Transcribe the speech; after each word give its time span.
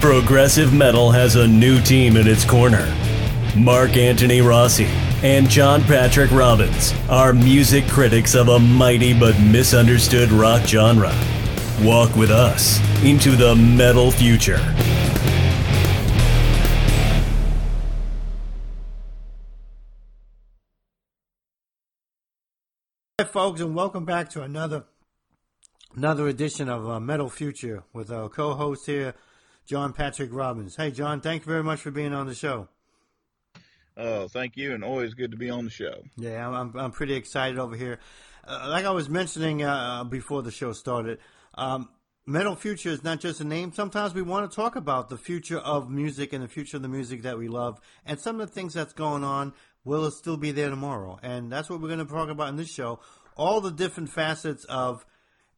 Progressive 0.00 0.72
Metal 0.72 1.10
has 1.10 1.36
a 1.36 1.46
new 1.46 1.78
team 1.78 2.16
in 2.16 2.26
its 2.26 2.42
corner. 2.42 2.86
Mark 3.54 3.98
Anthony 3.98 4.40
Rossi 4.40 4.86
and 5.22 5.46
John 5.46 5.82
Patrick 5.82 6.30
Robbins 6.30 6.94
are 7.10 7.34
music 7.34 7.86
critics 7.86 8.34
of 8.34 8.48
a 8.48 8.58
mighty 8.58 9.12
but 9.12 9.38
misunderstood 9.38 10.32
rock 10.32 10.66
genre. 10.66 11.12
Walk 11.82 12.16
with 12.16 12.30
us 12.30 12.80
into 13.04 13.36
the 13.36 13.54
metal 13.54 14.10
future. 14.10 14.56
Hi, 23.18 23.26
folks, 23.26 23.60
and 23.60 23.74
welcome 23.74 24.06
back 24.06 24.30
to 24.30 24.40
another 24.40 24.84
another 25.94 26.26
edition 26.26 26.70
of 26.70 26.88
uh, 26.88 26.98
Metal 26.98 27.28
Future 27.28 27.82
with 27.92 28.10
our 28.10 28.30
co-host 28.30 28.86
here, 28.86 29.14
John 29.70 29.92
Patrick 29.92 30.30
Robbins. 30.32 30.74
Hey, 30.74 30.90
John, 30.90 31.20
thank 31.20 31.46
you 31.46 31.48
very 31.48 31.62
much 31.62 31.78
for 31.78 31.92
being 31.92 32.12
on 32.12 32.26
the 32.26 32.34
show. 32.34 32.66
Oh, 33.96 34.26
thank 34.26 34.56
you, 34.56 34.74
and 34.74 34.82
always 34.82 35.14
good 35.14 35.30
to 35.30 35.36
be 35.36 35.48
on 35.48 35.64
the 35.64 35.70
show. 35.70 36.02
Yeah, 36.16 36.48
I'm 36.48 36.76
I'm, 36.76 36.90
pretty 36.90 37.14
excited 37.14 37.56
over 37.56 37.76
here. 37.76 38.00
Uh, 38.44 38.66
like 38.68 38.84
I 38.84 38.90
was 38.90 39.08
mentioning 39.08 39.62
uh, 39.62 40.02
before 40.02 40.42
the 40.42 40.50
show 40.50 40.72
started, 40.72 41.18
um, 41.54 41.88
Metal 42.26 42.56
Future 42.56 42.88
is 42.88 43.04
not 43.04 43.20
just 43.20 43.40
a 43.40 43.44
name. 43.44 43.72
Sometimes 43.72 44.12
we 44.12 44.22
want 44.22 44.50
to 44.50 44.56
talk 44.56 44.74
about 44.74 45.08
the 45.08 45.16
future 45.16 45.60
of 45.60 45.88
music 45.88 46.32
and 46.32 46.42
the 46.42 46.48
future 46.48 46.78
of 46.78 46.82
the 46.82 46.88
music 46.88 47.22
that 47.22 47.38
we 47.38 47.46
love, 47.46 47.80
and 48.04 48.18
some 48.18 48.40
of 48.40 48.48
the 48.48 48.52
things 48.52 48.74
that's 48.74 48.92
going 48.92 49.22
on. 49.22 49.52
Will 49.84 50.04
it 50.04 50.14
still 50.14 50.36
be 50.36 50.50
there 50.50 50.70
tomorrow? 50.70 51.20
And 51.22 51.52
that's 51.52 51.70
what 51.70 51.80
we're 51.80 51.94
going 51.94 52.04
to 52.04 52.12
talk 52.12 52.28
about 52.28 52.48
in 52.48 52.56
this 52.56 52.72
show. 52.72 52.98
All 53.36 53.60
the 53.60 53.70
different 53.70 54.10
facets 54.10 54.64
of 54.64 55.06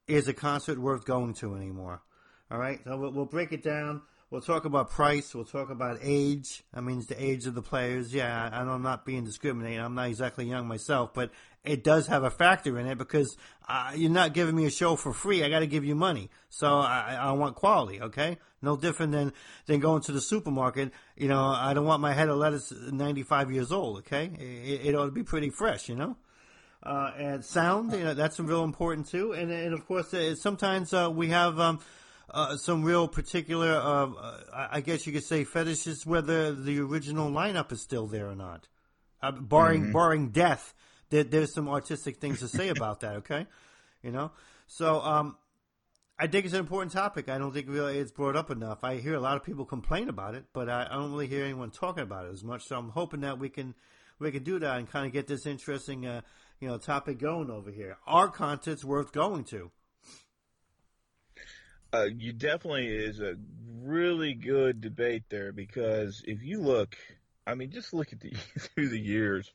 is 0.06 0.28
a 0.28 0.34
concert 0.34 0.78
worth 0.78 1.06
going 1.06 1.32
to 1.36 1.54
anymore? 1.54 2.02
All 2.52 2.58
right, 2.58 2.78
so 2.84 2.98
we'll, 2.98 3.12
we'll 3.12 3.24
break 3.24 3.52
it 3.52 3.62
down. 3.62 4.02
We'll 4.30 4.42
talk 4.42 4.66
about 4.66 4.90
price. 4.90 5.34
We'll 5.34 5.46
talk 5.46 5.70
about 5.70 6.00
age. 6.02 6.62
I 6.74 6.82
mean, 6.82 6.98
it's 6.98 7.06
the 7.06 7.22
age 7.22 7.46
of 7.46 7.54
the 7.54 7.62
players. 7.62 8.12
Yeah, 8.12 8.50
I 8.52 8.60
I'm 8.60 8.82
not 8.82 9.06
being 9.06 9.24
discriminating. 9.24 9.80
I'm 9.80 9.94
not 9.94 10.08
exactly 10.08 10.44
young 10.44 10.68
myself, 10.68 11.14
but 11.14 11.30
it 11.64 11.82
does 11.82 12.08
have 12.08 12.24
a 12.24 12.30
factor 12.30 12.78
in 12.78 12.86
it 12.86 12.98
because 12.98 13.38
uh, 13.68 13.92
you're 13.94 14.10
not 14.10 14.34
giving 14.34 14.54
me 14.54 14.66
a 14.66 14.70
show 14.70 14.96
for 14.96 15.14
free. 15.14 15.42
I 15.42 15.48
got 15.48 15.60
to 15.60 15.66
give 15.66 15.82
you 15.82 15.94
money, 15.94 16.28
so 16.50 16.78
I, 16.78 17.16
I 17.18 17.32
want 17.32 17.56
quality. 17.56 18.02
Okay, 18.02 18.36
no 18.60 18.76
different 18.76 19.12
than 19.12 19.32
than 19.64 19.80
going 19.80 20.02
to 20.02 20.12
the 20.12 20.20
supermarket. 20.20 20.92
You 21.16 21.28
know, 21.28 21.46
I 21.46 21.72
don't 21.72 21.86
want 21.86 22.02
my 22.02 22.12
head 22.12 22.28
of 22.28 22.36
lettuce 22.36 22.70
95 22.70 23.50
years 23.50 23.72
old. 23.72 23.98
Okay, 24.00 24.30
it, 24.38 24.88
it 24.88 24.94
ought 24.94 25.06
to 25.06 25.10
be 25.10 25.22
pretty 25.22 25.48
fresh. 25.48 25.88
You 25.88 25.96
know. 25.96 26.16
Uh, 26.82 27.12
and 27.16 27.44
sound, 27.44 27.92
you 27.92 28.02
know, 28.02 28.12
that's 28.12 28.40
real 28.40 28.64
important 28.64 29.06
too. 29.06 29.30
And, 29.30 29.52
and 29.52 29.72
of 29.72 29.86
course, 29.86 30.12
uh, 30.12 30.34
sometimes 30.34 30.92
uh, 30.92 31.08
we 31.14 31.28
have 31.28 31.60
um, 31.60 31.78
uh, 32.32 32.56
some 32.56 32.82
real 32.82 33.08
particular, 33.08 33.74
uh, 33.74 34.36
I 34.70 34.80
guess 34.80 35.06
you 35.06 35.12
could 35.12 35.24
say, 35.24 35.44
fetishes 35.44 36.06
whether 36.06 36.52
the 36.54 36.80
original 36.80 37.30
lineup 37.30 37.72
is 37.72 37.82
still 37.82 38.06
there 38.06 38.28
or 38.28 38.34
not. 38.34 38.68
Uh, 39.22 39.32
barring 39.32 39.86
Mhm. 39.86 39.92
barring 39.92 40.28
death, 40.30 40.74
there, 41.10 41.24
there's 41.24 41.52
some 41.54 41.68
artistic 41.68 42.16
things 42.16 42.40
to 42.40 42.48
say 42.48 42.68
about 42.70 43.00
that. 43.00 43.16
Okay, 43.16 43.46
you 44.02 44.10
know. 44.10 44.32
So 44.66 45.00
um, 45.02 45.36
I 46.18 46.26
think 46.26 46.44
it's 46.44 46.54
an 46.54 46.60
important 46.60 46.92
topic. 46.92 47.28
I 47.28 47.38
don't 47.38 47.52
think 47.52 47.68
really 47.68 47.98
it's 47.98 48.10
brought 48.10 48.36
up 48.36 48.50
enough. 48.50 48.82
I 48.82 48.96
hear 48.96 49.14
a 49.14 49.20
lot 49.20 49.36
of 49.36 49.44
people 49.44 49.64
complain 49.64 50.08
about 50.08 50.34
it, 50.34 50.46
but 50.52 50.68
I, 50.68 50.86
I 50.90 50.94
don't 50.94 51.12
really 51.12 51.26
hear 51.28 51.44
anyone 51.44 51.70
talking 51.70 52.02
about 52.02 52.26
it 52.26 52.32
as 52.32 52.42
much. 52.42 52.64
So 52.64 52.76
I'm 52.76 52.90
hoping 52.90 53.20
that 53.20 53.38
we 53.38 53.48
can 53.48 53.74
we 54.18 54.30
can 54.32 54.42
do 54.42 54.58
that 54.58 54.78
and 54.78 54.90
kind 54.90 55.06
of 55.06 55.12
get 55.12 55.26
this 55.26 55.46
interesting 55.46 56.06
uh, 56.06 56.22
you 56.60 56.68
know 56.68 56.78
topic 56.78 57.18
going 57.18 57.50
over 57.50 57.70
here. 57.70 57.98
Are 58.06 58.28
concerts 58.28 58.84
worth 58.84 59.12
going 59.12 59.44
to? 59.44 59.70
Uh, 61.94 62.08
you 62.16 62.32
definitely 62.32 62.86
is 62.88 63.20
a 63.20 63.36
really 63.82 64.34
good 64.34 64.80
debate 64.80 65.24
there 65.28 65.52
because 65.52 66.22
if 66.26 66.42
you 66.42 66.60
look, 66.60 66.96
I 67.46 67.54
mean, 67.54 67.70
just 67.70 67.92
look 67.92 68.12
at 68.12 68.20
the 68.20 68.30
through 68.58 68.88
the 68.88 68.98
years. 69.00 69.52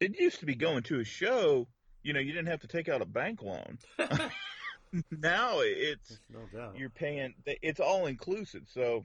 It 0.00 0.18
used 0.18 0.40
to 0.40 0.46
be 0.46 0.54
going 0.54 0.82
to 0.84 1.00
a 1.00 1.04
show, 1.04 1.66
you 2.02 2.14
know, 2.14 2.20
you 2.20 2.32
didn't 2.32 2.48
have 2.48 2.60
to 2.60 2.68
take 2.68 2.88
out 2.88 3.02
a 3.02 3.06
bank 3.06 3.42
loan. 3.42 3.78
now 5.10 5.58
it's 5.60 6.18
No 6.32 6.40
doubt. 6.54 6.76
you're 6.78 6.88
paying. 6.88 7.34
It's 7.44 7.80
all 7.80 8.06
inclusive. 8.06 8.62
So 8.72 9.04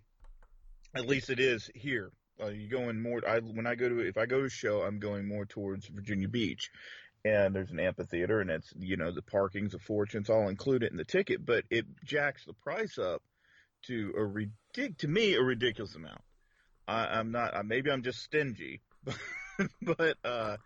at 0.96 1.06
least 1.06 1.30
it 1.30 1.40
is 1.40 1.70
here. 1.76 2.12
Uh, 2.42 2.48
you 2.48 2.70
going 2.70 3.02
more? 3.02 3.22
I 3.28 3.40
when 3.40 3.68
I 3.68 3.76
go 3.76 3.90
to 3.90 4.00
if 4.00 4.18
I 4.18 4.26
go 4.26 4.40
to 4.40 4.46
a 4.46 4.50
show, 4.50 4.82
I'm 4.84 5.00
going 5.00 5.28
more 5.28 5.46
towards 5.46 5.88
Virginia 5.88 6.28
Beach, 6.28 6.70
and 7.26 7.56
there's 7.56 7.72
an 7.72 7.80
amphitheater, 7.80 8.40
and 8.40 8.52
it's 8.52 8.72
you 8.80 8.96
know 8.96 9.12
the 9.12 9.24
parking's 9.24 9.74
a 9.74 9.80
fortune. 9.80 10.22
It's 10.22 10.30
all 10.30 10.48
included 10.48 10.92
in 10.92 10.98
the 10.98 11.04
ticket, 11.04 11.46
but 11.46 11.66
it 11.70 11.86
jacks 12.06 12.46
the 12.46 12.54
price 12.54 12.98
up 12.98 13.22
to 13.88 14.14
a 14.16 14.22
ridic 14.22 14.98
to 15.00 15.08
me 15.08 15.34
a 15.34 15.42
ridiculous 15.42 15.96
amount. 15.96 16.22
I, 16.88 17.08
I'm 17.08 17.32
not. 17.32 17.56
I, 17.56 17.64
maybe 17.64 17.92
I'm 17.92 18.04
just 18.04 18.22
stingy, 18.22 18.82
but 19.04 19.18
but 19.82 20.18
uh, 20.24 20.58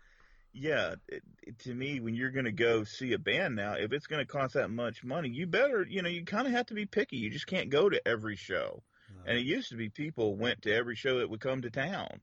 yeah, 0.52 0.96
it, 1.08 1.22
it, 1.42 1.58
to 1.60 1.74
me, 1.74 1.98
when 2.00 2.14
you're 2.14 2.30
going 2.30 2.44
to 2.44 2.52
go 2.52 2.84
see 2.84 3.14
a 3.14 3.18
band 3.18 3.56
now, 3.56 3.74
if 3.78 3.92
it's 3.92 4.06
going 4.06 4.24
to 4.24 4.30
cost 4.30 4.54
that 4.54 4.70
much 4.70 5.02
money, 5.02 5.30
you 5.30 5.46
better, 5.46 5.86
you 5.88 6.02
know, 6.02 6.08
you 6.08 6.24
kind 6.24 6.46
of 6.46 6.52
have 6.52 6.66
to 6.66 6.74
be 6.74 6.86
picky. 6.86 7.16
You 7.16 7.30
just 7.30 7.46
can't 7.46 7.70
go 7.70 7.88
to 7.88 8.06
every 8.06 8.36
show. 8.36 8.82
And 9.26 9.38
it 9.38 9.44
used 9.44 9.70
to 9.70 9.76
be 9.76 9.88
people 9.88 10.36
went 10.36 10.62
to 10.62 10.74
every 10.74 10.96
show 10.96 11.18
that 11.18 11.30
would 11.30 11.40
come 11.40 11.62
to 11.62 11.70
town, 11.70 12.20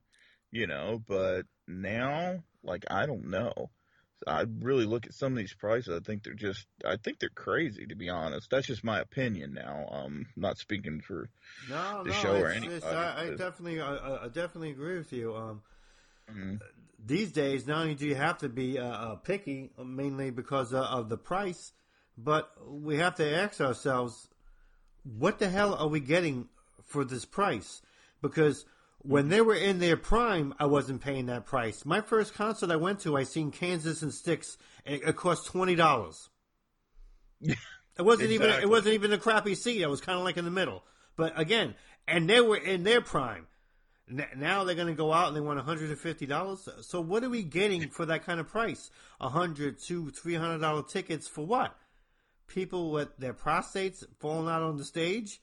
you 0.50 0.66
know, 0.66 1.00
but 1.06 1.42
now, 1.66 2.42
like, 2.62 2.84
I 2.90 3.06
don't 3.06 3.30
know. 3.30 3.70
I 4.26 4.44
really 4.60 4.84
look 4.84 5.06
at 5.06 5.14
some 5.14 5.32
of 5.32 5.38
these 5.38 5.54
prices. 5.54 5.94
I 5.96 6.00
think 6.04 6.22
they're 6.24 6.34
just, 6.34 6.66
I 6.84 6.96
think 6.96 7.18
they're 7.18 7.28
crazy, 7.28 7.86
to 7.86 7.94
be 7.94 8.08
honest. 8.08 8.50
That's 8.50 8.66
just 8.66 8.84
my 8.84 9.00
opinion 9.00 9.54
now. 9.54 9.86
Um, 9.90 10.26
not 10.36 10.58
speaking 10.58 11.00
for 11.00 11.28
No, 11.68 12.02
the 12.02 12.10
no, 12.10 12.22
show 12.22 12.34
or 12.34 12.50
it's- 12.50 12.84
I, 12.84 13.24
I 13.24 13.30
definitely, 13.30 13.80
I, 13.80 14.24
I 14.24 14.28
definitely 14.28 14.70
agree 14.70 14.98
with 14.98 15.12
you. 15.12 15.36
Um, 15.36 15.62
Mhm. 16.30 16.60
these 17.04 17.32
days, 17.32 17.66
not 17.66 17.82
only 17.82 17.94
do 17.94 18.06
you 18.06 18.14
have 18.16 18.38
to 18.38 18.48
be 18.48 18.78
uh, 18.78 18.84
uh, 18.84 19.14
picky, 19.16 19.70
mainly 19.82 20.30
because 20.30 20.74
uh, 20.74 20.82
of 20.82 21.08
the 21.08 21.16
price, 21.16 21.72
but 22.16 22.50
we 22.68 22.96
have 22.96 23.14
to 23.16 23.34
ask 23.36 23.60
ourselves, 23.60 24.28
what 25.04 25.38
the 25.38 25.48
hell 25.48 25.74
are 25.74 25.88
we 25.88 26.00
getting 26.00 26.48
for 26.84 27.04
this 27.04 27.24
price? 27.24 27.80
Because 28.20 28.66
when 28.98 29.28
they 29.28 29.40
were 29.40 29.54
in 29.54 29.78
their 29.78 29.96
prime, 29.96 30.54
I 30.58 30.66
wasn't 30.66 31.00
paying 31.00 31.26
that 31.26 31.46
price. 31.46 31.84
My 31.84 32.00
first 32.00 32.34
concert 32.34 32.70
I 32.70 32.76
went 32.76 33.00
to, 33.00 33.16
I 33.16 33.22
seen 33.24 33.50
Kansas 33.50 34.02
and 34.02 34.12
Styx, 34.12 34.58
it, 34.84 35.02
eh, 35.04 35.08
it 35.10 35.16
cost 35.16 35.46
twenty 35.46 35.74
dollars. 35.74 36.28
It 37.40 38.02
wasn't 38.02 38.30
even 38.30 38.50
it 38.50 38.68
wasn't 38.68 38.94
even 38.94 39.12
a 39.12 39.18
crappy 39.18 39.54
seat. 39.54 39.84
I 39.84 39.88
was 39.88 40.00
kind 40.00 40.18
of 40.18 40.24
like 40.24 40.36
in 40.36 40.44
the 40.44 40.50
middle. 40.50 40.84
But 41.16 41.38
again, 41.38 41.74
and 42.06 42.28
they 42.28 42.40
were 42.40 42.56
in 42.56 42.84
their 42.84 43.00
prime. 43.00 43.46
N- 44.10 44.26
Now 44.36 44.64
they're 44.64 44.74
going 44.74 44.88
to 44.88 44.94
go 44.94 45.12
out 45.12 45.28
and 45.28 45.36
they 45.36 45.40
want 45.40 45.56
one 45.56 45.64
hundred 45.64 45.90
and 45.90 45.98
fifty 45.98 46.26
dollars. 46.26 46.68
So 46.82 47.00
what 47.00 47.24
are 47.24 47.30
we 47.30 47.42
getting 47.42 47.88
for 47.90 48.06
that 48.06 48.24
kind 48.24 48.40
of 48.40 48.48
price? 48.48 48.90
A 49.20 49.28
hundred, 49.28 49.78
two, 49.80 50.10
three 50.10 50.34
hundred 50.34 50.60
dollar 50.60 50.82
tickets 50.82 51.26
for 51.28 51.44
what? 51.46 51.76
People 52.46 52.90
with 52.92 53.16
their 53.18 53.34
prostates 53.34 54.04
falling 54.20 54.48
out 54.48 54.62
on 54.62 54.76
the 54.78 54.84
stage, 54.84 55.40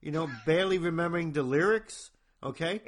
you 0.00 0.10
know, 0.10 0.30
barely 0.46 0.78
remembering 0.78 1.32
the 1.32 1.42
lyrics. 1.42 2.10
Okay, 2.40 2.80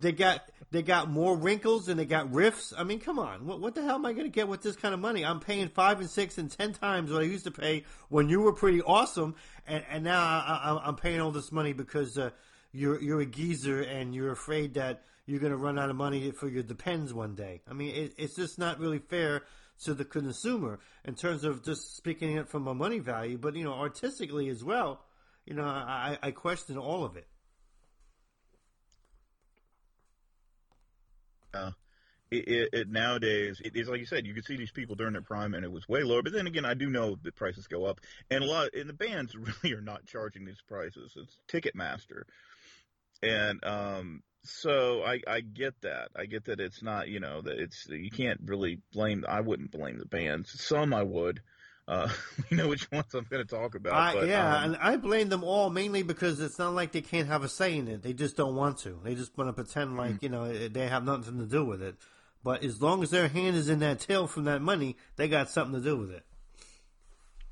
they 0.00 0.12
got 0.12 0.48
they 0.70 0.82
got 0.82 1.10
more 1.10 1.36
wrinkles 1.36 1.88
and 1.88 1.98
they 1.98 2.04
got 2.04 2.30
riffs. 2.30 2.72
I 2.76 2.84
mean, 2.84 3.00
come 3.00 3.18
on, 3.18 3.46
what 3.46 3.60
what 3.60 3.74
the 3.74 3.82
hell 3.82 3.96
am 3.96 4.06
I 4.06 4.12
going 4.12 4.26
to 4.26 4.30
get 4.30 4.46
with 4.46 4.62
this 4.62 4.76
kind 4.76 4.94
of 4.94 5.00
money? 5.00 5.24
I'm 5.24 5.40
paying 5.40 5.68
five 5.68 5.98
and 5.98 6.08
six 6.08 6.38
and 6.38 6.48
ten 6.50 6.72
times 6.72 7.10
what 7.10 7.20
I 7.20 7.24
used 7.24 7.44
to 7.44 7.50
pay 7.50 7.84
when 8.10 8.28
you 8.28 8.40
were 8.40 8.52
pretty 8.52 8.80
awesome, 8.80 9.34
and 9.66 9.84
and 9.90 10.04
now 10.04 10.20
I, 10.20 10.80
I'm 10.84 10.94
paying 10.94 11.20
all 11.20 11.32
this 11.32 11.50
money 11.50 11.72
because 11.72 12.16
uh, 12.16 12.30
you're 12.70 13.00
you're 13.02 13.20
a 13.20 13.26
geezer 13.26 13.82
and 13.82 14.14
you're 14.14 14.30
afraid 14.30 14.74
that 14.74 15.02
you're 15.26 15.40
going 15.40 15.52
to 15.52 15.58
run 15.58 15.78
out 15.78 15.90
of 15.90 15.96
money 15.96 16.30
for 16.30 16.48
your 16.48 16.62
depends 16.62 17.12
one 17.12 17.34
day. 17.34 17.60
I 17.68 17.74
mean, 17.74 17.94
it, 17.94 18.14
it's 18.18 18.36
just 18.36 18.58
not 18.58 18.78
really 18.78 18.98
fair 18.98 19.42
to 19.84 19.94
the 19.94 20.04
consumer 20.04 20.78
in 21.04 21.14
terms 21.14 21.44
of 21.44 21.64
just 21.64 21.96
speaking 21.96 22.36
it 22.36 22.48
from 22.48 22.66
a 22.68 22.74
money 22.74 22.98
value, 22.98 23.38
but 23.38 23.56
you 23.56 23.64
know, 23.64 23.74
artistically 23.74 24.48
as 24.48 24.62
well. 24.62 25.00
You 25.44 25.54
know, 25.54 25.64
I, 25.64 26.18
I 26.22 26.30
question 26.30 26.78
all 26.78 27.04
of 27.04 27.16
it. 27.16 27.26
Uh, 31.54 31.72
it, 32.30 32.48
it, 32.48 32.68
it 32.72 32.88
nowadays 32.88 33.60
it 33.62 33.76
is 33.76 33.88
like 33.88 34.00
you 34.00 34.06
said 34.06 34.26
you 34.26 34.32
could 34.32 34.46
see 34.46 34.56
these 34.56 34.70
people 34.70 34.96
during 34.96 35.12
their 35.12 35.22
prime 35.22 35.52
and 35.54 35.64
it 35.64 35.70
was 35.70 35.88
way 35.88 36.02
lower. 36.02 36.22
But 36.22 36.32
then 36.32 36.46
again 36.46 36.64
i 36.64 36.74
do 36.74 36.88
know 36.88 37.16
that 37.22 37.36
prices 37.36 37.66
go 37.66 37.84
up 37.84 38.00
and 38.30 38.42
a 38.42 38.46
lot 38.46 38.74
and 38.74 38.88
the 38.88 38.94
bands 38.94 39.34
really 39.64 39.76
are 39.76 39.82
not 39.82 40.06
charging 40.06 40.44
these 40.44 40.62
prices. 40.66 41.14
It's 41.16 41.36
ticketmaster. 41.48 42.22
And 43.22 43.62
um 43.64 44.22
so 44.44 45.02
i 45.02 45.20
i 45.26 45.40
get 45.40 45.74
that. 45.82 46.08
I 46.16 46.24
get 46.24 46.46
that 46.46 46.58
it's 46.58 46.82
not 46.82 47.08
you 47.08 47.20
know 47.20 47.42
that 47.42 47.58
it's 47.58 47.86
you 47.88 48.10
can't 48.10 48.40
really 48.46 48.78
blame 48.92 49.24
i 49.28 49.40
wouldn't 49.40 49.70
blame 49.70 49.98
the 49.98 50.06
bands. 50.06 50.58
Some 50.62 50.94
i 50.94 51.02
would 51.02 51.42
uh 51.88 52.08
you 52.50 52.56
know 52.56 52.68
which 52.68 52.90
ones 52.92 53.12
i'm 53.14 53.26
going 53.28 53.44
to 53.44 53.56
talk 53.56 53.74
about 53.74 53.92
I, 53.92 54.14
but, 54.14 54.28
yeah, 54.28 54.56
um, 54.56 54.64
and 54.64 54.76
I 54.76 54.96
blame 54.96 55.28
them 55.28 55.42
all 55.42 55.68
mainly 55.68 56.02
because 56.02 56.40
it's 56.40 56.58
not 56.58 56.74
like 56.74 56.92
they 56.92 57.00
can't 57.00 57.26
have 57.28 57.42
a 57.42 57.48
say 57.48 57.76
in 57.76 57.88
it. 57.88 58.02
They 58.02 58.12
just 58.12 58.36
don't 58.36 58.54
want 58.54 58.78
to. 58.78 59.00
They 59.02 59.14
just 59.16 59.36
want 59.36 59.48
to 59.48 59.52
pretend 59.52 59.96
like 59.96 60.12
Mm. 60.14 60.22
you 60.22 60.28
know 60.28 60.68
they 60.68 60.86
have 60.88 61.04
nothing 61.04 61.38
to 61.38 61.46
do 61.46 61.64
with 61.64 61.82
it. 61.82 61.96
But 62.44 62.62
as 62.64 62.80
long 62.82 63.02
as 63.02 63.10
their 63.10 63.28
hand 63.28 63.56
is 63.56 63.68
in 63.68 63.80
that 63.80 64.00
till 64.00 64.26
from 64.26 64.44
that 64.44 64.62
money, 64.62 64.96
they 65.16 65.28
got 65.28 65.50
something 65.50 65.80
to 65.80 65.84
do 65.84 65.96
with 65.96 66.10
it. 66.12 66.24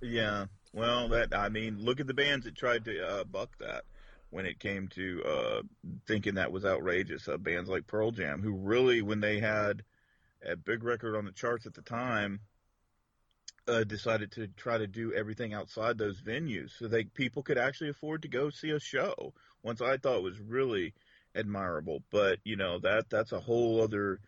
Yeah. 0.00 0.46
Well, 0.72 1.08
that 1.08 1.34
I 1.34 1.48
mean, 1.48 1.78
look 1.80 2.00
at 2.00 2.06
the 2.06 2.14
bands 2.14 2.44
that 2.44 2.54
tried 2.56 2.84
to 2.86 3.04
uh, 3.06 3.24
buck 3.24 3.50
that. 3.58 3.82
when 4.30 4.46
it 4.46 4.60
came 4.60 4.86
to 4.88 5.22
uh, 5.24 5.62
thinking 6.06 6.34
that 6.36 6.52
was 6.52 6.64
outrageous. 6.64 7.28
Uh, 7.28 7.36
bands 7.36 7.68
like 7.68 7.86
Pearl 7.88 8.12
Jam, 8.12 8.42
who 8.42 8.52
really, 8.52 9.02
when 9.02 9.20
they 9.20 9.40
had 9.40 9.82
a 10.48 10.56
big 10.56 10.84
record 10.84 11.16
on 11.16 11.24
the 11.24 11.32
charts 11.32 11.66
at 11.66 11.74
the 11.74 11.82
time, 11.82 12.40
uh, 13.68 13.84
decided 13.84 14.32
to 14.32 14.48
try 14.48 14.78
to 14.78 14.86
do 14.86 15.12
everything 15.12 15.54
outside 15.54 15.98
those 15.98 16.20
venues 16.20 16.70
so 16.78 16.88
that 16.88 17.14
people 17.14 17.42
could 17.42 17.58
actually 17.58 17.90
afford 17.90 18.22
to 18.22 18.28
go 18.28 18.50
see 18.50 18.70
a 18.70 18.80
show. 18.80 19.32
Once 19.62 19.80
I 19.80 19.96
thought 19.96 20.22
was 20.22 20.40
really 20.40 20.94
admirable, 21.34 22.02
but 22.10 22.38
you 22.44 22.56
know 22.56 22.78
that 22.80 23.10
that's 23.10 23.32
a 23.32 23.40
whole 23.40 23.82
other 23.82 24.20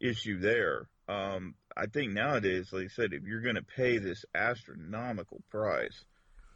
issue 0.00 0.38
there. 0.38 0.88
Um, 1.08 1.54
I 1.76 1.86
think 1.86 2.12
nowadays, 2.12 2.68
like 2.72 2.84
I 2.84 2.88
said, 2.88 3.12
if 3.12 3.22
you're 3.22 3.40
going 3.40 3.54
to 3.54 3.62
pay 3.62 3.98
this 3.98 4.24
astronomical 4.34 5.40
price 5.50 6.04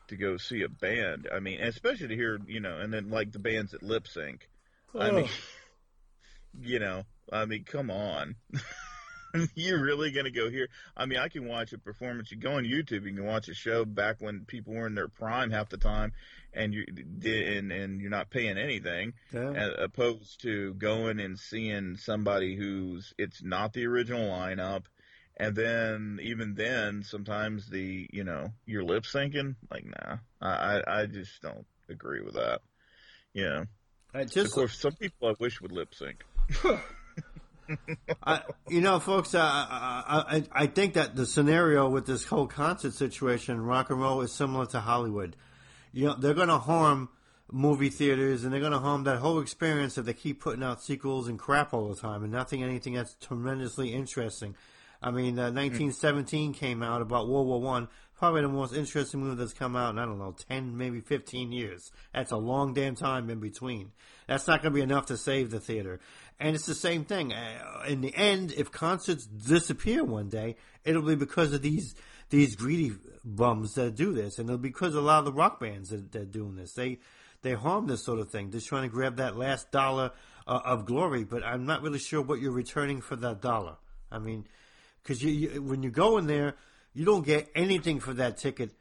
to 0.09 0.17
go 0.17 0.37
see 0.37 0.63
a 0.63 0.69
band, 0.69 1.29
I 1.35 1.41
mean, 1.41 1.61
especially 1.61 2.09
to 2.09 2.15
hear, 2.17 2.39
you 2.47 2.61
know, 2.61 2.79
and 2.79 2.93
then 2.93 3.11
like 3.11 3.33
the 3.33 3.39
bands 3.39 3.73
that 3.73 3.83
lip 3.83 4.07
sync, 4.07 4.49
oh. 4.95 5.01
I 5.01 5.11
mean, 5.11 5.29
you 6.61 6.79
know, 6.79 7.05
I 7.33 7.47
mean, 7.47 7.65
come 7.65 7.91
on. 7.91 8.37
You're 9.55 9.83
really 9.83 10.11
going 10.11 10.25
to 10.25 10.31
go 10.31 10.51
here? 10.51 10.69
I 10.97 11.07
mean, 11.07 11.19
I 11.19 11.29
can 11.29 11.47
watch 11.47 11.73
a 11.73 11.79
performance. 11.79 12.31
You 12.31 12.39
go 12.39 12.53
on 12.53 12.65
YouTube, 12.65 13.05
you 13.05 13.15
can 13.15 13.25
watch 13.25 13.49
a 13.49 13.55
show 13.55 13.85
back 13.85 14.17
when 14.21 14.45
people 14.45 14.75
were 14.75 14.87
in 14.87 14.95
their 14.95 15.09
prime 15.09 15.51
half 15.51 15.69
the 15.69 15.79
time, 15.79 16.13
and 16.53 16.75
you 16.75 16.85
and 17.25 17.73
and 17.73 18.01
you're 18.01 18.11
not 18.11 18.31
paying 18.31 18.59
anything, 18.59 19.15
yeah. 19.33 19.53
as 19.53 19.71
opposed 19.79 20.43
to 20.43 20.75
going 20.75 21.21
and 21.21 21.39
seeing 21.39 21.97
somebody 21.97 22.57
who's 22.57 23.15
it's 23.19 23.43
not 23.43 23.73
the 23.73 23.87
original 23.87 24.29
lineup, 24.29 24.85
and 25.37 25.57
then 25.57 26.19
even 26.23 26.55
then, 26.55 27.03
sometimes 27.03 27.69
the 27.69 28.09
you 28.13 28.25
know 28.25 28.53
you're 28.67 28.85
lip 28.85 29.05
syncing. 29.05 29.57
Like, 29.71 29.87
nah, 29.87 30.19
I 30.41 30.83
I 30.87 31.07
just 31.07 31.41
don't 31.41 31.67
agree 31.89 32.21
with 32.21 32.35
that. 32.35 32.61
Yeah. 33.33 33.65
I 34.15 34.25
just, 34.25 34.49
of 34.49 34.53
course, 34.53 34.79
some 34.79 34.93
people 34.93 35.29
I 35.29 35.35
wish 35.39 35.61
would 35.63 35.73
lip 35.73 35.95
sync. 35.95 36.23
I, 38.23 38.43
you 38.69 38.81
know, 38.81 38.99
folks, 39.01 39.35
uh, 39.35 39.41
I, 39.43 40.45
I 40.53 40.67
think 40.67 40.95
that 40.95 41.17
the 41.17 41.27
scenario 41.27 41.89
with 41.89 42.07
this 42.07 42.25
whole 42.25 42.47
concert 42.47 42.95
situation, 42.95 43.61
rock 43.61 43.91
and 43.91 44.01
roll, 44.01 44.21
is 44.23 44.33
similar 44.33 44.67
to 44.67 44.81
Hollywood. 44.81 45.37
You 45.93 46.09
know, 46.09 46.15
they're 46.15 46.35
going 46.35 46.49
to 46.49 46.59
harm 46.59 47.09
movie 47.51 47.91
theaters 47.91 48.45
and 48.45 48.53
they're 48.53 48.61
going 48.61 48.73
to 48.73 48.79
harm 48.79 49.05
that 49.05 49.19
whole 49.19 49.41
experience 49.41 49.99
if 49.99 50.07
they 50.07 50.15
keep 50.15 50.41
putting 50.41 50.63
out 50.63 50.83
sequels 50.83 51.29
and 51.29 51.39
crap 51.39 51.75
all 51.75 51.89
the 51.89 52.01
time 52.01 52.23
and 52.23 52.33
nothing, 52.33 52.63
anything 52.63 52.95
that's 52.95 53.15
tremendously 53.21 53.93
interesting. 53.93 54.55
I 55.03 55.11
mean, 55.11 55.39
uh, 55.39 55.51
1917 55.51 56.55
came 56.55 56.83
out 56.83 57.03
about 57.03 57.29
World 57.29 57.49
War 57.49 57.61
One, 57.61 57.89
probably 58.17 58.43
the 58.43 58.49
most 58.49 58.73
interesting 58.73 59.21
movie 59.21 59.35
that's 59.35 59.53
come 59.53 59.75
out 59.75 59.91
in 59.91 59.99
I 59.99 60.05
don't 60.05 60.19
know 60.19 60.35
10, 60.49 60.77
maybe 60.77 61.01
15 61.01 61.51
years. 61.51 61.91
That's 62.15 62.31
a 62.31 62.37
long 62.37 62.73
damn 62.73 62.95
time 62.95 63.29
in 63.29 63.41
between. 63.41 63.91
That's 64.29 64.47
not 64.47 64.63
going 64.63 64.73
to 64.73 64.77
be 64.77 64.83
enough 64.83 65.07
to 65.07 65.17
save 65.17 65.51
the 65.51 65.59
theater. 65.59 65.99
And 66.43 66.57
it's 66.57 66.67
the 66.67 66.75
same 66.75 67.05
thing. 67.05 67.33
Uh, 67.33 67.85
in 67.87 68.01
the 68.01 68.13
end, 68.17 68.53
if 68.57 68.73
concerts 68.73 69.27
disappear 69.27 70.03
one 70.03 70.29
day, 70.29 70.57
it'll 70.85 71.03
be 71.03 71.15
because 71.15 71.53
of 71.53 71.63
these 71.63 71.95
these 72.31 72.57
greedy 72.57 72.93
bums 73.25 73.75
that 73.75 73.95
do 73.95 74.13
this, 74.13 74.41
and 74.41 74.49
it'll 74.49 74.59
be 74.59 74.71
because 74.71 74.97
a 74.97 75.01
lot 75.01 75.21
of 75.21 75.27
the 75.27 75.33
rock 75.33 75.61
bands 75.61 75.91
that, 75.91 76.11
that 76.11 76.23
are 76.23 76.25
doing 76.25 76.57
this. 76.57 76.73
They 76.73 76.99
they 77.43 77.53
harm 77.53 77.87
this 77.87 78.05
sort 78.05 78.19
of 78.19 78.31
thing. 78.31 78.51
They're 78.51 78.61
trying 78.61 78.83
to 78.83 78.89
grab 78.89 79.19
that 79.19 79.37
last 79.37 79.71
dollar 79.71 80.11
uh, 80.49 80.61
of 80.65 80.85
glory, 80.85 81.23
but 81.23 81.45
I'm 81.45 81.65
not 81.65 81.81
really 81.81 82.01
sure 82.01 82.21
what 82.21 82.41
you're 82.41 82.51
returning 82.51 83.03
for 83.03 83.15
that 83.15 83.41
dollar. 83.41 83.77
I 84.11 84.19
mean, 84.19 84.49
because 85.01 85.23
you, 85.23 85.31
you, 85.31 85.63
when 85.63 85.85
you 85.85 85.91
go 85.91 86.19
in 86.19 86.27
there, 86.27 86.57
you 86.93 87.05
don't 87.05 87.25
get 87.25 87.49
anything 87.55 88.01
for 88.01 88.15
that 88.15 88.39
ticket 88.39 88.73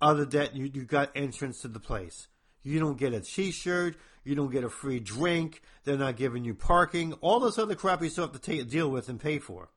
other 0.00 0.24
than 0.24 0.48
you, 0.54 0.68
you 0.74 0.82
got 0.82 1.12
entrance 1.14 1.60
to 1.62 1.68
the 1.68 1.78
place. 1.78 2.26
You 2.64 2.80
don't 2.80 2.98
get 2.98 3.14
a 3.14 3.20
T-shirt. 3.20 3.94
You 4.26 4.34
don't 4.34 4.50
get 4.50 4.64
a 4.64 4.68
free 4.68 4.98
drink. 4.98 5.62
They're 5.84 5.96
not 5.96 6.16
giving 6.16 6.44
you 6.44 6.52
parking. 6.52 7.12
All 7.20 7.38
this 7.38 7.58
other 7.58 7.76
crap 7.76 8.02
you 8.02 8.08
still 8.08 8.24
have 8.24 8.32
to 8.32 8.40
take, 8.40 8.68
deal 8.68 8.90
with 8.90 9.08
and 9.08 9.20
pay 9.20 9.38
for. 9.38 9.68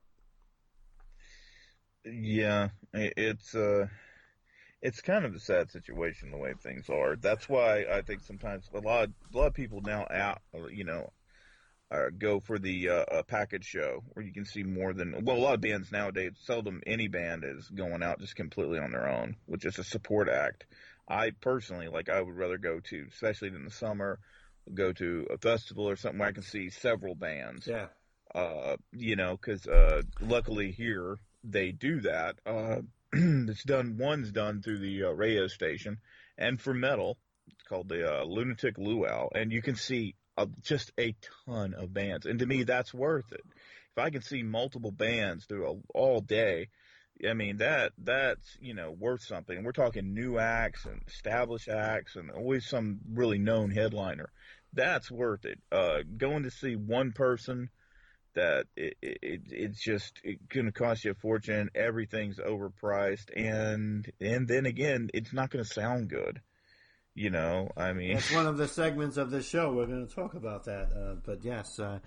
Yeah, 2.03 2.69
it's 2.91 3.53
uh, 3.53 3.85
it's 4.81 5.01
kind 5.01 5.25
of 5.25 5.35
a 5.35 5.39
sad 5.39 5.69
situation 5.69 6.31
the 6.31 6.37
way 6.37 6.53
things 6.63 6.89
are. 6.89 7.15
That's 7.15 7.47
why 7.47 7.85
I 7.91 8.01
think 8.01 8.21
sometimes 8.21 8.67
a 8.73 8.79
lot 8.79 9.03
of, 9.03 9.13
a 9.31 9.37
lot 9.37 9.47
of 9.47 9.53
people 9.53 9.81
now 9.81 10.07
out, 10.09 10.41
you 10.71 10.83
know, 10.83 11.13
uh, 11.91 12.09
go 12.17 12.39
for 12.39 12.57
the 12.57 12.89
uh, 12.89 12.93
uh, 12.93 13.23
package 13.23 13.65
show 13.65 14.01
where 14.13 14.25
you 14.25 14.33
can 14.33 14.45
see 14.45 14.63
more 14.63 14.93
than 14.93 15.23
well 15.25 15.37
a 15.37 15.39
lot 15.39 15.53
of 15.55 15.61
bands 15.61 15.91
nowadays 15.91 16.33
seldom 16.43 16.81
any 16.85 17.07
band 17.07 17.43
is 17.43 17.67
going 17.69 18.03
out 18.03 18.19
just 18.19 18.35
completely 18.35 18.77
on 18.77 18.91
their 18.91 19.09
own 19.09 19.35
which 19.47 19.65
is 19.65 19.79
a 19.79 19.83
support 19.83 20.29
act 20.29 20.67
i 21.07 21.31
personally 21.41 21.87
like 21.87 22.07
i 22.07 22.21
would 22.21 22.35
rather 22.35 22.59
go 22.59 22.79
to 22.79 23.07
especially 23.11 23.47
in 23.47 23.65
the 23.65 23.71
summer 23.71 24.19
go 24.73 24.91
to 24.93 25.27
a 25.31 25.37
festival 25.37 25.89
or 25.89 25.95
something 25.95 26.19
where 26.19 26.29
i 26.29 26.33
can 26.33 26.43
see 26.43 26.69
several 26.69 27.15
bands. 27.15 27.67
Yeah. 27.67 27.87
Uh 28.33 28.77
you 28.91 29.15
know 29.15 29.35
because 29.35 29.65
uh 29.67 30.03
luckily 30.21 30.71
here 30.71 31.17
they 31.43 31.71
do 31.71 32.01
that. 32.01 32.35
Uh 32.45 32.81
it's 33.13 33.63
done 33.63 33.97
one's 33.97 34.31
done 34.31 34.61
through 34.61 34.79
the 34.79 35.05
uh, 35.05 35.09
radio 35.09 35.47
station 35.47 35.97
and 36.37 36.61
for 36.61 36.73
metal. 36.73 37.17
It's 37.47 37.67
called 37.67 37.89
the 37.89 38.21
uh, 38.21 38.23
lunatic 38.23 38.77
luau. 38.77 39.29
And 39.33 39.51
you 39.51 39.61
can 39.63 39.75
see 39.75 40.15
uh, 40.37 40.45
just 40.61 40.91
a 40.99 41.15
ton 41.45 41.73
of 41.73 41.93
bands. 41.93 42.27
And 42.27 42.39
to 42.39 42.45
me, 42.45 42.63
that's 42.63 42.93
worth 42.93 43.31
it. 43.31 43.41
If 43.45 44.03
I 44.03 44.11
can 44.11 44.21
see 44.21 44.43
multiple 44.43 44.91
bands 44.91 45.45
through 45.45 45.67
a, 45.67 45.75
all 45.97 46.21
day, 46.21 46.69
I 47.27 47.33
mean 47.33 47.57
that 47.57 47.93
that's 47.97 48.57
you 48.61 48.73
know 48.73 48.91
worth 48.91 49.23
something. 49.23 49.63
We're 49.63 49.71
talking 49.71 50.13
new 50.13 50.37
acts 50.37 50.85
and 50.85 51.01
established 51.07 51.67
acts 51.67 52.15
and 52.15 52.31
always 52.31 52.65
some 52.65 52.99
really 53.11 53.39
known 53.39 53.71
headliner. 53.71 54.29
That's 54.73 55.09
worth 55.09 55.45
it. 55.45 55.59
Uh, 55.71 55.99
going 56.17 56.43
to 56.43 56.51
see 56.51 56.75
one 56.75 57.11
person 57.11 57.69
that 58.35 58.67
it, 58.75 58.95
it 59.01 59.41
it's 59.49 59.81
just 59.81 60.19
it's 60.23 60.41
going 60.47 60.67
to 60.67 60.71
cost 60.71 61.03
you 61.03 61.11
a 61.11 61.15
fortune. 61.15 61.69
Everything's 61.75 62.37
overpriced, 62.37 63.29
and 63.35 64.09
and 64.21 64.47
then 64.47 64.65
again, 64.65 65.09
it's 65.13 65.33
not 65.33 65.49
going 65.49 65.63
to 65.63 65.69
sound 65.69 66.09
good. 66.09 66.39
You 67.15 67.29
know, 67.31 67.69
I 67.75 67.91
mean, 67.91 68.13
that's 68.13 68.33
one 68.33 68.45
of 68.45 68.57
the 68.57 68.67
segments 68.67 69.17
of 69.17 69.29
the 69.29 69.41
show. 69.41 69.73
We're 69.73 69.87
going 69.87 70.07
to 70.07 70.13
talk 70.13 70.35
about 70.35 70.65
that. 70.65 70.89
Uh, 70.95 71.15
but 71.25 71.43
yes, 71.43 71.79
uh, 71.79 71.99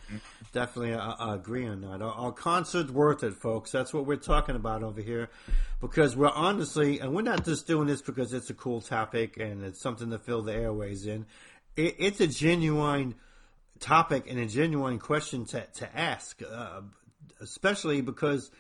definitely, 0.52 0.94
I, 0.94 1.10
I, 1.10 1.34
agree 1.34 1.66
on 1.66 1.82
that. 1.82 2.00
Our, 2.00 2.12
our 2.12 2.32
concert's 2.32 2.90
worth 2.90 3.22
it, 3.22 3.34
folks. 3.34 3.72
That's 3.72 3.92
what 3.92 4.06
we're 4.06 4.16
talking 4.16 4.56
about 4.56 4.82
over 4.82 5.02
here, 5.02 5.28
because 5.80 6.16
we're 6.16 6.30
honestly, 6.30 7.00
and 7.00 7.14
we're 7.14 7.22
not 7.22 7.44
just 7.44 7.66
doing 7.66 7.88
this 7.88 8.00
because 8.00 8.32
it's 8.32 8.48
a 8.48 8.54
cool 8.54 8.80
topic 8.80 9.36
and 9.36 9.64
it's 9.64 9.80
something 9.80 10.08
to 10.10 10.18
fill 10.18 10.42
the 10.42 10.54
airways 10.54 11.04
in. 11.06 11.26
It, 11.76 11.96
it's 11.98 12.20
a 12.20 12.26
genuine 12.26 13.16
topic 13.80 14.30
and 14.30 14.38
a 14.38 14.46
genuine 14.46 14.98
question 14.98 15.44
to 15.46 15.66
to 15.74 15.98
ask, 15.98 16.40
uh, 16.42 16.80
especially 17.40 18.00
because 18.00 18.50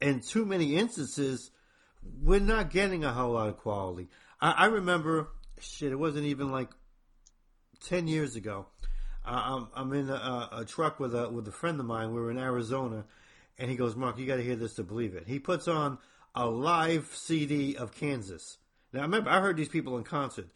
in 0.00 0.20
too 0.20 0.44
many 0.44 0.76
instances, 0.76 1.50
we're 2.22 2.40
not 2.40 2.70
getting 2.70 3.04
a 3.04 3.12
whole 3.12 3.32
lot 3.32 3.48
of 3.48 3.56
quality. 3.56 4.08
I, 4.40 4.50
I 4.50 4.64
remember 4.66 5.28
shit, 5.60 5.92
it 5.92 5.98
wasn't 5.98 6.26
even 6.26 6.50
like 6.50 6.70
ten 7.80 8.08
years 8.08 8.36
ago. 8.36 8.66
I'm, 9.24 9.68
I'm 9.74 9.92
in 9.92 10.08
a, 10.08 10.48
a, 10.52 10.64
truck 10.64 11.00
with 11.00 11.12
a 11.14 11.28
with 11.28 11.48
a 11.48 11.52
friend 11.52 11.80
of 11.80 11.86
mine. 11.86 12.14
We 12.14 12.20
are 12.20 12.30
in 12.30 12.38
Arizona, 12.38 13.04
and 13.58 13.70
he 13.70 13.76
goes, 13.76 13.96
"Mark, 13.96 14.18
you 14.18 14.26
got 14.26 14.36
to 14.36 14.42
hear 14.42 14.56
this 14.56 14.74
to 14.74 14.84
believe 14.84 15.14
it." 15.14 15.24
He 15.26 15.38
puts 15.38 15.66
on 15.66 15.98
a 16.34 16.46
live 16.46 17.10
CD 17.12 17.76
of 17.76 17.94
Kansas. 17.94 18.58
Now, 18.92 19.02
remember, 19.02 19.30
I 19.30 19.40
heard 19.40 19.56
these 19.56 19.68
people 19.68 19.98
in 19.98 20.04
concert. 20.04 20.46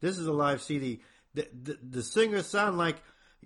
This 0.00 0.18
is 0.18 0.26
a 0.26 0.32
live 0.32 0.62
CD. 0.62 1.00
The, 1.34 1.48
the, 1.62 1.78
the 1.82 2.02
singer 2.02 2.42
sounded 2.42 2.78
like 2.78 3.02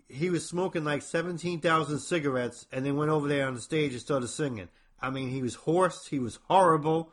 he 0.09 0.31
was 0.31 0.47
smoking 0.47 0.85
like 0.85 1.03
17,000 1.03 1.99
cigarettes 1.99 2.67
and 2.73 2.85
then 2.85 2.97
went 2.97 3.11
over 3.11 3.29
there 3.29 3.47
on 3.47 3.55
the 3.55 3.61
stage 3.61 3.93
and 3.93 4.01
started 4.01 4.29
singing. 4.29 4.69
I 5.01 5.11
mean, 5.11 5.31
he 5.31 5.43
was 5.43 5.55
hoarse. 5.55 6.07
He 6.07 6.19
was 6.19 6.39
horrible. 6.49 7.13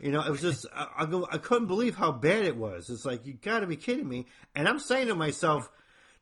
You 0.00 0.10
know, 0.10 0.20
it 0.20 0.30
was 0.30 0.40
just 0.40 0.66
I, 0.74 0.88
I, 0.98 1.22
I 1.32 1.38
couldn't 1.38 1.68
believe 1.68 1.96
how 1.96 2.12
bad 2.12 2.44
it 2.44 2.56
was. 2.56 2.90
It's 2.90 3.04
like 3.04 3.26
you 3.26 3.34
got 3.34 3.60
to 3.60 3.66
be 3.66 3.76
kidding 3.76 4.08
me. 4.08 4.26
And 4.54 4.68
I'm 4.68 4.78
saying 4.78 5.08
to 5.08 5.14
myself, 5.14 5.70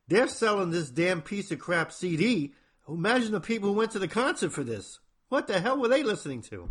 they're 0.09 0.29
selling 0.29 0.71
this 0.71 0.91
damn 0.91 1.23
piece 1.23 1.51
of 1.51 1.59
crap 1.59 1.93
CD. 1.93 2.53
Imagine 2.89 3.33
the 3.33 3.41
people 3.41 3.71
who 3.71 3.77
went 3.77 3.93
to 3.93 3.99
the 3.99 4.09
concert 4.09 4.53
for 4.53 4.65
this. 4.65 4.99
What 5.29 5.47
the 5.47 5.61
hell 5.61 5.79
were 5.79 5.89
they 5.89 6.03
listening 6.03 6.43
to? 6.43 6.69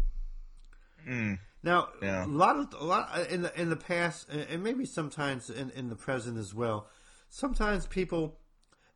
Mm. 1.08 1.40
Now, 1.64 1.90
yeah. 2.02 2.26
a 2.26 2.28
lot 2.28 2.58
of 2.58 2.74
a 2.80 2.84
lot 2.84 3.28
in 3.30 3.44
the 3.44 3.60
in 3.60 3.70
the 3.70 3.76
past, 3.76 4.30
and 4.30 4.64
maybe 4.64 4.86
sometimes 4.86 5.50
in, 5.50 5.70
in 5.72 5.90
the 5.90 5.96
present 5.96 6.38
as 6.38 6.54
well. 6.54 6.88
Sometimes 7.30 7.88
people 7.88 8.38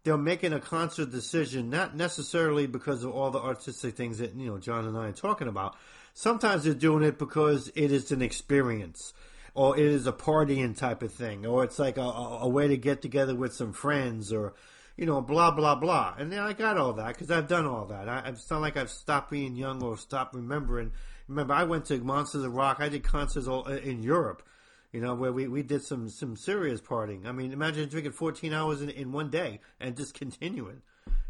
they're 0.03 0.17
making 0.17 0.53
a 0.53 0.59
concert 0.59 1.11
decision 1.11 1.69
not 1.69 1.95
necessarily 1.95 2.67
because 2.67 3.03
of 3.03 3.11
all 3.11 3.31
the 3.31 3.39
artistic 3.39 3.95
things 3.95 4.19
that 4.19 4.35
you 4.35 4.47
know 4.47 4.57
John 4.57 4.85
and 4.85 4.97
I 4.97 5.07
are 5.07 5.11
talking 5.11 5.47
about, 5.47 5.75
Sometimes 6.17 6.63
they're 6.63 6.73
doing 6.73 7.03
it 7.03 7.19
because 7.19 7.71
it 7.75 7.91
is 7.91 8.09
an 8.13 8.21
experience 8.21 9.13
or 9.53 9.77
it 9.77 9.85
is 9.85 10.07
a 10.07 10.13
partying 10.13 10.77
type 10.77 11.03
of 11.03 11.13
thing, 11.13 11.45
or 11.45 11.63
it's 11.63 11.77
like 11.77 11.97
a, 11.97 12.01
a, 12.01 12.47
way 12.47 12.67
to 12.67 12.77
get 12.77 13.01
together 13.01 13.35
with 13.35 13.53
some 13.53 13.71
friends, 13.71 14.31
or 14.31 14.53
you 14.97 15.05
know, 15.05 15.21
blah 15.21 15.51
blah 15.51 15.75
blah. 15.75 16.13
And 16.17 16.31
then 16.31 16.39
I 16.39 16.53
got 16.53 16.77
all 16.77 16.93
that 16.93 17.07
because 17.07 17.31
I've 17.31 17.47
done 17.47 17.65
all 17.65 17.85
that. 17.85 18.07
I, 18.07 18.29
it's 18.29 18.49
not 18.49 18.61
like 18.61 18.77
I've 18.77 18.89
stopped 18.89 19.31
being 19.31 19.55
young 19.55 19.81
or 19.81 19.97
stopped 19.97 20.35
remembering. 20.35 20.91
Remember, 21.27 21.53
I 21.53 21.63
went 21.63 21.85
to 21.85 21.97
Monsters 21.97 22.43
of 22.43 22.53
Rock. 22.53 22.77
I 22.79 22.89
did 22.89 23.03
concerts 23.03 23.47
all, 23.47 23.67
uh, 23.67 23.77
in 23.77 24.03
Europe. 24.03 24.43
You 24.91 25.01
know, 25.01 25.15
where 25.15 25.33
we, 25.33 25.47
we 25.47 25.63
did 25.63 25.83
some 25.83 26.09
some 26.09 26.35
serious 26.35 26.81
partying. 26.81 27.25
I 27.25 27.31
mean, 27.31 27.53
imagine 27.53 27.87
drinking 27.89 28.11
14 28.11 28.53
hours 28.53 28.81
in, 28.81 28.89
in 28.89 29.11
one 29.13 29.29
day 29.29 29.61
and 29.79 29.95
just 29.95 30.13
continuing. 30.13 30.81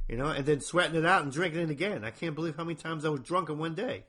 You 0.10 0.18
know, 0.18 0.27
and 0.27 0.46
then 0.46 0.62
sweating 0.62 0.96
it 0.96 1.06
out 1.06 1.24
and 1.24 1.32
drinking 1.32 1.62
it 1.62 1.70
again. 1.72 2.04
I 2.04 2.12
can't 2.12 2.36
believe 2.36 2.56
how 2.56 2.63
many 2.63 2.75
times 2.75 3.06
I 3.06 3.10
was 3.10 3.22
drunk 3.22 3.50
in 3.50 3.58
one 3.58 3.74
day. 3.75 4.06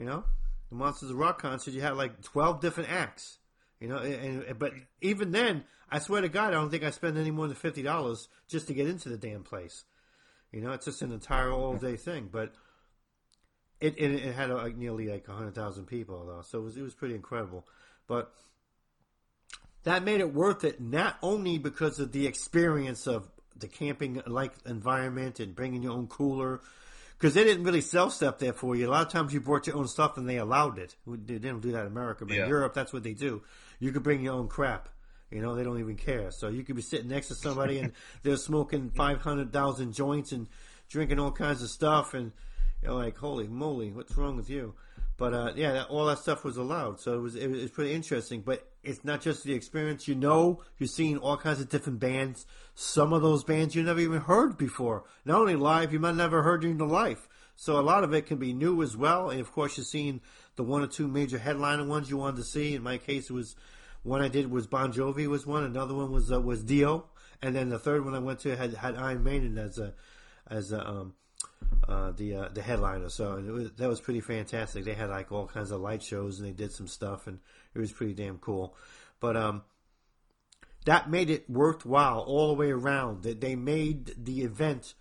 You 0.00 0.06
know, 0.06 0.24
the 0.70 0.76
Monsters 0.76 1.10
of 1.10 1.16
Rock 1.16 1.42
concert, 1.42 1.74
you 1.74 1.82
had 1.82 1.94
like 1.94 2.22
12 2.22 2.62
different 2.62 2.90
acts. 2.90 3.36
You 3.80 3.88
know, 3.88 3.98
and, 3.98 4.42
and 4.44 4.58
but 4.58 4.72
even 5.02 5.30
then, 5.30 5.64
I 5.90 5.98
swear 5.98 6.22
to 6.22 6.28
God, 6.30 6.48
I 6.48 6.50
don't 6.52 6.70
think 6.70 6.84
I 6.84 6.90
spent 6.90 7.18
any 7.18 7.30
more 7.30 7.46
than 7.46 7.56
fifty 7.56 7.82
dollars 7.82 8.28
just 8.48 8.66
to 8.68 8.74
get 8.74 8.88
into 8.88 9.08
the 9.08 9.16
damn 9.16 9.42
place. 9.42 9.84
You 10.52 10.60
know, 10.60 10.72
it's 10.72 10.84
just 10.84 11.02
an 11.02 11.12
entire 11.12 11.50
all 11.50 11.76
day 11.76 11.96
thing. 11.96 12.28
But 12.30 12.54
it, 13.80 13.94
it, 13.98 14.12
it 14.12 14.34
had 14.34 14.50
like 14.50 14.76
nearly 14.76 15.08
like 15.08 15.26
hundred 15.26 15.54
thousand 15.54 15.86
people 15.86 16.26
though, 16.26 16.42
so 16.42 16.58
it 16.58 16.62
was 16.62 16.76
it 16.76 16.82
was 16.82 16.94
pretty 16.94 17.14
incredible. 17.14 17.66
But 18.06 18.32
that 19.84 20.02
made 20.02 20.20
it 20.20 20.34
worth 20.34 20.64
it 20.64 20.80
not 20.80 21.16
only 21.22 21.58
because 21.58 21.98
of 22.00 22.12
the 22.12 22.26
experience 22.26 23.06
of 23.06 23.30
the 23.56 23.68
camping 23.68 24.22
like 24.26 24.52
environment 24.66 25.40
and 25.40 25.54
bringing 25.54 25.82
your 25.82 25.92
own 25.92 26.06
cooler 26.06 26.60
because 27.20 27.34
they 27.34 27.44
didn't 27.44 27.64
really 27.64 27.82
sell 27.82 28.08
stuff 28.08 28.38
there 28.38 28.54
for 28.54 28.74
you. 28.74 28.88
A 28.88 28.90
lot 28.90 29.06
of 29.06 29.12
times 29.12 29.34
you 29.34 29.40
brought 29.42 29.66
your 29.66 29.76
own 29.76 29.86
stuff 29.86 30.16
and 30.16 30.26
they 30.26 30.38
allowed 30.38 30.78
it. 30.78 30.96
They 31.06 31.34
didn't 31.38 31.60
do 31.60 31.70
that 31.72 31.82
in 31.82 31.86
America, 31.88 32.24
but 32.24 32.34
Yeah. 32.34 32.44
in 32.44 32.48
Europe 32.48 32.72
that's 32.72 32.94
what 32.94 33.02
they 33.02 33.12
do. 33.12 33.42
You 33.78 33.92
could 33.92 34.02
bring 34.02 34.22
your 34.22 34.32
own 34.32 34.48
crap. 34.48 34.88
You 35.30 35.42
know, 35.42 35.54
they 35.54 35.62
don't 35.62 35.78
even 35.78 35.96
care. 35.96 36.30
So 36.30 36.48
you 36.48 36.64
could 36.64 36.76
be 36.76 36.82
sitting 36.82 37.08
next 37.08 37.28
to 37.28 37.34
somebody 37.34 37.78
and 37.78 37.92
they're 38.22 38.38
smoking 38.38 38.88
500,000 38.90 39.92
joints 39.92 40.32
and 40.32 40.48
drinking 40.88 41.18
all 41.20 41.30
kinds 41.30 41.62
of 41.62 41.68
stuff 41.68 42.14
and 42.14 42.32
you're 42.82 42.94
like, 42.94 43.18
holy 43.18 43.48
moly, 43.48 43.92
what's 43.92 44.16
wrong 44.16 44.36
with 44.36 44.48
you? 44.48 44.74
But 45.20 45.34
uh, 45.34 45.52
yeah, 45.54 45.72
that, 45.72 45.88
all 45.88 46.06
that 46.06 46.20
stuff 46.20 46.44
was 46.44 46.56
allowed, 46.56 46.98
so 46.98 47.12
it 47.12 47.20
was 47.20 47.36
it 47.36 47.50
was 47.50 47.70
pretty 47.70 47.92
interesting. 47.92 48.40
But 48.40 48.66
it's 48.82 49.04
not 49.04 49.20
just 49.20 49.44
the 49.44 49.52
experience. 49.52 50.08
You 50.08 50.14
know, 50.14 50.62
you're 50.78 50.88
seeing 50.88 51.18
all 51.18 51.36
kinds 51.36 51.60
of 51.60 51.68
different 51.68 52.00
bands. 52.00 52.46
Some 52.74 53.12
of 53.12 53.20
those 53.20 53.44
bands 53.44 53.74
you 53.74 53.82
never 53.82 54.00
even 54.00 54.22
heard 54.22 54.56
before. 54.56 55.04
Not 55.26 55.38
only 55.42 55.56
live, 55.56 55.92
you 55.92 56.00
might 56.00 56.14
never 56.14 56.42
heard 56.42 56.64
in 56.64 56.78
the 56.78 56.86
life. 56.86 57.28
So 57.54 57.78
a 57.78 57.82
lot 57.82 58.02
of 58.02 58.14
it 58.14 58.24
can 58.24 58.38
be 58.38 58.54
new 58.54 58.82
as 58.82 58.96
well. 58.96 59.28
And 59.28 59.42
of 59.42 59.52
course, 59.52 59.76
you're 59.76 59.84
seeing 59.84 60.22
the 60.56 60.62
one 60.62 60.80
or 60.80 60.86
two 60.86 61.06
major 61.06 61.36
headliner 61.36 61.86
ones 61.86 62.08
you 62.08 62.16
wanted 62.16 62.38
to 62.38 62.44
see. 62.44 62.74
In 62.74 62.82
my 62.82 62.96
case, 62.96 63.28
it 63.28 63.34
was 63.34 63.56
one 64.02 64.22
I 64.22 64.28
did 64.28 64.50
was 64.50 64.66
Bon 64.66 64.90
Jovi 64.90 65.26
was 65.26 65.46
one. 65.46 65.64
Another 65.64 65.94
one 65.94 66.10
was 66.10 66.32
uh, 66.32 66.40
was 66.40 66.64
Dio, 66.64 67.10
and 67.42 67.54
then 67.54 67.68
the 67.68 67.78
third 67.78 68.06
one 68.06 68.14
I 68.14 68.20
went 68.20 68.40
to 68.40 68.56
had 68.56 68.72
had 68.72 68.96
Iron 68.96 69.22
Maiden 69.22 69.58
as 69.58 69.78
a 69.78 69.92
as 70.48 70.72
a 70.72 70.80
um, 70.88 71.12
uh, 71.88 72.12
the 72.12 72.34
uh, 72.34 72.48
the 72.52 72.62
headliner. 72.62 73.08
So 73.08 73.36
was, 73.36 73.72
that 73.72 73.88
was 73.88 74.00
pretty 74.00 74.20
fantastic. 74.20 74.84
They 74.84 74.94
had 74.94 75.10
like 75.10 75.32
all 75.32 75.46
kinds 75.46 75.70
of 75.70 75.80
light 75.80 76.02
shows 76.02 76.38
and 76.38 76.48
they 76.48 76.52
did 76.52 76.72
some 76.72 76.86
stuff, 76.86 77.26
and 77.26 77.38
it 77.74 77.78
was 77.78 77.92
pretty 77.92 78.14
damn 78.14 78.38
cool. 78.38 78.76
But 79.18 79.36
um, 79.36 79.62
that 80.86 81.10
made 81.10 81.30
it 81.30 81.48
worthwhile 81.48 82.20
all 82.20 82.48
the 82.48 82.54
way 82.54 82.70
around. 82.70 83.22
That 83.24 83.40
they 83.40 83.56
made 83.56 84.12
the 84.16 84.42
event 84.42 84.94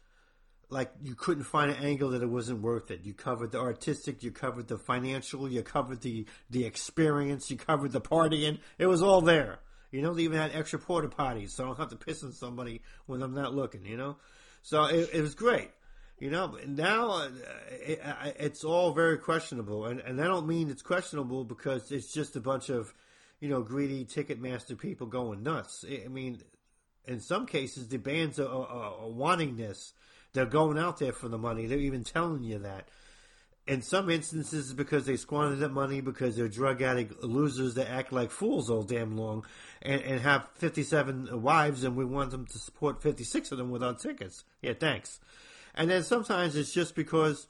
like 0.69 0.91
you 1.01 1.15
couldn't 1.15 1.43
find 1.43 1.71
an 1.71 1.83
angle 1.83 2.11
that 2.11 2.21
it 2.21 2.29
wasn't 2.29 2.61
worth 2.61 2.91
it. 2.91 3.01
You 3.03 3.13
covered 3.13 3.51
the 3.51 3.59
artistic, 3.59 4.23
you 4.23 4.31
covered 4.31 4.67
the 4.67 4.77
financial, 4.77 5.49
you 5.49 5.63
covered 5.63 6.01
the 6.01 6.25
the 6.49 6.65
experience, 6.65 7.49
you 7.49 7.57
covered 7.57 7.91
the 7.91 8.01
partying. 8.01 8.59
It 8.77 8.87
was 8.87 9.01
all 9.01 9.21
there. 9.21 9.59
You 9.91 10.03
know, 10.03 10.13
they 10.13 10.23
even 10.23 10.37
had 10.37 10.51
extra 10.53 10.77
porta 10.77 11.07
potties, 11.07 11.51
so 11.51 11.63
I 11.63 11.67
don't 11.67 11.79
have 11.79 11.89
to 11.89 11.95
piss 11.95 12.23
on 12.23 12.31
somebody 12.31 12.83
when 13.07 13.23
I'm 13.23 13.33
not 13.33 13.55
looking. 13.55 13.85
You 13.85 13.97
know, 13.97 14.17
so 14.61 14.85
it, 14.85 15.09
it 15.13 15.21
was 15.21 15.35
great. 15.35 15.71
You 16.19 16.29
know, 16.29 16.57
now 16.67 17.11
uh, 17.11 17.29
it, 17.71 18.01
it's 18.37 18.65
all 18.65 18.91
very 18.91 19.17
questionable, 19.17 19.85
and 19.85 20.01
and 20.01 20.19
I 20.21 20.25
don't 20.25 20.47
mean 20.47 20.69
it's 20.69 20.81
questionable 20.81 21.45
because 21.45 21.93
it's 21.93 22.11
just 22.11 22.35
a 22.35 22.41
bunch 22.41 22.69
of, 22.69 22.93
you 23.39 23.47
know, 23.47 23.61
greedy 23.61 24.03
Ticketmaster 24.03 24.77
people 24.77 25.07
going 25.07 25.43
nuts. 25.43 25.85
I 25.87 26.09
mean, 26.09 26.41
in 27.05 27.21
some 27.21 27.45
cases, 27.45 27.87
the 27.87 27.97
bands 27.97 28.37
are, 28.37 28.49
are, 28.49 28.95
are 29.01 29.09
wanting 29.09 29.55
this. 29.55 29.93
They're 30.33 30.45
going 30.45 30.77
out 30.77 30.99
there 30.99 31.13
for 31.13 31.29
the 31.29 31.37
money. 31.37 31.67
They're 31.67 31.79
even 31.79 32.03
telling 32.03 32.43
you 32.43 32.59
that. 32.59 32.89
In 33.65 33.81
some 33.81 34.09
instances, 34.09 34.73
because 34.73 35.05
they 35.05 35.15
squandered 35.15 35.59
that 35.59 35.71
money 35.71 36.01
because 36.01 36.35
they're 36.35 36.47
drug 36.47 36.81
addict 36.81 37.23
losers 37.23 37.75
that 37.75 37.89
act 37.89 38.11
like 38.11 38.31
fools 38.31 38.69
all 38.69 38.83
damn 38.83 39.15
long 39.15 39.45
and, 39.81 40.01
and 40.01 40.19
have 40.21 40.49
57 40.55 41.41
wives, 41.41 41.83
and 41.83 41.95
we 41.95 42.03
want 42.03 42.31
them 42.31 42.45
to 42.47 42.57
support 42.57 43.01
56 43.01 43.51
of 43.51 43.57
them 43.57 43.69
with 43.69 43.83
our 43.83 43.93
tickets. 43.93 44.43
Yeah, 44.61 44.73
thanks. 44.73 45.19
And 45.75 45.89
then 45.89 46.03
sometimes 46.03 46.55
it's 46.55 46.73
just 46.73 46.95
because 46.95 47.47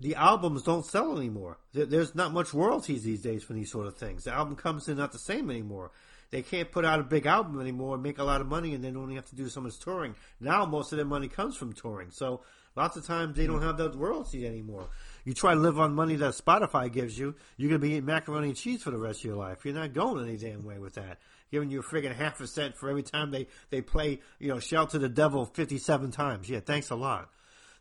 the 0.00 0.14
albums 0.14 0.62
don't 0.62 0.84
sell 0.84 1.16
anymore. 1.16 1.58
There's 1.72 2.14
not 2.14 2.32
much 2.32 2.52
royalties 2.52 3.04
these 3.04 3.22
days 3.22 3.42
for 3.42 3.54
these 3.54 3.70
sort 3.70 3.86
of 3.86 3.96
things. 3.96 4.24
The 4.24 4.32
album 4.32 4.56
comes 4.56 4.88
in 4.88 4.98
not 4.98 5.12
the 5.12 5.18
same 5.18 5.50
anymore. 5.50 5.90
They 6.30 6.42
can't 6.42 6.70
put 6.70 6.84
out 6.84 7.00
a 7.00 7.04
big 7.04 7.26
album 7.26 7.60
anymore 7.60 7.94
and 7.94 8.02
make 8.02 8.18
a 8.18 8.24
lot 8.24 8.40
of 8.40 8.48
money 8.48 8.74
and 8.74 8.82
then 8.82 8.96
only 8.96 9.14
have 9.14 9.26
to 9.26 9.36
do 9.36 9.48
so 9.48 9.60
much 9.60 9.78
touring. 9.78 10.14
Now 10.40 10.66
most 10.66 10.92
of 10.92 10.96
their 10.96 11.06
money 11.06 11.28
comes 11.28 11.56
from 11.56 11.72
touring. 11.72 12.10
So 12.10 12.42
lots 12.74 12.96
of 12.96 13.06
times 13.06 13.36
they 13.36 13.46
don't 13.46 13.58
hmm. 13.58 13.66
have 13.66 13.76
that 13.78 13.94
royalty 13.94 14.46
anymore. 14.46 14.88
You 15.24 15.34
try 15.34 15.54
to 15.54 15.60
live 15.60 15.78
on 15.78 15.94
money 15.94 16.16
that 16.16 16.34
Spotify 16.34 16.92
gives 16.92 17.18
you, 17.18 17.34
you're 17.56 17.68
going 17.70 17.80
to 17.80 17.86
be 17.86 17.92
eating 17.92 18.04
macaroni 18.04 18.48
and 18.48 18.56
cheese 18.56 18.82
for 18.82 18.90
the 18.90 18.98
rest 18.98 19.20
of 19.20 19.24
your 19.24 19.36
life. 19.36 19.64
You're 19.64 19.74
not 19.74 19.92
going 19.92 20.22
any 20.26 20.36
damn 20.36 20.64
way 20.64 20.78
with 20.78 20.94
that. 20.94 21.18
Giving 21.50 21.70
you 21.70 21.80
a 21.80 21.82
friggin' 21.82 22.14
half 22.14 22.40
a 22.40 22.46
cent 22.46 22.76
for 22.76 22.90
every 22.90 23.04
time 23.04 23.30
they, 23.30 23.46
they 23.70 23.80
play, 23.80 24.20
you 24.38 24.48
know, 24.48 24.58
Shout 24.58 24.90
to 24.90 24.98
the 24.98 25.08
Devil 25.08 25.46
57 25.46 26.10
times. 26.10 26.48
Yeah, 26.48 26.60
thanks 26.60 26.90
a 26.90 26.96
lot. 26.96 27.30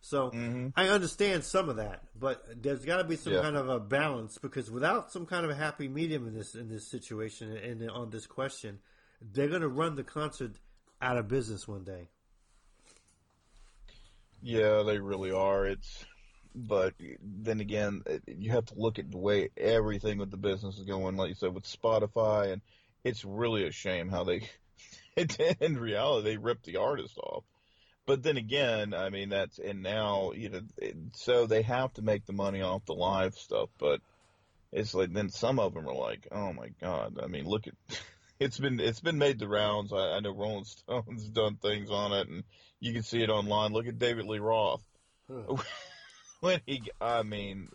So 0.02 0.30
mm-hmm. 0.30 0.68
I 0.76 0.90
understand 0.90 1.44
some 1.44 1.68
of 1.68 1.78
that, 1.78 2.04
but 2.16 2.46
there's 2.62 2.86
got 2.86 2.98
to 2.98 3.06
be 3.06 3.16
some 3.16 3.34
Yeah. 3.34 3.42
kind 3.42 3.58
of 3.58 3.70
a 3.70 3.80
balance 3.80 4.38
because 4.38 4.70
without 4.70 5.12
some 5.12 5.26
kind 5.26 5.44
of 5.46 5.50
a 5.50 5.56
happy 5.56 5.88
medium 5.88 6.28
in 6.28 6.36
this 6.36 6.54
in 6.54 6.70
this 6.70 6.88
situation 6.88 7.58
and 7.58 7.90
on 7.90 8.12
this 8.12 8.28
question, 8.28 8.78
they're 9.20 9.48
going 9.48 9.62
to 9.62 9.68
run 9.68 9.96
the 9.96 10.04
concert 10.04 10.60
out 11.02 11.18
of 11.18 11.28
business 11.28 11.68
one 11.68 11.84
day. 11.84 12.10
Yeah, 14.44 14.84
they 14.84 15.00
really 15.00 15.32
are. 15.32 15.66
It's, 15.66 16.06
but 16.54 16.94
then 17.20 17.60
again, 17.60 18.04
you 18.28 18.52
have 18.52 18.66
to 18.66 18.76
look 18.78 19.00
at 19.00 19.10
the 19.10 19.18
way 19.18 19.50
everything 19.58 20.20
with 20.20 20.30
the 20.30 20.38
business 20.38 20.78
is 20.78 20.86
going. 20.86 21.18
Like 21.18 21.30
you 21.30 21.36
said, 21.36 21.56
with 21.56 21.64
Spotify, 21.64 22.54
and 22.54 22.62
it's 23.06 23.24
really 23.24 23.66
a 23.66 23.72
shame 23.72 24.10
how 24.10 24.26
they, 24.26 24.50
in 25.62 25.78
reality, 25.78 26.30
they 26.30 26.38
ripped 26.38 26.66
the 26.66 26.78
artist 26.78 27.18
off. 27.18 27.46
But 28.06 28.22
then 28.22 28.38
again, 28.38 28.94
I 28.94 29.10
mean, 29.10 29.30
that's 29.30 29.58
and 29.58 29.82
now 29.82 30.34
you 30.34 30.50
know, 30.50 30.62
so 31.14 31.48
they 31.48 31.62
have 31.62 31.94
to 31.94 32.02
make 32.02 32.26
the 32.26 32.34
money 32.34 32.62
off 32.62 32.86
the 32.86 32.94
live 32.94 33.36
stuff. 33.36 33.70
But 33.80 34.02
it's 34.72 34.94
like 34.94 35.14
then 35.14 35.30
some 35.30 35.60
of 35.60 35.74
them 35.74 35.88
are 35.88 35.96
like, 35.96 36.28
oh 36.32 36.54
my 36.54 36.70
god. 36.82 37.20
I 37.24 37.28
mean, 37.28 37.46
look 37.46 37.68
at. 37.68 37.74
It's 38.38 38.60
been 38.60 38.82
it's 38.82 39.00
been 39.00 39.18
made 39.18 39.40
the 39.40 39.48
rounds. 39.48 39.94
I, 39.94 40.18
I 40.18 40.20
know 40.20 40.36
Rolling 40.36 40.66
Stone's 40.66 41.30
done 41.30 41.56
things 41.56 41.90
on 41.90 42.12
it, 42.12 42.28
and 42.28 42.44
you 42.82 42.92
can 42.92 43.02
see 43.02 43.24
it 43.24 43.30
online. 43.30 43.72
Look 43.72 43.88
at 43.88 43.98
David 43.98 44.26
Lee 44.26 44.40
Roth. 44.40 44.84
when 46.42 46.60
he, 46.66 46.82
I 47.00 47.24
mean, 47.24 47.70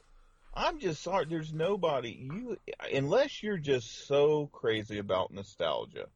I'm 0.54 0.78
just 0.80 1.02
sorry. 1.02 1.26
There's 1.28 1.52
nobody 1.52 2.10
you 2.10 2.56
unless 2.92 3.42
you're 3.42 3.58
just 3.58 4.06
so 4.06 4.48
crazy 4.52 4.98
about 4.98 5.32
nostalgia. 5.32 6.06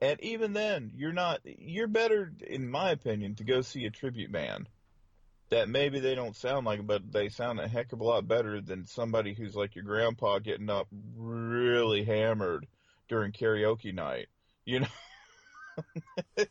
And 0.00 0.20
even 0.22 0.52
then, 0.52 0.92
you're 0.94 1.12
not. 1.12 1.40
You're 1.44 1.88
better, 1.88 2.32
in 2.46 2.70
my 2.70 2.90
opinion, 2.90 3.34
to 3.36 3.44
go 3.44 3.62
see 3.62 3.84
a 3.84 3.90
tribute 3.90 4.30
band. 4.32 4.68
That 5.50 5.68
maybe 5.68 5.98
they 5.98 6.14
don't 6.14 6.36
sound 6.36 6.66
like, 6.66 6.86
but 6.86 7.10
they 7.10 7.30
sound 7.30 7.58
a 7.58 7.66
heck 7.66 7.92
of 7.92 8.00
a 8.00 8.04
lot 8.04 8.28
better 8.28 8.60
than 8.60 8.84
somebody 8.84 9.32
who's 9.32 9.54
like 9.56 9.74
your 9.74 9.84
grandpa 9.84 10.40
getting 10.40 10.68
up 10.68 10.88
really 11.16 12.04
hammered 12.04 12.66
during 13.08 13.32
karaoke 13.32 13.94
night. 13.94 14.26
You 14.64 14.80
know. 14.80 14.86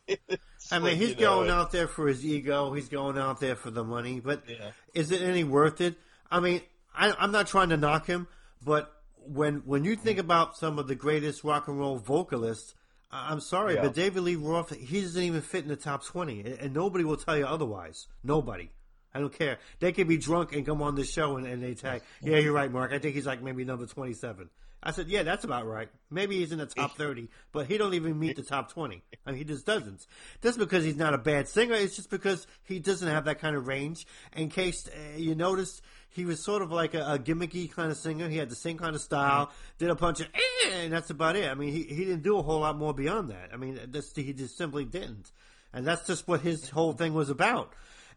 I 0.72 0.78
mean, 0.80 0.96
he's 0.96 1.14
going 1.14 1.48
out 1.48 1.70
there 1.70 1.86
for 1.86 2.08
his 2.08 2.24
ego. 2.24 2.72
He's 2.72 2.88
going 2.88 3.16
out 3.16 3.40
there 3.40 3.56
for 3.56 3.70
the 3.70 3.84
money. 3.84 4.20
But 4.20 4.42
Yeah. 4.48 4.72
is 4.94 5.12
it 5.12 5.22
any 5.22 5.44
worth 5.44 5.80
it? 5.80 5.96
I 6.30 6.40
mean, 6.40 6.60
I, 6.98 7.14
I'm 7.18 7.32
not 7.32 7.46
trying 7.46 7.68
to 7.70 7.76
knock 7.76 8.06
him, 8.06 8.26
but 8.64 8.92
when 9.26 9.62
when 9.66 9.84
you 9.84 9.94
think 9.96 10.18
about 10.18 10.56
some 10.56 10.78
of 10.78 10.88
the 10.88 10.94
greatest 10.94 11.44
rock 11.44 11.68
and 11.68 11.78
roll 11.78 11.96
vocalists, 11.98 12.74
I'm 13.12 13.40
sorry, 13.40 13.74
Yeah. 13.74 13.82
but 13.82 13.94
David 13.94 14.22
Lee 14.22 14.36
Roth, 14.36 14.74
he 14.74 15.00
doesn't 15.00 15.22
even 15.22 15.40
fit 15.40 15.62
in 15.62 15.68
the 15.68 15.76
top 15.76 16.04
20, 16.04 16.40
and, 16.40 16.48
and 16.58 16.74
nobody 16.74 17.04
will 17.04 17.16
tell 17.16 17.36
you 17.38 17.46
otherwise. 17.46 18.06
Nobody. 18.22 18.70
I 19.14 19.20
don't 19.20 19.32
care. 19.32 19.58
They 19.80 19.92
could 19.92 20.06
be 20.08 20.18
drunk 20.18 20.54
and 20.54 20.66
come 20.66 20.82
on 20.82 20.94
the 20.94 21.04
show 21.04 21.38
and, 21.38 21.46
and 21.46 21.62
they 21.62 21.74
tag, 21.74 22.02
yeah, 22.22 22.36
you're 22.36 22.52
right, 22.52 22.70
Mark. 22.70 22.92
I 22.92 22.98
think 22.98 23.14
he's 23.14 23.24
like 23.26 23.42
maybe 23.42 23.64
number 23.64 23.86
27. 23.86 24.50
I 24.82 24.92
said, 24.92 25.08
yeah, 25.08 25.22
that's 25.24 25.42
about 25.44 25.66
right. 25.66 25.88
Maybe 26.10 26.36
he's 26.38 26.52
in 26.52 26.58
the 26.58 26.66
top 26.66 26.96
30, 26.96 27.28
but 27.50 27.66
he 27.66 27.78
don't 27.78 27.94
even 27.94 28.18
meet 28.18 28.36
the 28.36 28.42
top 28.44 28.70
20. 28.70 29.02
I 29.26 29.30
mean, 29.30 29.38
he 29.38 29.44
just 29.44 29.66
doesn't. 29.66 30.06
That's 30.40 30.56
because 30.58 30.84
he's 30.84 30.96
not 30.96 31.14
a 31.14 31.18
bad 31.18 31.48
singer. 31.48 31.74
It's 31.74 31.96
just 31.96 32.10
because 32.10 32.46
he 32.64 32.78
doesn't 32.78 33.08
have 33.08 33.24
that 33.24 33.40
kind 33.40 33.56
of 33.56 33.66
range. 33.66 34.06
In 34.36 34.50
case 34.50 34.86
uh, 34.88 35.16
you 35.16 35.34
noticed, 35.34 35.82
he 36.10 36.24
was 36.24 36.42
sort 36.42 36.62
of 36.62 36.72
like 36.72 36.94
a, 36.94 37.00
a 37.00 37.18
gimmicky 37.18 37.70
kind 37.70 37.90
of 37.90 37.96
singer. 37.96 38.28
He 38.28 38.36
had 38.36 38.48
the 38.48 38.56
same 38.56 38.78
kind 38.78 38.94
of 38.94 39.00
style, 39.00 39.50
did 39.78 39.90
a 39.90 39.94
bunch 39.94 40.20
of, 40.20 40.26
eh, 40.34 40.70
and 40.72 40.92
that's 40.92 41.10
about 41.10 41.36
it. 41.36 41.50
I 41.50 41.54
mean, 41.54 41.72
he, 41.72 41.82
he 41.82 42.04
didn't 42.04 42.22
do 42.22 42.38
a 42.38 42.42
whole 42.42 42.60
lot 42.60 42.76
more 42.76 42.94
beyond 42.94 43.30
that. 43.30 43.50
I 43.52 43.56
mean, 43.56 43.78
that's, 43.88 44.14
he 44.14 44.32
just 44.32 44.56
simply 44.56 44.84
didn't. 44.84 45.30
And 45.72 45.86
that's 45.86 46.06
just 46.06 46.26
what 46.26 46.40
his 46.40 46.70
whole 46.70 46.92
thing 46.92 47.14
was 47.14 47.30
about. 47.30 47.72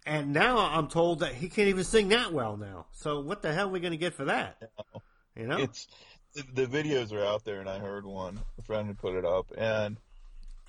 And 0.05 0.33
now 0.33 0.57
I'm 0.57 0.87
told 0.87 1.19
that 1.19 1.33
he 1.33 1.49
can't 1.49 1.67
even 1.67 1.83
sing 1.83 2.09
that 2.09 2.33
well 2.33 2.57
now. 2.57 2.87
So 2.91 3.19
what 3.19 3.41
the 3.41 3.53
hell 3.53 3.67
are 3.67 3.71
we 3.71 3.79
going 3.79 3.91
to 3.91 3.97
get 3.97 4.13
for 4.13 4.25
that? 4.25 4.57
You 5.35 5.47
know? 5.47 5.57
it's 5.57 5.87
the 6.53 6.65
videos 6.65 7.11
are 7.13 7.25
out 7.25 7.43
there, 7.45 7.59
and 7.59 7.69
I 7.69 7.79
heard 7.79 8.05
one. 8.05 8.39
A 8.57 8.61
friend 8.61 8.87
had 8.87 8.97
put 8.97 9.15
it 9.15 9.25
up, 9.25 9.51
and 9.57 9.97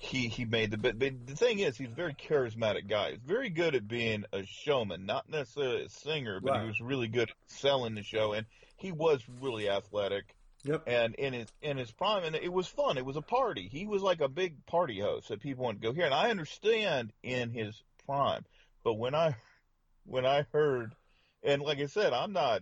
he 0.03 0.27
he 0.27 0.45
made 0.45 0.71
the. 0.71 0.77
But, 0.77 0.99
but 0.99 1.25
the 1.27 1.35
thing 1.35 1.59
is, 1.59 1.77
he's 1.77 1.87
a 1.91 1.95
very 1.95 2.13
charismatic 2.13 2.87
guy. 2.89 3.11
He's 3.11 3.21
very 3.25 3.49
good 3.49 3.75
at 3.75 3.87
being 3.87 4.25
a 4.33 4.45
showman, 4.45 5.05
not 5.05 5.29
necessarily 5.29 5.85
a 5.85 5.89
singer, 5.89 6.39
but 6.41 6.51
Right. 6.51 6.61
he 6.61 6.67
was 6.67 6.81
really 6.81 7.07
good 7.07 7.29
at 7.29 7.35
selling 7.47 7.95
the 7.95 8.03
show, 8.03 8.33
and 8.33 8.45
he 8.77 8.91
was 8.91 9.21
really 9.41 9.69
athletic. 9.69 10.25
Yep. 10.65 10.83
And 10.87 11.15
in 11.15 11.33
his 11.33 11.47
in 11.61 11.77
his 11.77 11.91
prime, 11.91 12.23
and 12.23 12.35
it 12.35 12.51
was 12.51 12.67
fun. 12.67 12.97
It 12.97 13.05
was 13.05 13.17
a 13.17 13.21
party. 13.21 13.67
He 13.71 13.85
was 13.85 14.01
like 14.01 14.21
a 14.21 14.29
big 14.29 14.65
party 14.65 14.99
host 14.99 15.27
that 15.29 15.41
people 15.41 15.65
wanted 15.65 15.81
to 15.81 15.87
go 15.87 15.93
here. 15.93 16.05
And 16.05 16.13
I 16.13 16.29
understand 16.29 17.11
in 17.21 17.51
his 17.51 17.81
prime, 18.05 18.45
but 18.83 18.93
when 18.93 19.13
I 19.15 19.35
when 20.05 20.25
I 20.25 20.45
heard, 20.53 20.95
and 21.43 21.61
like 21.61 21.79
I 21.79 21.87
said, 21.87 22.13
I'm 22.13 22.31
not 22.33 22.61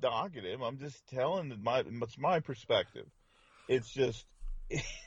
dogging 0.00 0.44
him. 0.44 0.62
I'm 0.62 0.78
just 0.78 1.06
telling 1.08 1.54
my 1.62 1.80
it's 1.86 2.18
my 2.18 2.40
perspective. 2.40 3.06
It's 3.68 3.90
just 3.90 4.24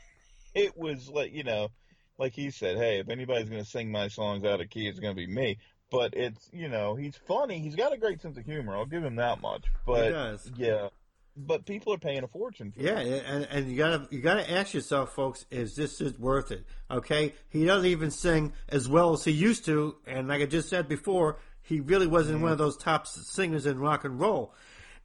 it 0.53 0.77
was 0.77 1.10
like 1.10 1.34
you 1.34 1.44
know, 1.44 1.70
like 2.18 2.34
he 2.34 2.51
said, 2.51 2.77
hey, 2.77 3.00
if 3.00 3.10
anybody's 3.10 3.50
gonna 3.50 3.65
sing 3.65 3.91
my 3.91 4.08
songs 4.08 4.44
out 4.46 4.62
of 4.62 4.70
key, 4.70 4.88
it's 4.88 5.00
gonna 5.00 5.15
be 5.15 5.27
me. 5.27 5.58
But 5.91 6.13
it's 6.15 6.50
you 6.53 6.70
know, 6.70 6.96
he's 6.96 7.15
funny. 7.27 7.60
He's 7.60 7.75
got 7.75 7.94
a 7.94 7.98
great 7.98 8.22
sense 8.22 8.38
of 8.38 8.46
humor. 8.46 8.75
I'll 8.75 8.86
give 8.86 9.03
him 9.03 9.15
that 9.15 9.41
much. 9.41 9.65
But 9.88 10.10
does. 10.12 10.51
yeah, 10.56 10.89
but 11.36 11.65
people 11.65 11.94
are 11.94 11.98
paying 11.98 12.24
a 12.24 12.27
fortune 12.27 12.72
for 12.72 12.82
Yeah, 12.82 13.00
it. 13.00 13.24
and 13.27 13.48
and 13.50 13.72
you 13.72 13.77
gotta 13.77 14.08
you 14.12 14.22
gotta 14.22 14.50
ask 14.51 14.74
yourself, 14.74 15.13
folks, 15.15 15.46
is 15.50 15.75
this 15.75 16.00
is 16.00 16.18
worth 16.20 16.51
it? 16.51 16.63
Okay, 16.91 17.34
he 17.50 17.65
doesn't 17.65 17.89
even 17.89 18.12
sing 18.12 18.53
as 18.68 18.88
well 18.88 19.13
as 19.13 19.24
he 19.24 19.32
used 19.32 19.65
to, 19.65 19.96
and 20.06 20.27
like 20.27 20.41
I 20.41 20.46
just 20.46 20.70
said 20.70 20.88
before, 20.88 21.39
he 21.63 21.79
really 21.79 22.08
wasn't 22.08 22.41
one 22.41 22.51
of 22.51 22.58
those 22.60 22.77
top 22.77 23.08
singers 23.08 23.65
in 23.65 23.79
rock 23.79 24.03
and 24.06 24.20
roll. 24.20 24.53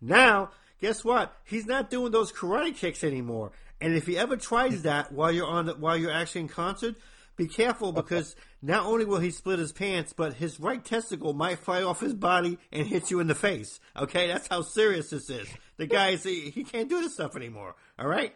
Now, 0.02 0.50
guess 0.82 1.02
what? 1.02 1.34
He's 1.44 1.64
not 1.64 1.88
doing 1.88 2.12
those 2.12 2.30
karate 2.30 2.76
kicks 2.76 3.02
anymore. 3.04 3.52
And 3.80 3.94
if 3.94 4.06
he 4.06 4.16
ever 4.16 4.36
tries 4.36 4.82
that 4.82 5.12
while 5.12 5.32
you're 5.32 5.46
on 5.46 5.66
the, 5.66 5.74
while 5.74 5.96
you're 5.96 6.12
actually 6.12 6.42
in 6.42 6.48
concert, 6.48 6.96
be 7.36 7.48
careful 7.48 7.92
because 7.92 8.36
not 8.62 8.86
only 8.86 9.04
will 9.04 9.18
he 9.18 9.30
split 9.30 9.58
his 9.58 9.72
pants, 9.72 10.12
but 10.12 10.34
his 10.34 10.60
right 10.60 10.84
testicle 10.84 11.32
might 11.32 11.58
fly 11.58 11.82
off 11.82 12.00
his 12.00 12.14
body 12.14 12.58
and 12.72 12.86
hit 12.86 13.10
you 13.10 13.20
in 13.20 13.26
the 13.26 13.34
face. 13.34 13.80
Okay, 13.96 14.28
that's 14.28 14.46
how 14.48 14.62
serious 14.62 15.10
this 15.10 15.28
is. 15.28 15.48
The 15.76 15.86
guy 15.86 16.10
is 16.10 16.22
he, 16.22 16.50
he 16.50 16.62
can't 16.64 16.88
do 16.88 17.00
this 17.00 17.14
stuff 17.14 17.36
anymore. 17.36 17.74
All 17.98 18.06
right, 18.06 18.34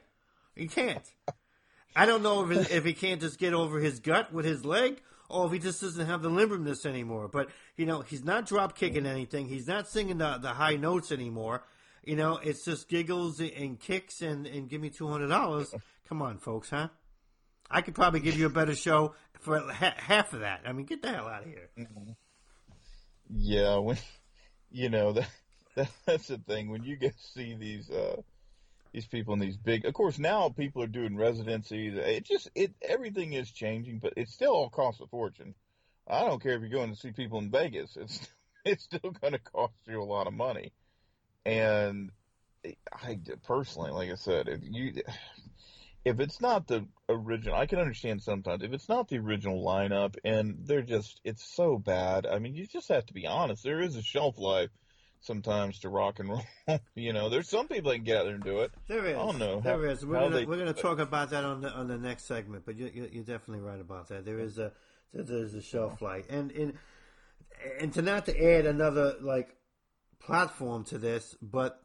he 0.57 0.66
can't. 0.66 1.04
I 1.95 2.07
don't 2.07 2.23
know 2.23 2.50
if 2.50 2.71
if 2.71 2.85
he 2.85 2.92
can't 2.92 3.21
just 3.21 3.38
get 3.38 3.54
over 3.54 3.78
his 3.78 4.00
gut 4.00 4.33
with 4.33 4.45
his 4.45 4.64
leg, 4.64 5.00
or 5.28 5.47
if 5.47 5.52
he 5.52 5.59
just 5.59 5.80
doesn't 5.80 6.07
have 6.07 6.23
the 6.23 6.30
limberness 6.30 6.85
anymore. 6.85 7.28
But 7.28 7.49
you 7.76 7.87
know, 7.87 8.02
he's 8.02 8.25
not 8.25 8.47
drop 8.47 8.76
kicking 8.76 9.07
anything. 9.07 9.49
He's 9.49 9.68
not 9.68 9.88
singing 9.88 10.18
the 10.18 10.38
the 10.38 10.50
high 10.50 10.76
notes 10.76 11.12
anymore. 11.12 11.62
You 12.05 12.17
know, 12.17 12.38
it's 12.43 12.64
just 12.64 12.88
giggles 12.88 13.40
and 13.40 13.78
kicks 13.78 14.23
and 14.23 14.47
and 14.47 14.69
give 14.69 14.81
me 14.81 14.90
two 14.90 15.09
hundred 15.09 15.28
dollars. 15.28 15.75
Come 16.09 16.23
on, 16.23 16.38
folks, 16.38 16.71
huh? 16.71 16.88
I 17.71 17.83
could 17.83 17.95
probably 17.95 18.21
give 18.21 18.38
you 18.38 18.47
a 18.47 18.50
better 18.50 18.75
show 18.75 19.14
for 19.40 19.59
ha- 19.59 19.95
half 19.97 20.33
of 20.33 20.40
that. 20.40 20.62
I 20.64 20.73
mean, 20.73 20.87
get 20.87 21.02
the 21.02 21.11
hell 21.11 21.28
out 21.28 21.43
of 21.43 21.49
here. 21.49 21.69
Yeah, 23.28 23.76
when 23.76 23.99
you 24.71 24.88
know 24.88 25.12
that, 25.12 25.28
that 25.75 25.90
that's 26.07 26.28
the 26.28 26.38
thing 26.38 26.71
when 26.71 26.83
you 26.83 26.97
get 26.97 27.17
to 27.17 27.26
see 27.35 27.55
these 27.55 27.90
uh 27.90 28.21
these 28.93 29.07
people 29.07 29.35
in 29.35 29.40
these 29.40 29.57
big 29.57 29.85
of 29.85 29.95
course 29.95 30.19
now 30.19 30.49
people 30.49 30.83
are 30.83 30.88
doing 30.88 31.17
residencies 31.17 31.95
it 31.97 32.25
just 32.25 32.50
it 32.55 32.73
everything 32.83 33.33
is 33.33 33.50
changing 33.50 33.99
but 33.99 34.14
it 34.17 34.28
still 34.28 34.52
all 34.52 34.71
costs 34.71 35.00
a 35.00 35.07
fortune 35.07 35.55
i 36.09 36.21
don't 36.21 36.43
care 36.43 36.55
if 36.55 36.61
you're 36.61 36.71
going 36.71 36.90
to 36.90 36.99
see 36.99 37.12
people 37.12 37.38
in 37.38 37.50
vegas 37.50 37.97
it's 37.97 38.28
it's 38.64 38.85
still 38.85 39.11
going 39.21 39.33
to 39.33 39.38
cost 39.38 39.75
you 39.87 40.02
a 40.02 40.05
lot 40.05 40.26
of 40.26 40.33
money 40.33 40.73
and 41.45 42.11
i 42.92 43.18
personally 43.47 43.90
like 43.90 44.11
i 44.11 44.14
said 44.14 44.49
if 44.49 44.61
you 44.62 44.92
if 46.04 46.21
it's 46.21 46.40
not 46.40 46.66
the 46.66 46.87
original 47.09 47.54
i 47.54 47.66
can 47.66 47.78
understand 47.78 48.23
sometimes 48.23 48.62
if 48.62 48.73
it's 48.73 48.88
not 48.88 49.09
the 49.09 49.18
original 49.18 49.64
lineup 49.64 50.16
and 50.25 50.59
they're 50.64 50.83
just 50.83 51.21
it's 51.25 51.45
so 51.54 51.78
bad 51.78 52.27
i 52.27 52.38
mean 52.38 52.55
you 52.55 52.66
just 52.66 52.88
have 52.88 53.07
to 53.07 53.14
be 53.14 53.27
honest 53.27 53.62
there 53.62 53.81
is 53.81 53.96
a 53.96 54.03
shelf 54.03 54.38
life 54.38 54.70
sometimes 55.20 55.81
to 55.81 55.88
rock 55.88 56.18
and 56.20 56.29
roll 56.68 56.79
you 56.94 57.12
know 57.12 57.29
there's 57.29 57.48
some 57.48 57.66
people 57.66 57.90
that 57.90 57.96
can 57.96 58.05
get 58.05 58.18
out 58.18 58.24
there 58.27 58.35
and 58.35 58.44
do 58.44 58.61
it 58.61 58.70
There 58.87 59.05
is. 59.07 59.16
I 59.16 59.18
don't 59.18 59.38
know 59.38 59.61
There 59.61 59.72
how- 59.74 59.83
is. 59.90 60.07
We're 60.07 60.20
gonna 60.20 60.37
they 60.37 60.44
we're 60.44 60.59
gonna 60.59 60.72
talk 60.72 60.98
about 61.01 61.31
that 61.31 61.44
on 61.44 61.61
the 61.61 61.70
on 61.72 61.88
the 61.88 61.98
next 61.98 62.24
segment. 62.27 62.64
But 62.64 62.77
you, 62.77 62.88
you, 62.94 63.09
you're 63.12 63.24
definitely 63.24 63.61
right 63.64 63.81
about 63.81 64.09
that. 64.11 64.24
There 64.24 64.38
is 64.38 64.59
a 64.59 64.70
there's 65.12 65.55
a 65.55 65.61
shelf 65.61 66.01
life, 66.01 66.27
and 66.31 66.53
and 66.53 66.74
and 67.81 67.92
to 67.94 68.03
not 68.03 68.27
to 68.27 68.40
add 68.55 68.66
another 68.66 69.16
like 69.20 69.57
platform 70.20 70.85
to 70.85 70.98
this, 70.98 71.37
but 71.40 71.83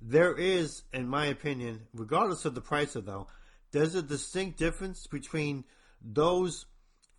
there 0.00 0.34
is, 0.34 0.82
in 0.92 1.08
my 1.08 1.26
opinion, 1.26 1.86
regardless 1.94 2.44
of 2.44 2.54
the 2.54 2.60
price 2.60 2.96
of 2.96 3.06
though, 3.06 3.26
there's 3.72 3.94
a 3.94 4.02
distinct 4.02 4.58
difference 4.58 5.06
between 5.06 5.64
those 6.02 6.66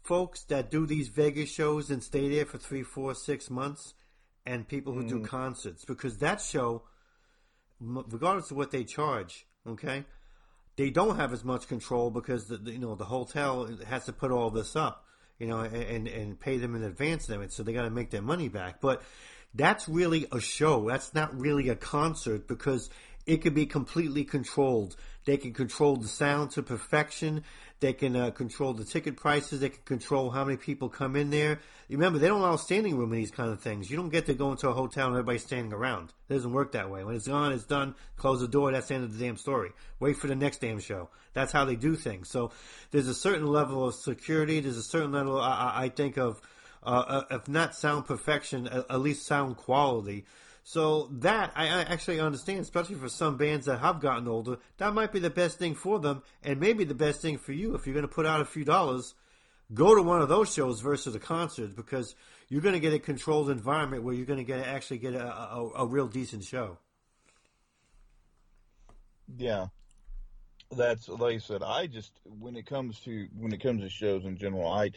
folks 0.03 0.43
that 0.45 0.71
do 0.71 0.85
these 0.85 1.09
Vegas 1.09 1.51
shows 1.51 1.89
and 1.89 2.01
stay 2.01 2.29
there 2.29 2.45
for 2.45 2.57
three, 2.57 2.83
four, 2.83 3.13
six 3.13 3.49
months, 3.49 3.93
and 4.45 4.67
people 4.67 4.93
who 4.93 5.03
do 5.03 5.19
mm. 5.19 5.25
concerts 5.25 5.83
because 5.83 6.19
that 6.19 6.39
show 6.39 6.83
regardless 7.79 8.51
of 8.51 8.57
what 8.57 8.71
they 8.71 8.83
charge, 8.83 9.45
okay, 9.67 10.05
they 10.75 10.89
don't 10.89 11.17
have 11.17 11.33
as 11.33 11.43
much 11.43 11.67
control 11.67 12.09
because 12.11 12.47
the, 12.47 12.57
the- 12.57 12.71
you 12.71 12.79
know 12.79 12.95
the 12.95 13.05
hotel 13.05 13.69
has 13.87 14.05
to 14.05 14.13
put 14.13 14.31
all 14.31 14.49
this 14.49 14.75
up, 14.75 15.05
you 15.39 15.47
know, 15.47 15.59
and 15.59 15.75
and, 15.75 16.07
and 16.07 16.39
pay 16.39 16.57
them 16.57 16.75
in 16.75 16.83
advance 16.83 17.25
and 17.25 17.35
everything, 17.35 17.51
so 17.51 17.63
they 17.63 17.73
got 17.73 17.83
to 17.83 17.89
make 17.89 18.09
their 18.09 18.21
money 18.21 18.49
back. 18.49 18.81
But 18.81 19.01
that's 19.57 19.87
really 19.89 20.27
a 20.31 20.39
show. 20.39 20.87
That's 20.87 21.13
not 21.13 21.39
really 21.39 21.69
a 21.69 21.75
concert 21.75 22.47
because 22.47 22.89
it 23.25 23.41
can 23.41 23.53
be 23.53 23.65
completely 23.65 24.23
controlled. 24.23 24.95
They 25.25 25.37
can 25.37 25.53
control 25.53 25.97
the 25.97 26.07
sound 26.07 26.51
to 26.51 26.63
perfection. 26.63 27.43
They 27.79 27.93
can 27.93 28.15
uh, 28.15 28.31
control 28.31 28.73
the 28.73 28.85
ticket 28.85 29.17
prices. 29.17 29.59
They 29.59 29.69
can 29.69 29.83
control 29.83 30.29
how 30.31 30.45
many 30.45 30.57
people 30.57 30.87
come 30.89 31.15
in 31.15 31.29
there. 31.29 31.59
Remember, 31.89 32.17
they 32.17 32.27
don't 32.27 32.39
allow 32.41 32.55
standing 32.55 32.97
room 32.97 33.11
in 33.13 33.19
these 33.19 33.31
kind 33.31 33.51
of 33.51 33.59
things. 33.61 33.89
You 33.91 33.97
don't 33.97 34.09
get 34.09 34.25
to 34.27 34.33
go 34.33 34.51
into 34.51 34.69
a 34.69 34.73
hotel 34.73 35.07
and 35.07 35.15
everybody's 35.15 35.43
standing 35.43 35.73
around. 35.73 36.13
It 36.29 36.33
doesn't 36.33 36.53
work 36.53 36.71
that 36.71 36.89
way. 36.89 37.03
When 37.03 37.15
it's 37.15 37.27
on, 37.27 37.51
it's 37.51 37.65
done. 37.65 37.95
Close 38.15 38.39
the 38.39 38.47
door. 38.47 38.71
That's 38.71 38.87
the 38.87 38.95
end 38.95 39.03
of 39.03 39.17
the 39.17 39.23
damn 39.23 39.37
story. 39.37 39.71
Wait 39.99 40.15
for 40.15 40.27
the 40.27 40.35
next 40.35 40.61
damn 40.61 40.79
show. 40.79 41.09
That's 41.33 41.51
how 41.51 41.65
they 41.65 41.75
do 41.75 41.95
things. 41.95 42.29
So 42.29 42.51
there's 42.91 43.07
a 43.07 43.13
certain 43.13 43.45
level 43.47 43.87
of 43.87 43.95
security. 43.95 44.59
There's 44.59 44.77
a 44.77 44.83
certain 44.83 45.11
level, 45.11 45.39
I- 45.39 45.73
I 45.83 45.89
think, 45.89 46.17
of 46.17 46.41
uh, 46.87 47.23
if 47.31 47.47
not 47.47 47.75
sound 47.75 48.05
perfection, 48.05 48.67
at, 48.67 48.85
at 48.89 49.01
least 49.01 49.25
sound 49.25 49.57
quality. 49.57 50.25
So 50.63 51.07
that 51.19 51.51
I, 51.55 51.67
I 51.67 51.81
actually 51.83 52.19
understand, 52.19 52.59
especially 52.59 52.95
for 52.95 53.09
some 53.09 53.37
bands 53.37 53.67
that 53.67 53.79
have 53.79 54.01
gotten 54.01 54.27
older. 54.27 54.57
That 54.77 54.93
might 54.93 55.13
be 55.13 55.19
the 55.19 55.29
best 55.29 55.57
thing 55.59 55.75
for 55.75 55.99
them, 55.99 56.23
and 56.43 56.59
maybe 56.59 56.83
the 56.83 56.95
best 56.95 57.21
thing 57.21 57.37
for 57.37 57.53
you 57.53 57.75
if 57.75 57.85
you're 57.85 57.93
going 57.93 58.07
to 58.07 58.13
put 58.13 58.25
out 58.25 58.41
a 58.41 58.45
few 58.45 58.65
dollars. 58.65 59.13
Go 59.73 59.95
to 59.95 60.01
one 60.01 60.21
of 60.21 60.29
those 60.29 60.53
shows 60.53 60.79
versus 60.79 61.13
a 61.13 61.19
concert 61.19 61.75
because 61.75 62.15
you're 62.49 62.61
going 62.61 62.73
to 62.73 62.79
get 62.79 62.93
a 62.93 62.99
controlled 62.99 63.49
environment 63.49 64.03
where 64.03 64.13
you're 64.13 64.25
going 64.25 64.39
to 64.39 64.45
get 64.45 64.65
actually 64.65 64.99
get 64.99 65.13
a, 65.13 65.25
a, 65.25 65.71
a 65.79 65.85
real 65.85 66.07
decent 66.07 66.43
show. 66.43 66.77
Yeah, 69.37 69.67
that's 70.71 71.09
like 71.09 71.35
I 71.35 71.39
said. 71.39 71.63
I 71.63 71.87
just 71.87 72.11
when 72.39 72.55
it 72.55 72.65
comes 72.65 72.99
to 73.01 73.27
when 73.37 73.53
it 73.53 73.61
comes 73.61 73.81
to 73.81 73.89
shows 73.89 74.25
in 74.25 74.37
general, 74.37 74.67
I 74.67 74.91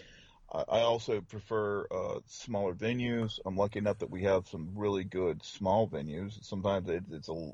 I 0.53 0.81
also 0.81 1.21
prefer 1.21 1.87
uh, 1.91 2.21
smaller 2.27 2.75
venues. 2.75 3.39
I'm 3.47 3.57
lucky 3.57 3.79
enough 3.79 3.99
that 3.99 4.11
we 4.11 4.25
have 4.25 4.49
some 4.49 4.71
really 4.75 5.05
good 5.05 5.45
small 5.45 5.89
venues. 5.89 6.45
Sometimes 6.45 6.89
it, 6.89 7.05
it's 7.11 7.29
a 7.29 7.53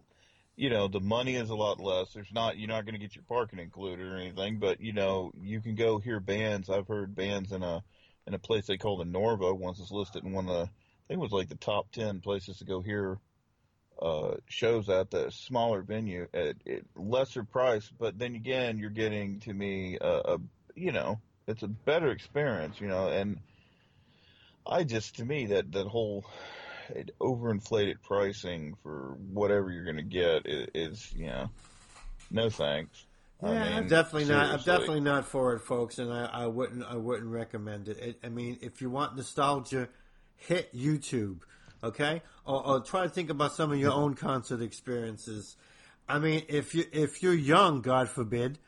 you 0.57 0.71
know 0.71 0.89
the 0.89 1.01
money 1.01 1.37
is 1.37 1.51
a 1.51 1.55
lot 1.55 1.79
less. 1.79 2.13
There's 2.15 2.33
not 2.33 2.57
you're 2.57 2.69
not 2.69 2.87
going 2.87 2.95
to 2.95 3.01
get 3.01 3.15
your 3.15 3.25
parking 3.29 3.59
included 3.59 4.07
or 4.07 4.17
anything, 4.17 4.59
but 4.59 4.81
you 4.81 4.95
know 4.95 5.31
you 5.39 5.61
can 5.61 5.75
go 5.75 5.99
hear 5.99 6.21
bands. 6.21 6.71
I've 6.71 6.89
heard 6.89 7.15
bands 7.15 7.53
in 7.53 7.63
a 7.63 7.83
in 8.27 8.33
a 8.33 8.39
place 8.39 8.67
they 8.67 8.79
call 8.79 8.97
the 8.97 9.05
Norva. 9.05 9.57
Once 9.57 9.79
it's 9.79 9.93
listed 9.93 10.25
in 10.25 10.33
one 10.33 10.49
of 10.49 10.55
the 10.55 10.63
I 10.63 11.07
think 11.09 11.19
it 11.19 11.23
was 11.23 11.33
like 11.33 11.49
the 11.49 11.57
top 11.57 11.93
ten 11.93 12.21
places 12.21 12.59
to 12.59 12.65
go 12.65 12.81
hear 12.81 13.19
uh, 14.01 14.37
shows 14.49 14.89
at 14.89 15.11
the 15.11 15.31
smaller 15.31 15.83
venue 15.83 16.29
at, 16.33 16.57
at 16.67 16.83
lesser 16.97 17.45
price, 17.45 17.91
but 17.99 18.19
then 18.19 18.35
again, 18.35 18.79
you're 18.79 18.91
getting 18.91 19.41
to 19.41 19.53
me 19.53 19.99
a, 20.01 20.09
a 20.09 20.39
you 20.75 20.93
know 20.93 21.21
it's 21.47 21.63
a 21.63 21.69
better 21.69 22.11
experience, 22.11 22.81
you 22.81 22.89
know, 22.89 23.09
and 23.09 23.39
I 24.67 24.85
just 24.85 25.17
to 25.17 25.25
me 25.25 25.47
that 25.47 25.73
that 25.73 25.87
whole 25.87 26.25
overinflated 27.21 28.03
pricing 28.03 28.75
for 28.83 29.17
whatever 29.33 29.71
you're 29.71 29.85
going 29.85 29.97
to 29.97 30.03
get 30.03 30.47
is, 30.47 30.69
is 30.75 31.13
you 31.15 31.27
know 31.27 31.51
no 32.31 32.51
thanks. 32.51 33.07
Yeah, 33.43 33.51
I 33.51 33.53
I'm 33.53 33.81
mean, 33.81 33.89
definitely 33.89 34.29
not. 34.33 34.51
I'm 34.51 34.65
definitely 34.65 35.01
not 35.01 35.27
for 35.27 35.55
it, 35.55 35.61
folks, 35.61 35.99
and 35.99 36.13
I, 36.13 36.25
I 36.25 36.47
wouldn't. 36.47 36.85
I 36.85 36.97
wouldn't 36.97 37.31
recommend 37.31 37.89
it. 37.89 37.99
it. 37.99 38.19
I 38.25 38.29
mean, 38.29 38.59
if 38.63 38.81
you 38.81 38.89
want 38.89 39.15
nostalgia, 39.15 39.89
hit 40.37 40.75
YouTube, 40.75 41.41
okay, 41.85 42.23
or, 42.47 42.67
or 42.67 42.81
try 42.81 43.03
to 43.03 43.11
think 43.11 43.29
about 43.29 43.53
some 43.53 43.73
of 43.73 43.79
your 43.79 43.93
own 43.93 44.15
concert 44.15 44.63
experiences. 44.63 45.57
I 46.09 46.19
mean, 46.19 46.45
if 46.49 46.75
you 46.75 46.85
if 46.93 47.23
you're 47.23 47.35
young, 47.35 47.83
God 47.83 48.09
forbid, 48.09 48.59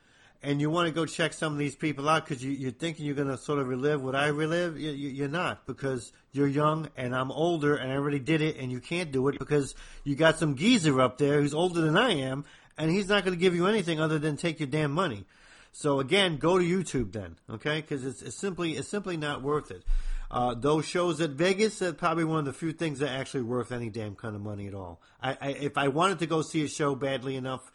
and 0.42 0.61
you 0.61 0.70
want 0.70 0.87
to 0.87 0.94
go 0.94 1.05
check 1.05 1.33
some 1.33 1.53
of 1.53 1.59
these 1.59 1.74
people 1.74 2.09
out 2.09 2.24
because 2.27 2.44
you, 2.44 2.53
you're 2.53 2.70
thinking 2.70 3.07
you're 3.07 3.14
going 3.14 3.29
to 3.29 3.37
sort 3.37 3.59
of 3.59 3.68
relive 3.68 4.03
what 4.03 4.14
I 4.14 4.29
relive, 4.29 4.79
you, 4.79 4.90
you, 4.90 5.09
you're 5.09 5.29
not 5.29 5.66
because 5.66 6.12
you're 6.33 6.46
young 6.46 6.88
and 6.96 7.14
I'm 7.14 7.33
older 7.33 7.74
and 7.74 7.90
I 7.90 7.96
already 7.96 8.20
did 8.20 8.40
it, 8.40 8.57
and 8.57 8.70
you 8.70 8.81
can't 8.81 9.11
do 9.11 9.29
it 9.29 9.38
because 9.38 9.74
you 10.05 10.14
got 10.14 10.38
some 10.38 10.57
geezer 10.57 11.01
up 11.01 11.18
there 11.18 11.40
who's 11.40 11.55
older 11.55 11.81
than 11.81 11.96
I 11.96 12.12
am 12.12 12.44
and 12.79 12.90
he's 12.90 13.09
not 13.09 13.24
going 13.24 13.37
to 13.37 13.40
give 13.40 13.55
you 13.55 13.66
anything 13.66 14.01
other 14.01 14.18
than 14.18 14.37
take 14.37 14.61
your 14.61 14.68
damn 14.68 14.92
money. 14.92 15.27
So 15.72 16.01
again, 16.01 16.38
go 16.38 16.59
to 16.59 16.64
YouTube 16.64 17.12
then, 17.12 17.37
okay? 17.51 17.81
Because 17.81 18.05
it's, 18.05 18.22
it's 18.22 18.37
simply 18.37 18.72
it's 18.72 18.88
simply 18.88 19.16
not 19.16 19.42
worth 19.42 19.70
it. 19.70 19.85
Uh, 20.31 20.55
those 20.55 20.85
shows 20.85 21.20
at 21.20 21.31
Vegas 21.31 21.81
are 21.83 21.92
probably 21.92 22.24
one 22.24 22.40
of 22.40 22.44
the 22.44 22.53
few 22.53 22.72
things 22.72 22.98
that 22.98 23.11
are 23.11 23.20
actually 23.20 23.42
worth 23.42 23.72
any 23.72 23.88
damn 23.88 24.14
kind 24.14 24.37
of 24.37 24.42
money 24.42 24.66
at 24.66 24.74
all. 24.74 25.01
I, 25.22 25.37
I 25.40 25.48
if 25.51 25.79
I 25.79 25.88
wanted 25.88 26.18
to 26.20 26.27
go 26.27 26.42
see 26.42 26.64
a 26.64 26.68
show 26.68 26.94
badly 26.94 27.37
enough, 27.37 27.70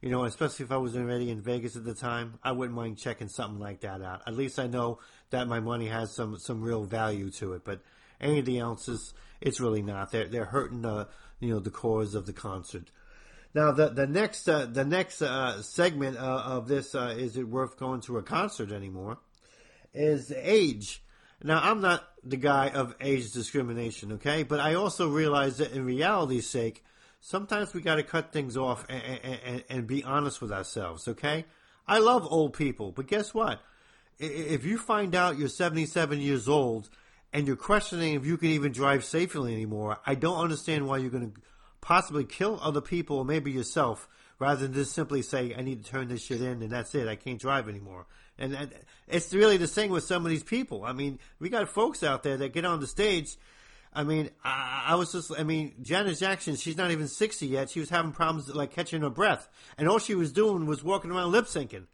you 0.00 0.10
know, 0.10 0.24
especially 0.24 0.64
if 0.64 0.72
I 0.72 0.76
was 0.76 0.96
already 0.96 1.30
in 1.30 1.40
Vegas 1.40 1.76
at 1.76 1.84
the 1.84 1.94
time, 1.94 2.38
I 2.42 2.52
wouldn't 2.52 2.76
mind 2.76 2.98
checking 2.98 3.28
something 3.28 3.58
like 3.58 3.80
that 3.80 4.02
out. 4.02 4.22
At 4.26 4.36
least 4.36 4.58
I 4.58 4.66
know 4.66 4.98
that 5.30 5.48
my 5.48 5.60
money 5.60 5.88
has 5.88 6.12
some 6.12 6.38
some 6.38 6.62
real 6.62 6.84
value 6.84 7.30
to 7.32 7.54
it. 7.54 7.64
But 7.64 7.80
anything 8.20 8.58
else 8.58 8.88
is 8.88 9.14
it's 9.40 9.60
really 9.60 9.82
not. 9.82 10.12
They're 10.12 10.28
they're 10.28 10.44
hurting 10.44 10.82
the 10.82 11.08
you 11.40 11.50
know 11.50 11.60
the 11.60 11.70
cause 11.70 12.14
of 12.14 12.26
the 12.26 12.32
concert. 12.32 12.90
Now 13.54 13.72
the 13.72 13.88
the 13.88 14.06
next 14.06 14.48
uh, 14.48 14.66
the 14.66 14.84
next 14.84 15.22
uh, 15.22 15.62
segment 15.62 16.18
uh, 16.18 16.42
of 16.44 16.68
this 16.68 16.94
uh, 16.94 17.14
is 17.16 17.36
it 17.36 17.48
worth 17.48 17.78
going 17.78 18.02
to 18.02 18.18
a 18.18 18.22
concert 18.22 18.72
anymore? 18.72 19.18
Is 19.94 20.32
age. 20.36 21.02
Now 21.42 21.60
I'm 21.62 21.80
not 21.80 22.04
the 22.22 22.36
guy 22.36 22.68
of 22.68 22.94
age 23.00 23.32
discrimination, 23.32 24.12
okay, 24.12 24.42
but 24.42 24.60
I 24.60 24.74
also 24.74 25.08
realize 25.08 25.58
that 25.58 25.72
in 25.72 25.84
reality's 25.84 26.48
sake, 26.48 26.84
sometimes 27.26 27.74
we 27.74 27.80
got 27.80 27.96
to 27.96 28.04
cut 28.04 28.30
things 28.30 28.56
off 28.56 28.86
and, 28.88 29.02
and, 29.44 29.64
and 29.68 29.86
be 29.86 30.04
honest 30.04 30.40
with 30.40 30.52
ourselves, 30.52 31.08
okay? 31.08 31.44
I 31.86 31.98
love 31.98 32.24
old 32.30 32.52
people, 32.52 32.92
but 32.92 33.08
guess 33.08 33.34
what? 33.34 33.60
If 34.20 34.64
you 34.64 34.78
find 34.78 35.12
out 35.14 35.36
you're 35.36 35.48
77 35.48 36.20
years 36.20 36.48
old 36.48 36.88
and 37.32 37.48
you're 37.48 37.56
questioning 37.56 38.14
if 38.14 38.24
you 38.24 38.36
can 38.36 38.50
even 38.50 38.70
drive 38.70 39.04
safely 39.04 39.52
anymore, 39.52 39.98
I 40.06 40.14
don't 40.14 40.38
understand 40.38 40.86
why 40.86 40.98
you're 40.98 41.10
going 41.10 41.32
to 41.32 41.40
possibly 41.80 42.24
kill 42.24 42.60
other 42.62 42.80
people 42.80 43.18
or 43.18 43.24
maybe 43.24 43.50
yourself 43.50 44.08
rather 44.38 44.60
than 44.60 44.72
just 44.72 44.92
simply 44.92 45.22
say, 45.22 45.52
I 45.52 45.62
need 45.62 45.84
to 45.84 45.90
turn 45.90 46.06
this 46.06 46.24
shit 46.24 46.40
in 46.40 46.62
and 46.62 46.70
that's 46.70 46.94
it. 46.94 47.08
I 47.08 47.16
can't 47.16 47.40
drive 47.40 47.68
anymore. 47.68 48.06
And 48.38 48.70
it's 49.08 49.34
really 49.34 49.56
the 49.56 49.66
same 49.66 49.90
with 49.90 50.04
some 50.04 50.24
of 50.24 50.30
these 50.30 50.44
people. 50.44 50.84
I 50.84 50.92
mean, 50.92 51.18
we 51.40 51.48
got 51.48 51.68
folks 51.68 52.04
out 52.04 52.22
there 52.22 52.36
that 52.36 52.52
get 52.52 52.64
on 52.64 52.78
the 52.78 52.86
stage. 52.86 53.36
I 53.96 54.04
mean, 54.04 54.28
I, 54.44 54.84
I 54.88 54.94
was 54.96 55.10
just, 55.10 55.32
I 55.36 55.42
mean, 55.42 55.72
Janet 55.80 56.18
Jackson, 56.18 56.54
she's 56.56 56.76
not 56.76 56.90
even 56.90 57.08
60 57.08 57.46
yet. 57.46 57.70
She 57.70 57.80
was 57.80 57.88
having 57.88 58.12
problems 58.12 58.54
like 58.54 58.70
catching 58.70 59.00
her 59.00 59.08
breath. 59.08 59.48
And 59.78 59.88
all 59.88 59.98
she 59.98 60.14
was 60.14 60.32
doing 60.32 60.66
was 60.66 60.84
walking 60.84 61.10
around 61.10 61.32
lip 61.32 61.46
syncing. 61.46 61.86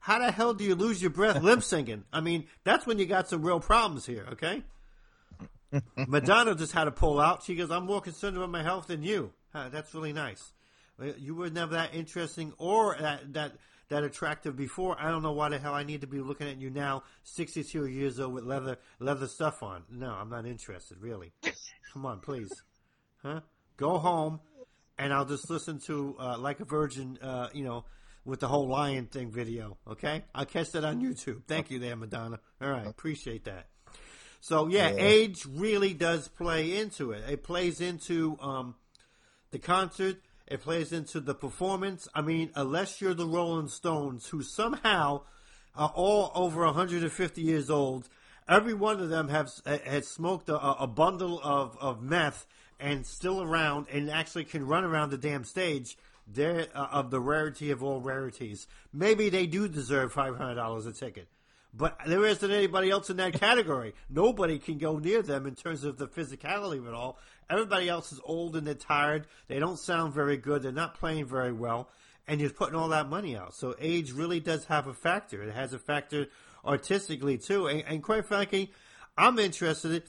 How 0.00 0.18
the 0.18 0.30
hell 0.30 0.52
do 0.52 0.64
you 0.64 0.74
lose 0.74 1.00
your 1.00 1.10
breath 1.10 1.42
lip 1.42 1.60
syncing? 1.60 2.02
I 2.12 2.20
mean, 2.20 2.44
that's 2.62 2.86
when 2.86 2.98
you 2.98 3.06
got 3.06 3.30
some 3.30 3.42
real 3.42 3.58
problems 3.58 4.04
here, 4.04 4.26
okay? 4.32 4.62
Madonna 5.96 6.54
just 6.54 6.72
had 6.72 6.84
to 6.84 6.90
pull 6.90 7.18
out. 7.18 7.42
She 7.42 7.54
goes, 7.54 7.70
I'm 7.70 7.86
more 7.86 8.02
concerned 8.02 8.36
about 8.36 8.50
my 8.50 8.62
health 8.62 8.88
than 8.88 9.02
you. 9.02 9.32
that's 9.54 9.94
really 9.94 10.12
nice. 10.12 10.52
You 11.18 11.34
were 11.34 11.48
never 11.48 11.72
that 11.72 11.94
interesting 11.94 12.52
or 12.58 12.98
that, 13.00 13.32
that 13.32 13.52
that 13.90 14.04
attractive 14.04 14.56
before. 14.56 14.96
I 14.98 15.10
don't 15.10 15.22
know 15.22 15.32
why 15.32 15.50
the 15.50 15.58
hell 15.58 15.74
I 15.74 15.84
need 15.84 16.00
to 16.00 16.06
be 16.06 16.20
looking 16.20 16.48
at 16.48 16.60
you 16.60 16.70
now, 16.70 17.02
62 17.24 17.86
years 17.86 18.18
old 18.18 18.32
with 18.32 18.44
leather 18.44 18.78
leather 18.98 19.26
stuff 19.26 19.62
on. 19.62 19.82
No, 19.90 20.10
I'm 20.10 20.30
not 20.30 20.46
interested, 20.46 20.98
really. 21.00 21.32
Come 21.92 22.06
on, 22.06 22.20
please. 22.20 22.50
Huh? 23.22 23.40
Go 23.76 23.98
home, 23.98 24.40
and 24.98 25.12
I'll 25.12 25.26
just 25.26 25.50
listen 25.50 25.78
to 25.80 26.16
uh, 26.18 26.38
Like 26.38 26.60
a 26.60 26.64
Virgin, 26.64 27.18
uh, 27.20 27.48
you 27.52 27.64
know, 27.64 27.84
with 28.24 28.40
the 28.40 28.48
whole 28.48 28.68
lion 28.68 29.06
thing 29.06 29.30
video, 29.30 29.76
okay? 29.88 30.22
I'll 30.34 30.46
catch 30.46 30.70
that 30.72 30.84
on 30.84 31.02
YouTube. 31.02 31.42
Thank 31.46 31.70
you 31.70 31.78
there, 31.78 31.96
Madonna. 31.96 32.38
All 32.60 32.70
right, 32.70 32.86
appreciate 32.86 33.44
that. 33.44 33.66
So, 34.40 34.68
yeah, 34.68 34.90
yeah. 34.90 34.96
age 34.98 35.44
really 35.46 35.94
does 35.94 36.28
play 36.28 36.78
into 36.78 37.12
it. 37.12 37.22
It 37.28 37.42
plays 37.42 37.80
into 37.80 38.38
um, 38.40 38.76
the 39.50 39.58
concert– 39.58 40.16
it 40.50 40.60
plays 40.60 40.92
into 40.92 41.20
the 41.20 41.34
performance. 41.34 42.08
I 42.14 42.20
mean, 42.22 42.50
unless 42.56 43.00
you're 43.00 43.14
the 43.14 43.26
Rolling 43.26 43.68
Stones, 43.68 44.26
who 44.26 44.42
somehow 44.42 45.22
are 45.76 45.92
all 45.94 46.32
over 46.34 46.64
150 46.64 47.40
years 47.40 47.70
old, 47.70 48.08
every 48.48 48.74
one 48.74 49.00
of 49.00 49.08
them 49.08 49.28
have 49.28 49.52
had 49.64 50.04
smoked 50.04 50.48
a, 50.48 50.58
a 50.58 50.88
bundle 50.88 51.40
of, 51.42 51.78
of 51.80 52.02
meth 52.02 52.46
and 52.80 53.06
still 53.06 53.40
around 53.40 53.86
and 53.92 54.10
actually 54.10 54.44
can 54.44 54.66
run 54.66 54.84
around 54.84 55.10
the 55.10 55.18
damn 55.18 55.44
stage. 55.44 55.96
They're 56.26 56.66
uh, 56.74 56.88
of 56.92 57.10
the 57.10 57.20
rarity 57.20 57.70
of 57.70 57.82
all 57.82 58.00
rarities. 58.00 58.66
Maybe 58.92 59.30
they 59.30 59.46
do 59.46 59.68
deserve 59.68 60.12
$500 60.12 60.86
a 60.86 60.92
ticket. 60.92 61.28
But 61.72 61.98
there 62.06 62.24
isn't 62.26 62.50
anybody 62.50 62.90
else 62.90 63.10
in 63.10 63.16
that 63.18 63.34
category. 63.34 63.94
Nobody 64.10 64.58
can 64.58 64.78
go 64.78 64.98
near 64.98 65.22
them 65.22 65.46
in 65.46 65.54
terms 65.54 65.84
of 65.84 65.98
the 65.98 66.08
physicality 66.08 66.78
of 66.78 66.88
it 66.88 66.94
all. 66.94 67.18
Everybody 67.48 67.88
else 67.88 68.12
is 68.12 68.20
old 68.24 68.56
and 68.56 68.66
they're 68.66 68.74
tired. 68.74 69.26
They 69.48 69.58
don't 69.58 69.78
sound 69.78 70.12
very 70.14 70.36
good. 70.36 70.62
They're 70.62 70.72
not 70.72 70.94
playing 70.94 71.26
very 71.26 71.52
well. 71.52 71.88
And 72.26 72.40
you're 72.40 72.50
putting 72.50 72.76
all 72.76 72.88
that 72.88 73.08
money 73.08 73.36
out. 73.36 73.54
So 73.54 73.74
age 73.80 74.12
really 74.12 74.40
does 74.40 74.64
have 74.66 74.86
a 74.86 74.94
factor. 74.94 75.42
It 75.42 75.54
has 75.54 75.72
a 75.72 75.78
factor 75.78 76.26
artistically 76.64 77.38
too. 77.38 77.66
And, 77.66 77.82
and 77.86 78.02
quite 78.02 78.26
frankly, 78.26 78.72
I'm 79.16 79.38
interested 79.38 80.04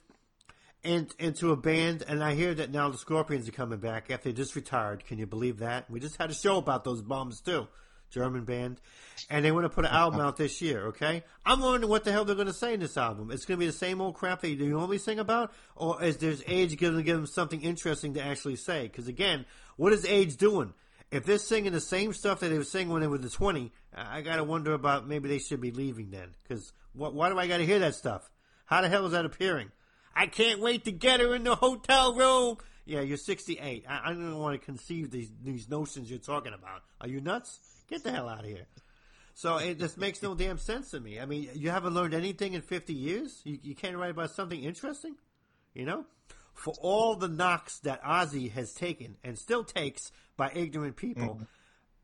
in, 0.84 1.10
into 1.20 1.52
a 1.52 1.58
band, 1.58 2.04
and 2.08 2.24
I 2.24 2.34
hear 2.34 2.54
that 2.56 2.72
now 2.72 2.90
the 2.90 2.98
Scorpions 2.98 3.48
are 3.48 3.52
coming 3.52 3.80
back 3.80 4.10
after 4.10 4.30
they 4.30 4.34
just 4.34 4.56
retired. 4.56 5.06
Can 5.06 5.20
you 5.20 5.28
believe 5.28 5.60
that? 5.60 5.90
We 5.90 6.00
just 6.00 6.18
had 6.18 6.30
a 6.30 6.34
show 6.34 6.58
about 6.58 6.84
those 6.84 7.02
bums 7.02 7.42
too. 7.42 7.68
German 8.12 8.44
band, 8.44 8.80
and 9.30 9.44
they 9.44 9.52
want 9.52 9.66
to 9.66 9.70
put 9.70 9.86
an 9.86 9.92
album 9.92 10.20
out 10.20 10.38
this 10.38 10.62
year. 10.62 10.88
Okay, 10.88 11.24
I'm 11.46 11.62
wondering 11.62 11.90
what 11.90 12.04
the 12.04 12.12
hell 12.12 12.26
they're 12.26 12.36
going 12.36 12.48
to 12.48 12.54
say 12.54 12.74
in 12.74 12.80
this 12.80 12.98
album. 12.98 13.32
It's 13.32 13.46
going 13.46 13.58
to 13.58 13.60
be 13.60 13.68
the 13.68 13.72
same 13.72 14.02
old 14.02 14.16
crap 14.16 14.44
you 14.46 14.56
normally 14.56 14.98
sing 14.98 15.20
about, 15.20 15.54
or 15.76 16.04
is 16.04 16.18
there's 16.18 16.44
age 16.48 16.78
going 16.78 16.96
to 16.96 17.04
give 17.04 17.16
them 17.16 17.26
something 17.26 17.62
interesting 17.62 18.14
to 18.16 18.24
actually 18.24 18.58
say? 18.58 18.84
Because 18.84 19.08
again, 19.08 19.46
what 19.78 19.94
is 19.94 20.06
age 20.06 20.38
doing? 20.38 20.74
If 21.12 21.26
they're 21.26 21.40
singing 21.40 21.74
the 21.74 21.82
same 21.82 22.14
stuff 22.14 22.40
that 22.40 22.50
they 22.50 22.58
were 22.58 22.64
singing 22.64 22.94
when 22.94 23.02
they 23.02 23.08
were 23.08 23.18
the 23.18 23.30
20, 23.30 23.72
I 23.94 24.22
got 24.22 24.38
to 24.38 24.46
wonder 24.46 24.74
about 24.74 25.08
maybe 25.08 25.28
they 25.28 25.40
should 25.40 25.60
be 25.60 25.72
leaving 25.72 26.10
then. 26.10 26.36
Because 26.44 26.72
why 26.94 27.30
do 27.30 27.38
I 27.38 27.48
got 27.48 27.58
to 27.58 27.66
hear 27.66 27.80
that 27.80 27.96
stuff? 27.96 28.30
How 28.66 28.82
the 28.82 28.88
hell 28.88 29.06
is 29.06 29.12
that 29.12 29.26
appearing? 29.26 29.72
I 30.16 30.28
can't 30.28 30.62
wait 30.62 30.86
to 30.86 30.92
get 30.92 31.20
her 31.20 31.36
in 31.36 31.44
the 31.44 31.56
hotel 31.56 32.16
room. 32.16 32.58
Yeah, 32.86 33.02
you're 33.02 33.18
68. 33.18 33.86
I, 33.88 34.00
I 34.06 34.14
don't 34.14 34.38
want 34.38 34.60
to 34.60 34.66
conceive 34.66 35.12
these 35.12 35.30
these 35.44 35.70
notions 35.70 36.10
you're 36.10 36.20
talking 36.20 36.54
about. 36.54 36.82
Are 37.00 37.08
you 37.08 37.22
nuts? 37.22 37.60
Get 37.92 38.04
the 38.04 38.12
hell 38.12 38.30
out 38.30 38.40
of 38.40 38.46
here. 38.46 38.68
So 39.34 39.58
it 39.58 39.78
just 39.78 39.98
makes 39.98 40.24
no 40.24 40.34
damn 40.34 40.58
sense 40.58 40.92
to 40.92 41.00
me. 41.00 41.20
I 41.20 41.26
mean, 41.26 41.50
you 41.54 41.70
haven't 41.70 41.94
learned 41.94 42.14
anything 42.14 42.54
in 42.54 42.62
50 42.62 42.94
years? 42.94 43.42
You, 43.44 43.60
you 43.62 43.76
can't 43.76 43.98
write 43.98 44.12
about 44.12 44.32
something 44.32 44.64
interesting? 44.64 45.16
You 45.74 45.86
know? 45.86 46.06
For 46.54 46.74
all 46.80 47.16
the 47.16 47.28
knocks 47.28 47.80
that 47.80 48.02
Ozzy 48.02 48.50
has 48.52 48.74
taken 48.74 49.18
and 49.24 49.38
still 49.38 49.66
takes 49.66 50.12
by 50.38 50.52
ignorant 50.56 50.96
people, 50.96 51.36
mm-hmm. 51.36 51.44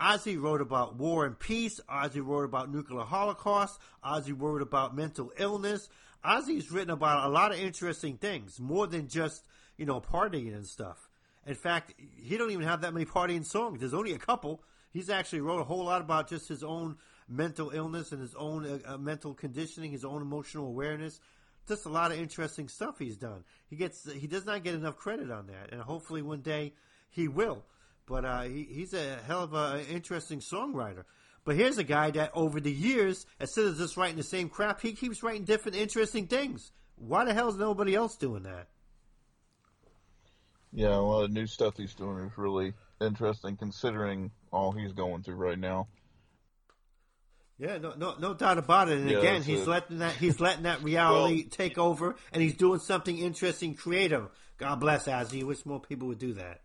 Ozzy 0.06 0.40
wrote 0.42 0.60
about 0.60 0.98
war 0.98 1.26
and 1.26 1.40
peace. 1.40 1.80
Ozzy 1.90 2.26
wrote 2.26 2.44
about 2.44 2.72
nuclear 2.72 3.06
holocaust. 3.06 3.80
Ozzy 4.04 4.36
wrote 4.38 4.62
about 4.62 4.96
mental 4.96 5.32
illness. 5.38 5.88
Ozzy's 6.26 6.70
written 6.70 6.92
about 6.92 7.28
a 7.28 7.30
lot 7.30 7.54
of 7.54 7.60
interesting 7.60 8.18
things, 8.18 8.60
more 8.60 8.88
than 8.88 9.08
just, 9.08 9.46
you 9.78 9.86
know, 9.86 10.02
partying 10.02 10.54
and 10.54 10.66
stuff. 10.66 11.10
In 11.46 11.56
fact, 11.56 11.94
he 12.18 12.36
don't 12.36 12.52
even 12.52 12.66
have 12.66 12.82
that 12.82 12.94
many 12.94 13.06
partying 13.06 13.46
songs. 13.46 13.80
There's 13.80 13.94
only 13.94 14.12
a 14.12 14.18
couple 14.20 14.62
he's 14.98 15.12
actually 15.12 15.42
wrote 15.42 15.62
a 15.62 15.64
whole 15.64 15.86
lot 15.86 16.02
about 16.02 16.28
just 16.28 16.48
his 16.48 16.64
own 16.64 16.98
mental 17.30 17.70
illness 17.70 18.12
and 18.12 18.20
his 18.20 18.34
own 18.34 18.66
uh, 18.66 18.94
uh, 18.94 18.98
mental 18.98 19.32
conditioning, 19.32 19.92
his 19.92 20.04
own 20.04 20.24
emotional 20.24 20.66
awareness. 20.66 21.20
Just 21.68 21.86
a 21.86 21.90
lot 21.90 22.12
of 22.12 22.18
interesting 22.18 22.68
stuff 22.68 22.98
he's 22.98 23.18
done. 23.18 23.44
He 23.70 23.76
gets 23.76 24.12
he 24.12 24.26
does 24.26 24.46
not 24.46 24.64
get 24.64 24.74
enough 24.74 24.98
credit 24.98 25.30
on 25.30 25.48
that, 25.48 25.72
and 25.72 25.82
hopefully 25.82 26.24
one 26.24 26.42
day 26.42 26.74
he 27.10 27.28
will. 27.28 27.64
But 28.08 28.26
uh, 28.26 28.42
he, 28.44 28.64
he's 28.64 28.94
a 28.94 29.18
hell 29.28 29.44
of 29.44 29.54
an 29.54 29.86
interesting 29.86 30.40
songwriter. 30.40 31.04
But 31.44 31.58
here's 31.58 31.78
a 31.78 31.84
guy 31.84 32.10
that 32.12 32.32
over 32.34 32.60
the 32.60 32.72
years, 32.72 33.26
instead 33.40 33.66
of 33.66 33.78
just 33.78 33.98
writing 33.98 34.18
the 34.18 34.24
same 34.24 34.50
crap, 34.50 34.82
he 34.82 34.94
keeps 34.94 35.22
writing 35.22 35.44
different 35.44 35.78
interesting 35.78 36.26
things. 36.26 36.72
Why 36.96 37.24
the 37.24 37.34
hell 37.34 37.50
is 37.50 37.58
nobody 37.58 37.94
else 37.94 38.16
doing 38.16 38.44
that? 38.44 38.70
Yeah, 40.74 40.96
a 40.96 41.06
well, 41.06 41.22
the 41.22 41.28
new 41.28 41.46
stuff 41.46 41.76
he's 41.78 41.94
doing 41.94 42.26
is 42.26 42.38
really 42.38 42.74
interesting 43.02 43.58
considering 43.58 44.32
all 44.52 44.72
he's 44.72 44.94
going 44.94 45.24
through 45.24 45.36
right 45.36 45.60
now. 45.60 45.88
Yeah, 47.60 47.80
no, 47.80 47.94
no, 47.98 48.16
no 48.20 48.34
doubt 48.36 48.60
about 48.60 48.90
it. 48.90 49.00
And 49.00 49.10
yeah, 49.10 49.18
again, 49.18 49.42
he's 49.42 49.62
it. 49.62 49.68
letting 49.68 50.00
that 50.00 50.14
he's 50.14 50.40
letting 50.40 50.64
that 50.64 50.84
reality 50.84 51.44
well, 51.44 51.50
take 51.50 51.78
over, 51.78 52.16
and 52.32 52.42
he's 52.42 52.56
doing 52.56 52.80
something 52.80 53.18
interesting, 53.18 53.74
creative. 53.74 54.30
God 54.58 54.80
bless 54.80 55.08
Ozzy. 55.08 55.44
Wish 55.44 55.66
more 55.66 55.80
people 55.80 56.08
would 56.08 56.20
do 56.20 56.34
that. 56.34 56.62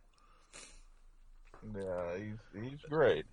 Yeah, 1.75 2.19
he's 2.19 2.63
he's 2.63 2.81
great. 2.91 3.25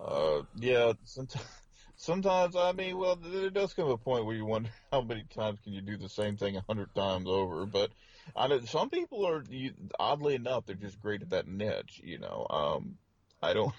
Uh, 0.00 0.42
yeah, 0.56 0.92
sometimes, 1.04 1.46
sometimes 1.96 2.56
I 2.56 2.72
mean, 2.72 2.96
well, 2.96 3.16
there 3.16 3.50
does 3.50 3.74
come 3.74 3.88
a 3.88 3.98
point 3.98 4.24
where 4.24 4.36
you 4.36 4.46
wonder 4.46 4.70
how 4.92 5.02
many 5.02 5.24
times 5.34 5.58
can 5.62 5.74
you 5.74 5.82
do 5.82 5.98
the 5.98 6.08
same 6.08 6.36
thing 6.38 6.56
a 6.56 6.64
hundred 6.66 6.94
times 6.94 7.26
over. 7.28 7.66
But 7.66 7.90
I 8.36 8.48
know 8.48 8.60
some 8.60 8.90
people 8.90 9.26
are 9.26 9.44
you, 9.48 9.72
oddly 9.98 10.34
enough 10.34 10.66
they're 10.66 10.76
just 10.76 11.00
great 11.00 11.22
at 11.22 11.30
that 11.30 11.48
niche. 11.48 12.00
You 12.02 12.18
know, 12.18 12.46
um, 12.50 12.96
I 13.42 13.52
don't. 13.52 13.74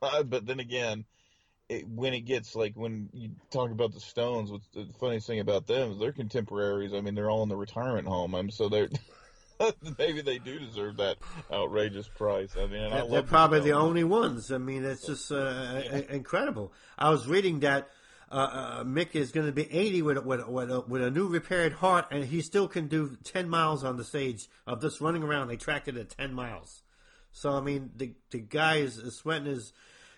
but 0.00 0.46
then 0.46 0.60
again, 0.60 1.04
it, 1.68 1.86
when 1.86 2.14
it 2.14 2.20
gets 2.20 2.54
like 2.54 2.74
when 2.74 3.08
you 3.12 3.30
talk 3.50 3.70
about 3.70 3.92
the 3.92 4.00
Stones, 4.00 4.50
what's 4.50 4.68
the 4.68 4.86
funniest 4.98 5.26
thing 5.26 5.40
about 5.40 5.66
them 5.66 5.92
is 5.92 5.98
they're 5.98 6.12
contemporaries. 6.12 6.94
I 6.94 7.00
mean, 7.00 7.14
they're 7.14 7.30
all 7.30 7.42
in 7.42 7.48
the 7.48 7.56
retirement 7.56 8.08
home. 8.08 8.34
I'm 8.34 8.50
so 8.50 8.68
they're 8.68 8.88
maybe 9.98 10.22
they 10.22 10.38
do 10.38 10.58
deserve 10.58 10.96
that 10.98 11.18
outrageous 11.52 12.08
price. 12.08 12.56
I 12.56 12.66
mean, 12.66 12.92
I 12.92 13.06
they're 13.06 13.22
probably 13.22 13.60
the 13.60 13.72
only 13.72 14.04
ones. 14.04 14.50
I 14.50 14.58
mean, 14.58 14.84
it's 14.84 15.06
just 15.06 15.30
uh, 15.30 15.82
incredible. 16.10 16.72
I 16.98 17.10
was 17.10 17.26
reading 17.26 17.60
that 17.60 17.88
uh, 18.30 18.34
uh, 18.34 18.84
Mick 18.84 19.14
is 19.14 19.32
going 19.32 19.46
to 19.46 19.52
be 19.52 19.72
80 19.72 20.02
with, 20.02 20.24
with, 20.24 20.46
with, 20.46 20.70
a, 20.70 20.80
with 20.82 21.02
a 21.02 21.10
new 21.10 21.28
repaired 21.28 21.74
heart, 21.74 22.06
and 22.10 22.24
he 22.24 22.42
still 22.42 22.68
can 22.68 22.86
do 22.88 23.16
10 23.24 23.48
miles 23.48 23.84
on 23.84 23.96
the 23.96 24.04
stage 24.04 24.48
of 24.66 24.80
just 24.82 25.00
running 25.00 25.22
around. 25.22 25.48
They 25.48 25.56
tracked 25.56 25.88
it 25.88 25.96
at 25.96 26.10
10 26.10 26.34
miles. 26.34 26.82
So 27.32 27.52
I 27.52 27.60
mean, 27.60 27.90
the 27.96 28.12
the 28.30 28.40
guy 28.40 28.76
is 28.76 29.00
sweating 29.16 29.46
his, 29.46 29.72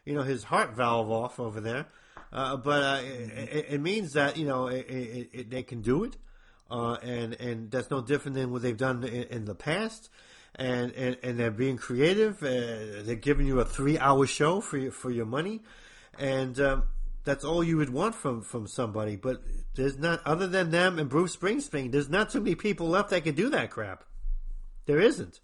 you 0.05 0.15
know, 0.15 0.23
his 0.23 0.45
heart 0.45 0.75
valve 0.75 1.11
off 1.11 1.39
over 1.39 1.61
there. 1.61 1.87
Uh, 2.33 2.57
but 2.57 2.83
uh, 2.83 3.01
it, 3.03 3.67
it, 3.71 3.81
means 3.81 4.13
that 4.13 4.37
you 4.37 4.47
know 4.47 4.69
it, 4.69 4.87
it, 4.89 5.51
they 5.51 5.65
can 5.65 5.83
do 5.83 6.05
it, 6.05 6.17
uh, 6.71 6.95
and 7.03 7.35
and 7.35 7.71
that's 7.71 7.91
no 7.91 8.01
different 8.01 8.37
than 8.37 8.53
what 8.53 8.63
they've 8.63 8.77
done 8.77 9.03
in, 9.05 9.25
in 9.25 9.45
the 9.45 9.55
past. 9.55 10.09
And, 10.57 10.93
and, 10.95 11.17
and 11.23 11.39
they're 11.39 11.53
being 11.53 11.77
creative. 11.77 12.43
Uh, 12.43 13.03
they're 13.05 13.15
giving 13.15 13.47
you 13.47 13.61
a 13.61 13.65
three-hour 13.65 14.27
show 14.27 14.61
for 14.61 14.79
your, 14.79 14.91
for 14.91 15.11
your 15.11 15.25
money, 15.25 15.63
and 16.19 16.59
um, 16.61 16.83
that's 17.31 17.45
all 17.45 17.63
you 17.63 17.77
would 17.77 17.91
want 17.91 18.17
from 18.17 18.43
from 18.43 18.67
somebody. 18.67 19.15
But 19.15 19.41
there's 19.77 19.97
not, 19.97 20.21
other 20.27 20.49
than 20.49 20.73
them 20.73 20.99
and 20.99 21.09
Bruce 21.09 21.37
Springsteen, 21.37 21.93
there's 21.93 22.09
not 22.09 22.31
too 22.31 22.41
many 22.41 22.57
people 22.57 22.89
left 22.89 23.11
that 23.11 23.23
can 23.23 23.37
do 23.37 23.49
that 23.51 23.71
crap. 23.71 24.03
There 24.87 24.99
isn't. 24.99 25.39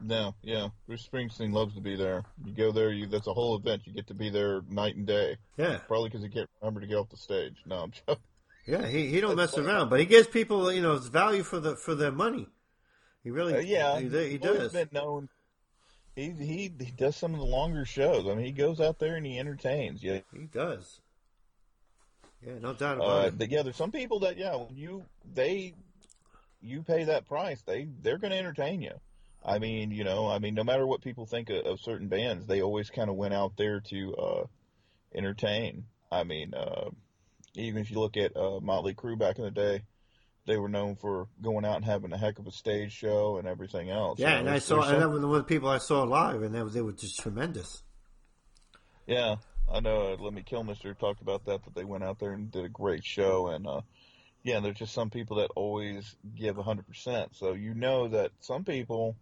No, 0.00 0.34
yeah. 0.42 0.68
Bruce 0.86 1.08
Springsteen 1.12 1.52
loves 1.52 1.74
to 1.74 1.80
be 1.80 1.96
there. 1.96 2.22
You 2.44 2.54
go 2.54 2.70
there, 2.70 2.92
you 2.92 3.06
that's 3.06 3.26
a 3.26 3.32
whole 3.32 3.56
event. 3.56 3.82
You 3.84 3.94
get 3.94 4.06
to 4.08 4.14
be 4.14 4.30
there 4.30 4.62
night 4.68 4.94
and 4.94 5.06
day. 5.06 5.38
Yeah. 5.56 5.78
Probably 5.88 6.08
because 6.08 6.22
he 6.22 6.28
can't 6.28 6.48
remember 6.60 6.80
to 6.80 6.86
get 6.86 6.96
off 6.96 7.08
the 7.10 7.16
stage. 7.16 7.56
No, 7.66 7.78
I'm 7.82 7.90
joking. 7.90 8.22
Yeah, 8.64 8.86
he 8.86 9.08
he 9.08 9.20
don't 9.20 9.34
mess 9.34 9.58
around, 9.58 9.90
but 9.90 9.98
he 9.98 10.06
gives 10.06 10.28
people 10.28 10.72
you 10.72 10.82
know 10.82 10.96
value 10.98 11.42
for 11.42 11.58
the 11.58 11.74
for 11.74 11.96
their 11.96 12.12
money. 12.12 12.46
He 13.24 13.30
really, 13.30 13.54
uh, 13.54 13.58
yeah, 13.58 13.98
he, 13.98 14.08
he, 14.08 14.28
he 14.30 14.38
does. 14.38 14.72
Been 14.72 14.88
known. 14.92 15.28
He, 16.14 16.30
he 16.30 16.72
he 16.78 16.90
does 16.90 17.16
some 17.16 17.32
of 17.32 17.40
the 17.40 17.46
longer 17.46 17.84
shows. 17.84 18.26
I 18.26 18.34
mean, 18.34 18.44
he 18.44 18.52
goes 18.52 18.80
out 18.80 18.98
there 18.98 19.16
and 19.16 19.24
he 19.24 19.38
entertains. 19.38 20.02
Yeah, 20.02 20.20
he 20.32 20.44
does. 20.44 21.00
Yeah, 22.46 22.58
no 22.60 22.74
doubt 22.74 22.96
about 22.96 23.24
uh, 23.24 23.30
it. 23.38 23.50
Yeah, 23.50 23.62
there's 23.62 23.76
some 23.76 23.92
people 23.92 24.20
that 24.20 24.36
yeah, 24.36 24.56
when 24.56 24.76
you 24.76 25.04
they 25.34 25.74
you 26.60 26.82
pay 26.82 27.04
that 27.04 27.26
price, 27.26 27.62
they 27.62 27.88
they're 28.02 28.18
going 28.18 28.32
to 28.32 28.38
entertain 28.38 28.82
you. 28.82 28.92
I 29.44 29.58
mean, 29.58 29.90
you 29.90 30.04
know, 30.04 30.28
I 30.28 30.38
mean, 30.38 30.54
no 30.54 30.64
matter 30.64 30.86
what 30.86 31.02
people 31.02 31.26
think 31.26 31.50
of, 31.50 31.64
of 31.66 31.80
certain 31.80 32.08
bands, 32.08 32.46
they 32.46 32.62
always 32.62 32.90
kind 32.90 33.10
of 33.10 33.16
went 33.16 33.34
out 33.34 33.56
there 33.56 33.80
to 33.80 34.14
uh, 34.14 34.44
entertain. 35.14 35.84
I 36.10 36.24
mean, 36.24 36.54
uh, 36.54 36.90
even 37.54 37.80
if 37.80 37.90
you 37.90 37.98
look 37.98 38.16
at 38.16 38.36
uh, 38.36 38.60
Motley 38.60 38.94
Crue 38.94 39.18
back 39.18 39.38
in 39.38 39.44
the 39.44 39.50
day, 39.50 39.82
they 40.46 40.56
were 40.56 40.68
known 40.68 40.96
for 40.96 41.28
going 41.40 41.64
out 41.64 41.76
and 41.76 41.84
having 41.84 42.12
a 42.12 42.18
heck 42.18 42.38
of 42.38 42.46
a 42.46 42.50
stage 42.50 42.92
show 42.92 43.38
and 43.38 43.46
everything 43.46 43.90
else. 43.90 44.18
Yeah, 44.18 44.32
so 44.32 44.38
and 44.38 44.50
I 44.50 44.58
saw, 44.58 44.82
and 44.82 45.12
one 45.12 45.24
of 45.24 45.30
the 45.30 45.44
people 45.44 45.68
I 45.68 45.78
saw 45.78 46.02
live, 46.02 46.42
and 46.42 46.54
they, 46.54 46.62
they 46.62 46.82
were 46.82 46.92
just 46.92 47.20
tremendous. 47.20 47.82
Yeah, 49.06 49.36
I 49.72 49.80
know. 49.80 50.14
Uh, 50.14 50.16
Kilmister 50.16 50.98
talked 50.98 51.22
about 51.22 51.44
that, 51.46 51.64
that 51.64 51.74
they 51.74 51.84
went 51.84 52.04
out 52.04 52.18
there 52.18 52.32
and 52.32 52.50
did 52.50 52.64
a 52.64 52.68
great 52.68 53.04
show, 53.04 53.48
and 53.48 53.66
uh, 53.66 53.80
yeah, 54.42 54.60
there's 54.60 54.78
just 54.78 54.94
some 54.94 55.10
people 55.10 55.36
that 55.36 55.50
always 55.54 56.16
give 56.36 56.56
100%. 56.56 57.28
So 57.32 57.52
you 57.52 57.74
know 57.74 58.08
that 58.08 58.32
some 58.40 58.64
people 58.64 59.16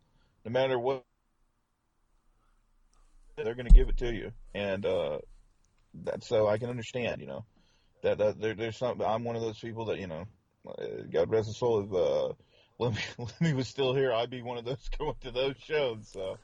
no 0.44 0.50
matter 0.50 0.78
what, 0.78 1.04
they're 3.37 3.54
going 3.54 3.66
to 3.66 3.74
give 3.74 3.88
it 3.88 3.96
to 3.98 4.12
you, 4.12 4.33
and 4.54 4.85
uh, 4.85 5.18
that 6.04 6.22
so 6.24 6.46
I 6.46 6.59
can 6.59 6.70
understand, 6.70 7.20
you 7.20 7.26
know, 7.26 7.44
that, 8.02 8.18
that 8.18 8.40
there, 8.40 8.54
there's 8.54 8.76
some. 8.76 9.00
I'm 9.00 9.24
one 9.24 9.37
of 9.37 9.42
those 9.42 9.59
people 9.59 9.87
that 9.87 9.98
you 9.98 10.06
know, 10.06 10.24
God 11.11 11.31
rest 11.31 11.49
his 11.49 11.57
soul. 11.57 11.81
If 11.81 11.92
uh, 11.92 12.35
Lemmy, 12.79 13.31
Lemmy 13.40 13.55
was 13.55 13.68
still 13.68 13.94
here, 13.94 14.12
I'd 14.12 14.31
be 14.31 14.42
one 14.42 14.59
of 14.59 14.64
those 14.64 14.88
going 14.99 15.16
to 15.23 15.31
those 15.31 15.57
shows. 15.59 16.09
So, 16.12 16.38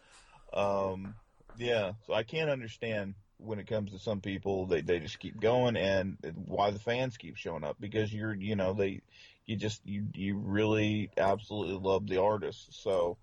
um, 0.53 1.15
yeah, 1.57 1.93
so 2.07 2.13
I 2.13 2.23
can't 2.23 2.51
understand 2.51 3.15
when 3.39 3.59
it 3.59 3.67
comes 3.67 3.93
to 3.93 3.99
some 3.99 4.23
people 4.23 4.65
they 4.65 4.81
they 4.81 4.99
just 4.99 5.19
keep 5.19 5.39
going 5.39 5.77
and 5.77 6.17
why 6.47 6.71
the 6.71 6.79
fans 6.79 7.19
keep 7.19 7.37
showing 7.37 7.65
up 7.65 7.77
because 7.79 8.11
you're 8.11 8.35
you 8.35 8.57
know 8.57 8.73
they 8.73 9.03
you 9.45 9.57
just 9.57 9.83
you 9.85 10.07
you 10.15 10.39
really 10.39 11.11
absolutely 11.19 11.77
love 11.77 12.07
the 12.07 12.19
artist 12.19 12.69
so 12.71 13.19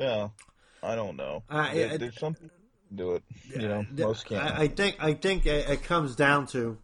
yeah, 0.00 0.28
I 0.82 0.94
don't 0.94 1.16
know. 1.16 1.42
Uh, 1.48 1.72
there, 1.74 1.98
there's 1.98 2.18
something 2.18 2.50
do 2.92 3.12
it. 3.12 3.22
You 3.54 3.68
know, 3.68 3.86
most 3.90 4.24
can't. 4.24 4.42
I, 4.42 4.62
I 4.62 4.68
think 4.68 4.96
I 4.98 5.12
think 5.12 5.46
it 5.46 5.84
comes 5.84 6.16
down 6.16 6.46
to, 6.48 6.78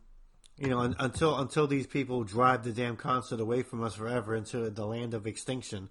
you 0.59 0.69
know, 0.69 0.81
until 0.81 1.39
until 1.39 1.67
these 1.67 1.87
people 1.87 2.25
drive 2.25 2.65
the 2.65 2.73
damn 2.73 2.97
concert 2.97 3.41
away 3.41 3.63
from 3.63 3.83
us 3.83 3.95
forever 3.95 4.35
into 4.35 4.71
the 4.71 4.87
land 4.87 5.13
of 5.13 5.27
extinction. 5.27 5.89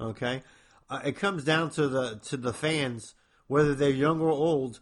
Okay, 0.00 0.42
uh, 0.88 1.00
it 1.04 1.16
comes 1.16 1.44
down 1.44 1.70
to 1.70 1.88
the 1.88 2.16
to 2.28 2.36
the 2.36 2.52
fans, 2.52 3.14
whether 3.48 3.74
they're 3.74 3.90
young 3.90 4.20
or 4.20 4.30
old, 4.30 4.80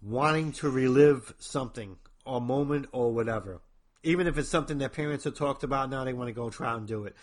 wanting 0.00 0.52
to 0.52 0.70
relive 0.70 1.34
something 1.38 1.96
a 2.26 2.40
moment 2.40 2.86
or 2.92 3.12
whatever. 3.12 3.60
Even 4.02 4.26
if 4.26 4.38
it's 4.38 4.48
something 4.48 4.78
their 4.78 4.88
parents 4.88 5.24
have 5.24 5.34
talked 5.34 5.62
about, 5.62 5.90
now 5.90 6.04
they 6.04 6.12
want 6.12 6.28
to 6.28 6.32
go 6.32 6.48
try 6.48 6.74
and 6.74 6.86
do 6.86 7.04
it. 7.04 7.14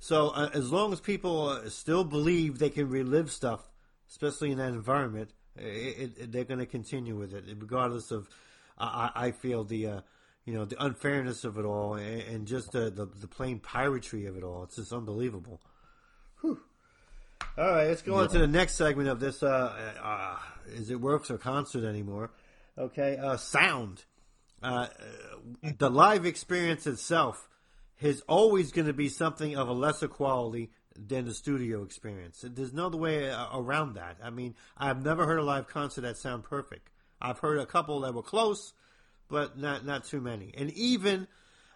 So 0.00 0.30
uh, 0.30 0.50
as 0.52 0.70
long 0.70 0.92
as 0.92 1.00
people 1.00 1.48
uh, 1.48 1.70
still 1.70 2.04
believe 2.04 2.58
they 2.58 2.70
can 2.70 2.90
relive 2.90 3.30
stuff, 3.30 3.70
especially 4.10 4.50
in 4.50 4.58
that 4.58 4.68
environment, 4.68 5.30
it, 5.56 6.18
it, 6.18 6.32
they're 6.32 6.44
going 6.44 6.58
to 6.58 6.66
continue 6.66 7.16
with 7.16 7.32
it, 7.32 7.44
regardless 7.58 8.10
of. 8.10 8.28
I, 8.76 9.10
I 9.14 9.30
feel 9.30 9.64
the. 9.64 10.02
Uh, 10.46 10.50
you 10.50 10.54
know 10.54 10.64
the 10.64 10.84
unfairness 10.84 11.44
of 11.44 11.58
it 11.58 11.64
all, 11.64 11.94
and, 11.94 12.22
and 12.22 12.46
just 12.46 12.72
the, 12.72 12.90
the, 12.90 13.06
the 13.06 13.28
plain 13.28 13.58
piracy 13.58 14.26
of 14.26 14.36
it 14.36 14.42
all. 14.42 14.64
It's 14.64 14.76
just 14.76 14.92
unbelievable. 14.92 15.60
Whew. 16.40 16.60
All 17.56 17.70
right, 17.70 17.88
let's 17.88 18.02
go 18.02 18.16
yeah. 18.16 18.22
on 18.22 18.28
to 18.30 18.38
the 18.38 18.46
next 18.46 18.74
segment 18.74 19.08
of 19.08 19.20
this. 19.20 19.42
Uh, 19.42 19.92
uh, 20.02 20.36
is 20.72 20.90
it 20.90 21.00
works 21.00 21.30
or 21.30 21.38
concert 21.38 21.84
anymore? 21.84 22.30
Okay, 22.76 23.16
uh, 23.16 23.36
sound. 23.36 24.04
Uh, 24.62 24.88
the 25.78 25.90
live 25.90 26.24
experience 26.26 26.86
itself 26.86 27.48
is 28.00 28.22
always 28.22 28.72
going 28.72 28.86
to 28.86 28.92
be 28.92 29.08
something 29.08 29.56
of 29.56 29.68
a 29.68 29.72
lesser 29.72 30.08
quality 30.08 30.70
than 30.96 31.26
the 31.26 31.34
studio 31.34 31.82
experience. 31.82 32.44
There's 32.46 32.72
no 32.72 32.86
other 32.86 32.96
way 32.96 33.32
around 33.52 33.94
that. 33.94 34.16
I 34.22 34.30
mean, 34.30 34.54
I've 34.76 35.04
never 35.04 35.26
heard 35.26 35.38
a 35.38 35.44
live 35.44 35.68
concert 35.68 36.02
that 36.02 36.16
sound 36.16 36.44
perfect. 36.44 36.90
I've 37.20 37.38
heard 37.38 37.58
a 37.58 37.66
couple 37.66 38.00
that 38.00 38.14
were 38.14 38.22
close, 38.22 38.72
but 39.28 39.58
not 39.58 39.84
not 39.84 40.04
too 40.04 40.20
many. 40.20 40.52
And 40.56 40.70
even 40.72 41.26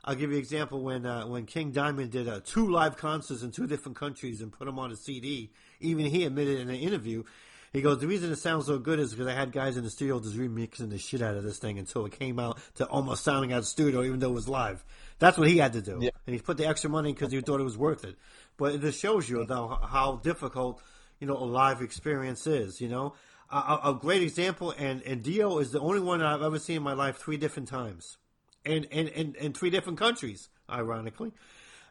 I'll 0.05 0.15
give 0.15 0.31
you 0.31 0.37
an 0.37 0.43
example 0.43 0.83
when 0.83 1.07
uh, 1.07 1.27
when 1.27 1.47
King 1.47 1.71
Diamond 1.71 2.11
did 2.11 2.29
uh, 2.29 2.41
two 2.45 2.71
live 2.71 2.97
concerts 2.97 3.43
in 3.43 3.51
two 3.51 3.67
different 3.67 3.97
countries 3.97 4.41
and 4.41 4.53
put 4.53 4.67
them 4.67 4.79
on 4.79 4.91
a 4.91 4.97
CD. 4.97 5.51
Even 5.81 6.07
he 6.07 6.25
admitted 6.25 6.61
in 6.61 6.69
an 6.71 6.77
interview 6.77 7.25
he 7.73 7.83
goes, 7.83 7.99
the 7.99 8.07
reason 8.07 8.33
it 8.33 8.37
sounds 8.37 8.67
so 8.67 8.79
good 8.79 8.99
is 8.99 9.11
because 9.11 9.27
I 9.27 9.35
had 9.35 9.53
guys 9.53 9.77
in 9.77 9.85
the 9.85 9.91
studio 9.91 10.21
just 10.21 10.37
remixing 10.37 10.91
the 10.91 10.99
shit 10.99 11.21
out 11.21 11.37
of 11.37 11.43
this 11.43 11.59
thing 11.59 11.79
until 11.79 12.07
it 12.07 12.19
came 12.19 12.39
out 12.39 12.59
to 12.77 12.87
almost 12.87 13.25
sounding 13.25 13.53
out 13.53 13.59
of 13.59 13.67
studio, 13.67 14.03
even 14.05 14.21
though 14.21 14.31
it 14.31 14.35
was 14.35 14.49
live. 14.49 14.83
That's 15.19 15.37
what 15.37 15.49
he 15.49 15.59
had 15.59 15.75
to 15.75 15.83
do. 15.83 15.99
Yeah. 16.01 16.11
And 16.27 16.35
he 16.35 16.41
put 16.41 16.57
the 16.57 16.67
extra 16.67 16.89
money 16.89 17.13
because 17.13 17.31
he 17.31 17.41
thought 17.41 17.61
it 17.61 17.65
was 17.65 17.77
worth 17.77 18.05
it. 18.05 18.17
But 18.57 18.75
it 18.75 18.81
just 18.81 19.01
shows 19.01 19.29
you 19.29 19.45
though 19.45 19.79
how 19.83 20.21
difficult, 20.23 20.81
you 21.21 21.27
know, 21.27 21.37
a 21.37 21.45
live 21.45 21.83
experience 21.83 22.47
is, 22.47 22.81
you 22.81 22.89
know. 22.89 23.15
A, 23.51 23.79
a 23.85 23.99
great 23.99 24.23
example, 24.23 24.75
and, 24.77 25.03
and 25.03 25.23
Dio 25.23 25.59
is 25.59 25.71
the 25.71 25.81
only 25.81 26.01
one 26.01 26.21
I've 26.21 26.43
ever 26.43 26.59
seen 26.59 26.77
in 26.77 26.83
my 26.83 26.93
life 26.93 27.17
three 27.17 27.39
different 27.39 27.69
times. 27.69 28.19
And, 28.65 28.87
and, 28.93 29.09
and, 29.09 29.37
and 29.37 29.57
three 29.57 29.71
different 29.71 29.99
countries, 29.99 30.49
ironically. 30.69 31.33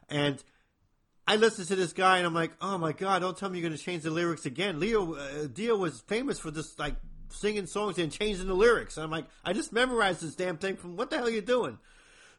And, 0.08 0.42
I 1.28 1.36
listened 1.36 1.68
to 1.68 1.76
this 1.76 1.92
guy 1.92 2.16
and 2.16 2.26
I'm 2.26 2.32
like, 2.32 2.52
oh 2.62 2.78
my 2.78 2.92
god, 2.92 3.18
don't 3.18 3.36
tell 3.36 3.50
me 3.50 3.58
you're 3.58 3.68
going 3.68 3.78
to 3.78 3.84
change 3.84 4.02
the 4.02 4.10
lyrics 4.10 4.46
again. 4.46 4.80
Leo 4.80 5.14
uh, 5.14 5.46
Dio 5.52 5.76
was 5.76 6.00
famous 6.00 6.38
for 6.38 6.50
this 6.50 6.78
like 6.78 6.94
singing 7.28 7.66
songs 7.66 7.98
and 7.98 8.10
changing 8.10 8.46
the 8.46 8.54
lyrics. 8.54 8.96
And 8.96 9.04
I'm 9.04 9.10
like, 9.10 9.26
I 9.44 9.52
just 9.52 9.70
memorized 9.70 10.22
this 10.22 10.34
damn 10.34 10.56
thing 10.56 10.76
from 10.76 10.96
what 10.96 11.10
the 11.10 11.18
hell 11.18 11.26
are 11.26 11.30
you 11.30 11.42
doing? 11.42 11.78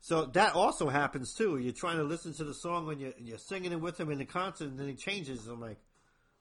So 0.01 0.25
that 0.25 0.55
also 0.55 0.89
happens 0.89 1.35
too. 1.35 1.59
You're 1.59 1.71
trying 1.71 1.97
to 1.97 2.03
listen 2.03 2.33
to 2.33 2.43
the 2.43 2.53
song 2.55 2.87
when 2.87 2.99
you're, 2.99 3.13
you're 3.19 3.37
singing 3.37 3.73
it 3.73 3.79
with 3.79 3.99
him 3.99 4.09
in 4.09 4.17
the 4.17 4.25
concert 4.25 4.69
and 4.69 4.79
then 4.79 4.87
he 4.87 4.95
changes. 4.95 5.45
I'm 5.45 5.61
like, 5.61 5.77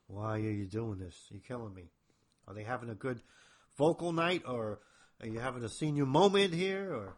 why 0.07 0.37
are 0.37 0.39
you 0.39 0.65
doing 0.65 0.97
this? 0.97 1.15
You're 1.29 1.41
killing 1.41 1.75
me. 1.75 1.83
Are 2.49 2.55
they 2.55 2.63
having 2.63 2.89
a 2.89 2.95
good 2.95 3.21
vocal 3.77 4.11
night 4.11 4.43
or 4.47 4.79
are 5.21 5.27
you 5.27 5.39
having 5.39 5.63
a 5.63 5.69
senior 5.69 6.05
moment 6.05 6.53
here 6.53 6.91
or 6.93 7.15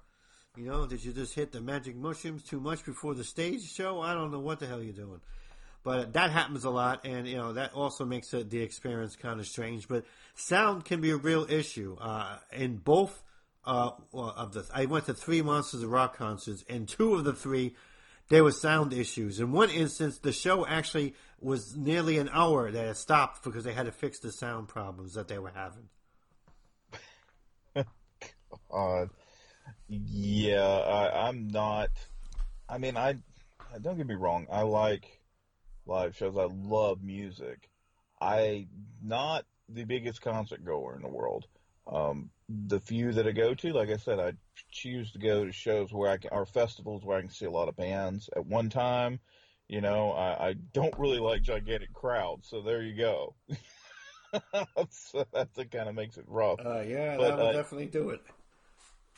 you 0.58 0.66
know, 0.66 0.86
did 0.86 1.04
you 1.04 1.14
just 1.14 1.34
hit 1.34 1.54
the 1.54 1.62
magic 1.62 1.96
mushrooms 1.96 2.44
too 2.44 2.60
much 2.60 2.84
before 2.84 3.14
the 3.14 3.24
stage 3.24 3.72
show? 3.72 4.02
I 4.02 4.14
don't 4.14 4.32
know 4.32 4.40
what 4.40 4.60
the 4.60 4.68
hell 4.68 4.84
you're 4.84 4.92
doing. 4.92 5.22
But 5.84 6.14
that 6.14 6.30
happens 6.30 6.66
a 6.66 6.70
lot, 6.70 7.06
and 7.06 7.28
you 7.28 7.38
know 7.38 7.54
that 7.54 7.74
also 7.74 8.06
makes 8.06 8.34
it, 8.34 8.50
the 8.50 8.62
experience 8.62 9.16
kind 9.16 9.40
of 9.40 9.48
strange. 9.48 9.88
But 9.88 10.06
sound 10.36 10.86
can 10.86 11.02
be 11.02 11.10
a 11.10 11.18
real 11.18 11.50
issue 11.50 11.98
uh, 12.00 12.38
in 12.52 12.78
both 12.78 13.24
uh, 13.66 13.92
of 14.14 14.54
the. 14.54 14.64
I 14.74 14.86
went 14.86 15.06
to 15.06 15.16
three 15.16 15.42
Monsters 15.42 15.82
of 15.82 15.90
Rock 15.90 16.18
concerts, 16.18 16.64
and 16.70 16.88
two 16.88 17.16
of 17.16 17.24
the 17.24 17.34
three 17.34 17.76
there 18.32 18.46
were 18.46 18.52
sound 18.54 18.94
issues. 18.94 19.42
In 19.42 19.52
one 19.52 19.70
instance, 19.70 20.18
the 20.18 20.32
show 20.32 20.66
actually 20.66 21.16
was 21.42 21.76
nearly 21.76 22.18
an 22.18 22.30
hour 22.32 22.72
that 22.72 22.86
it 22.86 22.96
stopped 22.96 23.44
because 23.44 23.66
they 23.66 23.74
had 23.74 23.88
to 23.88 23.92
fix 23.92 24.20
the 24.20 24.32
sound 24.32 24.70
problems 24.70 25.16
that 25.16 25.28
they 25.28 25.38
were 25.38 25.52
having. 25.54 25.90
God. 28.72 29.10
Yeah, 29.94 30.62
I, 30.62 31.28
I'm 31.28 31.50
not. 31.50 31.90
I 32.70 32.78
mean, 32.78 32.96
I 32.96 33.16
don't 33.82 33.98
get 33.98 34.08
me 34.08 34.16
wrong. 34.16 34.48
I 34.50 34.62
like 34.62 35.20
live 35.86 36.16
shows. 36.16 36.38
I 36.38 36.48
love 36.50 37.04
music. 37.04 37.70
I 38.22 38.68
not 39.04 39.46
the 39.68 39.84
biggest 39.84 40.22
concert 40.22 40.64
goer 40.64 40.96
in 40.96 41.02
the 41.02 41.10
world. 41.10 41.46
Um, 41.86 42.30
the 42.68 42.80
few 42.80 43.14
that 43.14 43.28
I 43.28 43.32
go 43.32 43.54
to, 43.54 43.74
like 43.74 43.90
I 43.90 43.98
said, 43.98 44.20
I 44.20 44.34
choose 44.72 45.12
to 45.12 45.20
go 45.20 45.46
to 45.46 45.52
shows 45.52 45.94
where 45.94 46.10
I 46.10 46.18
can, 46.18 46.32
or 46.32 46.46
festivals 46.46 47.04
where 47.04 47.18
I 47.18 47.22
can 47.22 47.30
see 47.30 47.46
a 47.46 47.52
lot 47.52 47.70
of 47.70 47.76
bands 47.76 48.30
at 48.36 48.46
one 48.46 48.70
time. 48.70 49.20
You 49.68 49.82
know, 49.82 50.12
I, 50.12 50.50
I 50.50 50.54
don't 50.54 50.98
really 50.98 51.20
like 51.20 51.44
gigantic 51.44 51.94
crowds, 51.94 52.50
so 52.50 52.62
there 52.62 52.82
you 52.82 52.96
go. 52.96 53.36
so 54.90 55.26
that's 55.32 55.58
it 55.58 55.72
kind 55.72 55.88
of 55.88 55.96
makes 55.96 56.18
it 56.18 56.26
rough. 56.28 56.60
Uh, 56.66 56.82
yeah, 56.82 57.18
But, 57.18 57.30
that 57.30 57.38
will 57.38 57.48
uh, 57.48 57.54
definitely 57.54 57.88
do 57.88 58.10
it. 58.10 58.22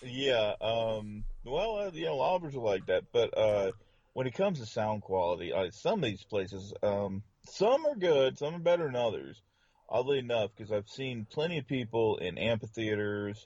Yeah, 0.03 0.53
um, 0.59 1.23
well, 1.45 1.77
uh, 1.77 1.91
you 1.93 2.05
know, 2.05 2.17
lobbers 2.17 2.55
are 2.55 2.59
like 2.59 2.85
that, 2.87 3.03
but 3.13 3.37
uh, 3.37 3.71
when 4.13 4.27
it 4.27 4.33
comes 4.33 4.59
to 4.59 4.65
sound 4.65 5.01
quality, 5.01 5.53
uh, 5.53 5.71
some 5.71 6.03
of 6.03 6.09
these 6.09 6.23
places, 6.23 6.73
um, 6.83 7.23
some 7.45 7.85
are 7.85 7.95
good, 7.95 8.37
some 8.37 8.55
are 8.55 8.59
better 8.59 8.85
than 8.85 8.95
others. 8.95 9.41
Oddly 9.89 10.19
enough, 10.19 10.51
because 10.55 10.71
I've 10.71 10.89
seen 10.89 11.27
plenty 11.29 11.57
of 11.57 11.67
people 11.67 12.17
in 12.17 12.37
amphitheaters 12.37 13.45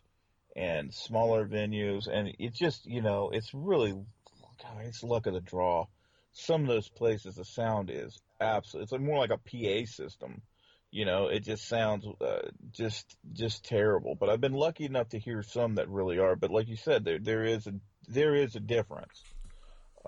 and 0.56 0.94
smaller 0.94 1.46
venues, 1.46 2.08
and 2.08 2.34
it 2.40 2.54
just, 2.54 2.86
you 2.86 3.02
know, 3.02 3.30
it's 3.32 3.54
really, 3.54 3.92
God, 3.92 4.86
it's 4.86 5.04
luck 5.04 5.28
of 5.28 5.34
the 5.34 5.42
draw. 5.42 5.86
Some 6.32 6.62
of 6.62 6.68
those 6.68 6.90
places, 6.90 7.36
the 7.36 7.46
sound 7.46 7.90
is 7.90 8.22
absolutely, 8.40 8.84
it's 8.84 8.92
like 8.92 9.02
more 9.02 9.18
like 9.18 9.32
a 9.32 9.38
PA 9.38 9.86
system. 9.86 10.42
You 10.90 11.06
know, 11.06 11.28
it 11.28 11.42
just 11.42 11.68
sounds 11.68 12.06
uh, 12.22 12.50
just 12.72 13.18
just 13.34 13.66
terrible. 13.66 14.16
But 14.16 14.30
I've 14.30 14.40
been 14.40 14.54
lucky 14.54 14.86
enough 14.86 15.10
to 15.10 15.20
hear 15.20 15.44
some 15.44 15.76
that 15.76 15.90
really 15.90 16.18
are. 16.18 16.38
But 16.38 16.50
like 16.50 16.70
you 16.70 16.78
said, 16.78 17.04
there 17.04 17.20
there 17.20 17.44
is 17.44 17.68
a 17.68 17.74
there 18.08 18.36
is 18.36 18.56
a 18.56 18.62
difference 18.62 19.22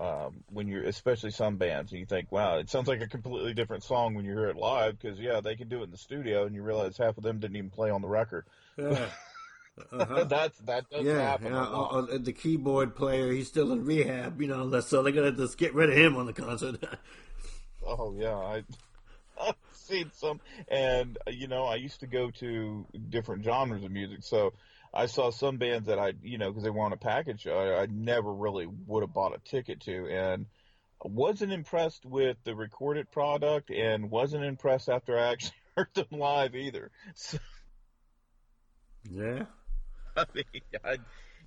um, 0.00 0.42
when 0.48 0.66
you're, 0.66 0.84
especially 0.84 1.30
some 1.30 1.56
bands, 1.56 1.92
and 1.92 2.00
you 2.00 2.06
think, 2.06 2.32
wow, 2.32 2.58
it 2.58 2.70
sounds 2.70 2.88
like 2.88 3.02
a 3.02 3.06
completely 3.08 3.52
different 3.54 3.84
song 3.84 4.14
when 4.14 4.24
you 4.24 4.32
hear 4.32 4.48
it 4.48 4.56
live. 4.56 4.98
Because 4.98 5.18
yeah, 5.20 5.40
they 5.40 5.54
can 5.56 5.68
do 5.68 5.80
it 5.80 5.84
in 5.84 5.90
the 5.90 5.98
studio, 5.98 6.46
and 6.46 6.54
you 6.54 6.62
realize 6.62 6.96
half 6.96 7.18
of 7.18 7.22
them 7.22 7.38
didn't 7.38 7.56
even 7.56 7.70
play 7.70 7.90
on 7.90 8.00
the 8.02 8.08
record. 8.08 8.46
Yeah. 8.76 9.06
Uh-huh. 9.92 10.24
That's 10.24 10.58
that 10.58 10.90
does 10.90 11.06
Yeah, 11.06 11.20
happen. 11.20 11.52
yeah. 11.52 11.62
uh, 11.62 11.82
uh, 12.02 12.18
the 12.18 12.32
keyboard 12.34 12.94
player, 12.94 13.32
he's 13.32 13.48
still 13.48 13.72
in 13.72 13.84
rehab, 13.84 14.38
you 14.40 14.46
know. 14.46 14.78
So 14.80 15.02
they're 15.02 15.12
gonna 15.12 15.32
just 15.32 15.56
get 15.56 15.74
rid 15.74 15.88
of 15.88 15.96
him 15.96 16.16
on 16.16 16.26
the 16.26 16.34
concert. 16.34 16.84
Oh 17.86 18.14
yeah, 18.16 18.36
I 18.36 18.62
I've 19.40 19.54
seen 19.72 20.10
some, 20.14 20.40
and 20.68 21.16
uh, 21.26 21.30
you 21.30 21.48
know, 21.48 21.64
I 21.64 21.76
used 21.76 22.00
to 22.00 22.06
go 22.06 22.30
to 22.32 22.86
different 23.08 23.44
genres 23.44 23.84
of 23.84 23.90
music, 23.90 24.22
so 24.22 24.52
I 24.92 25.06
saw 25.06 25.30
some 25.30 25.58
bands 25.58 25.86
that 25.86 25.98
I, 25.98 26.14
you 26.22 26.38
know, 26.38 26.50
because 26.50 26.64
they 26.64 26.70
were 26.70 26.84
on 26.84 26.92
a 26.92 26.98
package, 26.98 27.46
I, 27.46 27.82
I 27.82 27.86
never 27.86 28.32
really 28.32 28.66
would 28.66 29.02
have 29.02 29.14
bought 29.14 29.34
a 29.34 29.38
ticket 29.38 29.80
to, 29.82 30.08
and 30.08 30.46
wasn't 31.04 31.52
impressed 31.52 32.04
with 32.04 32.36
the 32.44 32.54
recorded 32.54 33.10
product, 33.10 33.70
and 33.70 34.10
wasn't 34.10 34.44
impressed 34.44 34.88
after 34.88 35.18
I 35.18 35.32
actually 35.32 35.54
heard 35.76 35.94
them 35.94 36.06
live 36.10 36.54
either. 36.54 36.90
So 37.14 37.38
yeah. 39.08 39.44
I 40.16 40.24
mean, 40.34 40.62
I, 40.84 40.96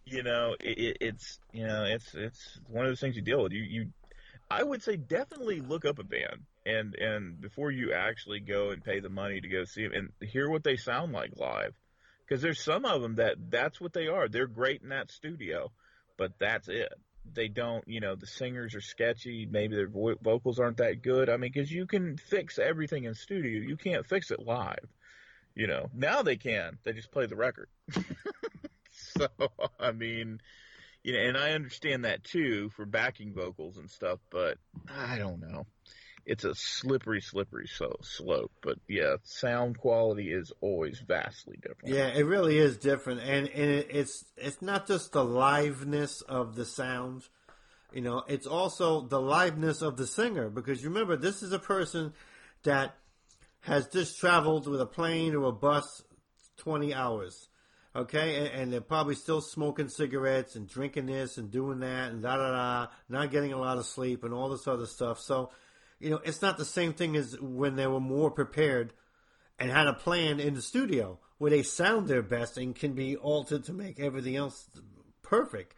you 0.06 0.24
know, 0.24 0.56
it, 0.60 0.78
it, 0.78 0.98
it's 1.02 1.40
you 1.52 1.68
know, 1.68 1.84
it's 1.84 2.14
it's 2.14 2.60
one 2.68 2.86
of 2.86 2.92
those 2.92 3.00
things 3.00 3.16
you 3.16 3.22
deal 3.22 3.44
with. 3.44 3.52
You 3.52 3.64
you, 3.64 3.88
I 4.50 4.64
would 4.64 4.82
say 4.82 4.96
definitely 4.96 5.60
look 5.60 5.86
up 5.86 6.00
a 6.00 6.04
band 6.04 6.46
and 6.66 6.96
and 6.96 7.42
before 7.42 7.72
you 7.72 7.94
actually 7.94 8.40
go 8.40 8.70
and 8.70 8.84
pay 8.84 9.00
the 9.00 9.10
money 9.10 9.42
to 9.42 9.48
go 9.48 9.66
see 9.66 9.84
them 9.88 9.94
and 9.94 10.30
hear 10.30 10.50
what 10.50 10.64
they 10.64 10.78
sound 10.78 11.12
like 11.12 11.32
live, 11.36 11.74
because 12.26 12.42
there's 12.42 12.64
some 12.64 12.86
of 12.86 13.02
them 13.02 13.16
that 13.16 13.36
that's 13.50 13.80
what 13.80 13.94
they 13.94 14.08
are. 14.08 14.28
They're 14.28 14.48
great 14.48 14.82
in 14.82 14.90
that 14.90 15.12
studio, 15.12 15.72
but 16.18 16.34
that's 16.40 16.68
it. 16.68 16.94
They 17.32 17.48
don't, 17.48 17.88
you 17.88 18.02
know, 18.02 18.16
the 18.16 18.28
singers 18.28 18.76
are 18.76 18.82
sketchy. 18.82 19.48
Maybe 19.50 19.76
their 19.76 19.88
vo- 19.88 20.18
vocals 20.22 20.60
aren't 20.60 20.78
that 20.78 21.02
good. 21.02 21.30
I 21.30 21.38
mean, 21.38 21.52
because 21.54 21.72
you 21.72 21.86
can 21.86 22.18
fix 22.18 22.60
everything 22.60 23.06
in 23.06 23.16
studio, 23.16 23.62
you 23.62 23.78
can't 23.78 24.06
fix 24.06 24.32
it 24.32 24.40
live. 24.40 24.88
You 25.56 25.68
know, 25.68 25.90
now 25.94 26.24
they 26.24 26.36
can. 26.36 26.78
They 26.84 26.94
just 26.94 27.12
play 27.12 27.28
the 27.28 27.36
record. 27.36 27.70
so, 28.92 29.28
I 29.80 29.92
mean, 29.92 30.42
you 31.04 31.14
know, 31.14 31.20
and 31.20 31.38
I 31.38 31.52
understand 31.52 32.06
that 32.06 32.24
too 32.24 32.70
for 32.76 32.86
backing 32.86 33.34
vocals 33.34 33.78
and 33.78 33.90
stuff, 33.90 34.20
but 34.32 34.58
I 34.90 35.18
don't 35.18 35.42
know. 35.42 35.66
It's 36.26 36.46
a 36.46 36.56
slippery, 36.56 37.22
slippery 37.22 37.68
so 37.68 37.98
slope. 38.02 38.52
But 38.62 38.80
yeah, 38.88 39.16
sound 39.24 39.78
quality 39.78 40.32
is 40.32 40.52
always 40.62 41.00
vastly 41.00 41.58
different. 41.62 41.94
Yeah, 41.94 42.08
it 42.08 42.26
really 42.26 42.58
is 42.58 42.78
different, 42.78 43.22
and 43.22 43.48
and 43.50 43.70
it, 43.72 43.88
it's 43.90 44.26
it's 44.38 44.62
not 44.62 44.88
just 44.88 45.12
the 45.12 45.24
liveness 45.24 46.24
of 46.24 46.56
the 46.56 46.66
sound, 46.66 47.24
you 47.94 48.02
know, 48.02 48.24
it's 48.28 48.48
also 48.48 49.02
the 49.02 49.20
liveness 49.20 49.82
of 49.82 49.98
the 49.98 50.08
singer. 50.08 50.50
Because 50.50 50.84
remember, 50.84 51.16
this 51.16 51.44
is 51.44 51.52
a 51.52 51.60
person 51.60 52.14
that 52.64 52.96
has 53.62 53.88
just 53.88 54.20
traveled 54.20 54.68
with 54.68 54.82
a 54.82 54.86
plane 54.86 55.36
or 55.36 55.46
a 55.46 55.52
bus 55.52 56.04
twenty 56.58 56.94
hours, 56.94 57.50
okay, 57.96 58.38
and, 58.38 58.48
and 58.48 58.74
they're 58.74 58.82
probably 58.82 59.16
still 59.16 59.42
smoking 59.42 59.90
cigarettes 59.90 60.56
and 60.56 60.68
drinking 60.68 61.06
this 61.06 61.38
and 61.38 61.52
doing 61.52 61.80
that 61.80 62.12
and 62.12 62.22
da 62.22 62.38
da 62.38 62.52
da, 62.52 62.88
not 63.10 63.32
getting 63.32 63.54
a 63.54 63.60
lot 63.60 63.78
of 63.78 63.86
sleep 63.86 64.24
and 64.24 64.34
all 64.34 64.50
this 64.50 64.68
other 64.68 64.86
stuff. 64.86 65.20
So, 65.20 65.52
you 66.04 66.10
know, 66.10 66.20
it's 66.26 66.42
not 66.42 66.58
the 66.58 66.66
same 66.66 66.94
thing 66.94 67.16
as 67.16 67.40
when 67.40 67.78
they 67.78 67.88
were 67.88 68.02
more 68.02 68.30
prepared 68.30 68.92
and 69.58 69.72
had 69.72 69.88
a 69.88 69.94
plan 69.94 70.40
in 70.40 70.54
the 70.54 70.62
studio 70.62 71.18
where 71.38 71.50
they 71.50 71.64
sound 71.64 72.08
their 72.08 72.22
best 72.22 72.58
and 72.58 72.76
can 72.76 72.92
be 72.94 73.16
altered 73.16 73.64
to 73.64 73.74
make 73.74 74.00
everything 74.00 74.36
else 74.36 74.68
perfect. 75.22 75.76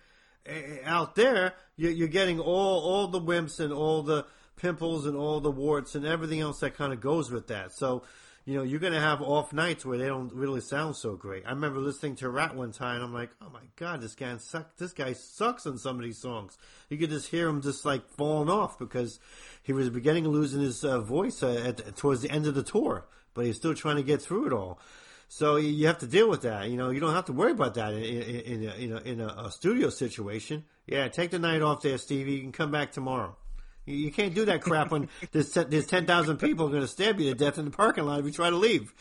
Out 0.84 1.16
there, 1.16 1.54
you're 1.76 2.08
getting 2.08 2.40
all 2.40 2.80
all 2.80 3.08
the 3.08 3.22
wimps 3.22 3.60
and 3.60 3.72
all 3.72 4.02
the 4.02 4.26
pimples 4.58 5.06
and 5.06 5.16
all 5.16 5.40
the 5.42 5.52
warts 5.52 5.96
and 5.96 6.06
everything 6.06 6.40
else 6.40 6.60
that 6.60 6.76
kind 6.76 6.92
of 6.92 7.02
goes 7.02 7.30
with 7.30 7.48
that. 7.48 7.72
So, 7.74 8.04
you 8.46 8.56
know, 8.56 8.64
you're 8.64 8.80
going 8.80 8.94
to 8.94 9.00
have 9.00 9.24
off 9.24 9.54
nights 9.54 9.84
where 9.86 9.98
they 9.98 10.06
don't 10.06 10.32
really 10.32 10.62
sound 10.62 10.96
so 10.96 11.16
great. 11.16 11.44
I 11.48 11.50
remember 11.50 11.80
listening 11.80 12.16
to 12.18 12.30
Ratt 12.30 12.56
one 12.56 12.72
time. 12.72 13.02
I'm 13.02 13.14
like, 13.14 13.32
oh 13.42 13.50
my 13.52 13.62
god, 13.76 14.02
this 14.02 14.14
guy 14.14 14.38
suck. 14.38 14.78
This 14.78 14.94
guy 14.94 15.14
sucks 15.14 15.66
on 15.66 15.80
some 15.80 15.98
of 15.98 16.04
these 16.04 16.20
songs. 16.20 16.56
You 16.90 16.98
could 16.98 17.10
just 17.10 17.30
hear 17.30 17.50
him 17.50 17.62
just 17.62 17.86
like 17.86 18.08
falling 18.08 18.50
off 18.50 18.78
because 18.78 19.20
he 19.64 19.74
was 19.74 19.90
beginning 19.90 20.26
to 20.26 20.30
losing 20.30 20.62
his 20.62 20.84
uh, 20.86 21.00
voice 21.00 21.42
uh, 21.42 21.64
at, 21.66 21.96
towards 21.96 22.22
the 22.22 22.30
end 22.30 22.46
of 22.46 22.54
the 22.54 22.64
tour, 22.64 23.08
but 23.34 23.46
he's 23.46 23.56
still 23.56 23.74
trying 23.74 23.96
to 23.98 24.04
get 24.04 24.22
through 24.22 24.46
it 24.46 24.54
all. 24.54 24.80
So 25.28 25.56
you- 25.56 25.88
have 25.88 25.98
to 26.00 26.08
deal 26.08 26.30
with 26.30 26.42
that. 26.44 26.70
You 26.70 26.78
know, 26.78 26.92
you 26.92 27.00
don't 27.00 27.16
have 27.16 27.26
to 27.26 27.34
worry 27.34 27.52
about 27.52 27.74
that 27.74 27.94
in, 27.94 28.04
in, 28.04 28.64
in, 28.64 28.70
a, 28.70 28.74
in, 28.76 28.92
a, 28.94 28.98
in 29.00 29.22
a, 29.22 29.28
a 29.28 29.52
studio 29.52 29.90
situation. 29.90 30.66
Yeah, 30.86 31.08
take 31.08 31.32
the 31.32 31.40
night 31.40 31.64
off 31.64 31.82
there, 31.82 31.98
Stevie. 31.98 32.34
You 32.34 32.42
can 32.42 32.52
come 32.52 32.70
back 32.70 32.92
tomorrow. 32.92 33.36
You, 33.86 33.96
you 33.96 34.12
can't 34.12 34.34
do 34.34 34.46
that 34.46 34.62
crap 34.62 34.92
when 34.92 35.10
there's, 35.32 35.52
te- 35.52 35.64
there's 35.64 35.88
10,000 35.88 36.38
people 36.38 36.70
going 36.70 36.82
to 36.82 36.88
stab 36.88 37.20
you 37.20 37.30
to 37.30 37.36
death 37.36 37.58
in 37.58 37.66
the 37.66 37.72
parking 37.72 38.06
lot 38.06 38.20
if 38.20 38.26
you 38.26 38.32
try 38.32 38.50
to 38.50 38.56
leave. 38.56 38.94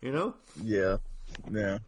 You 0.00 0.12
know? 0.12 0.34
Yeah, 0.62 0.98
yeah, 1.50 1.78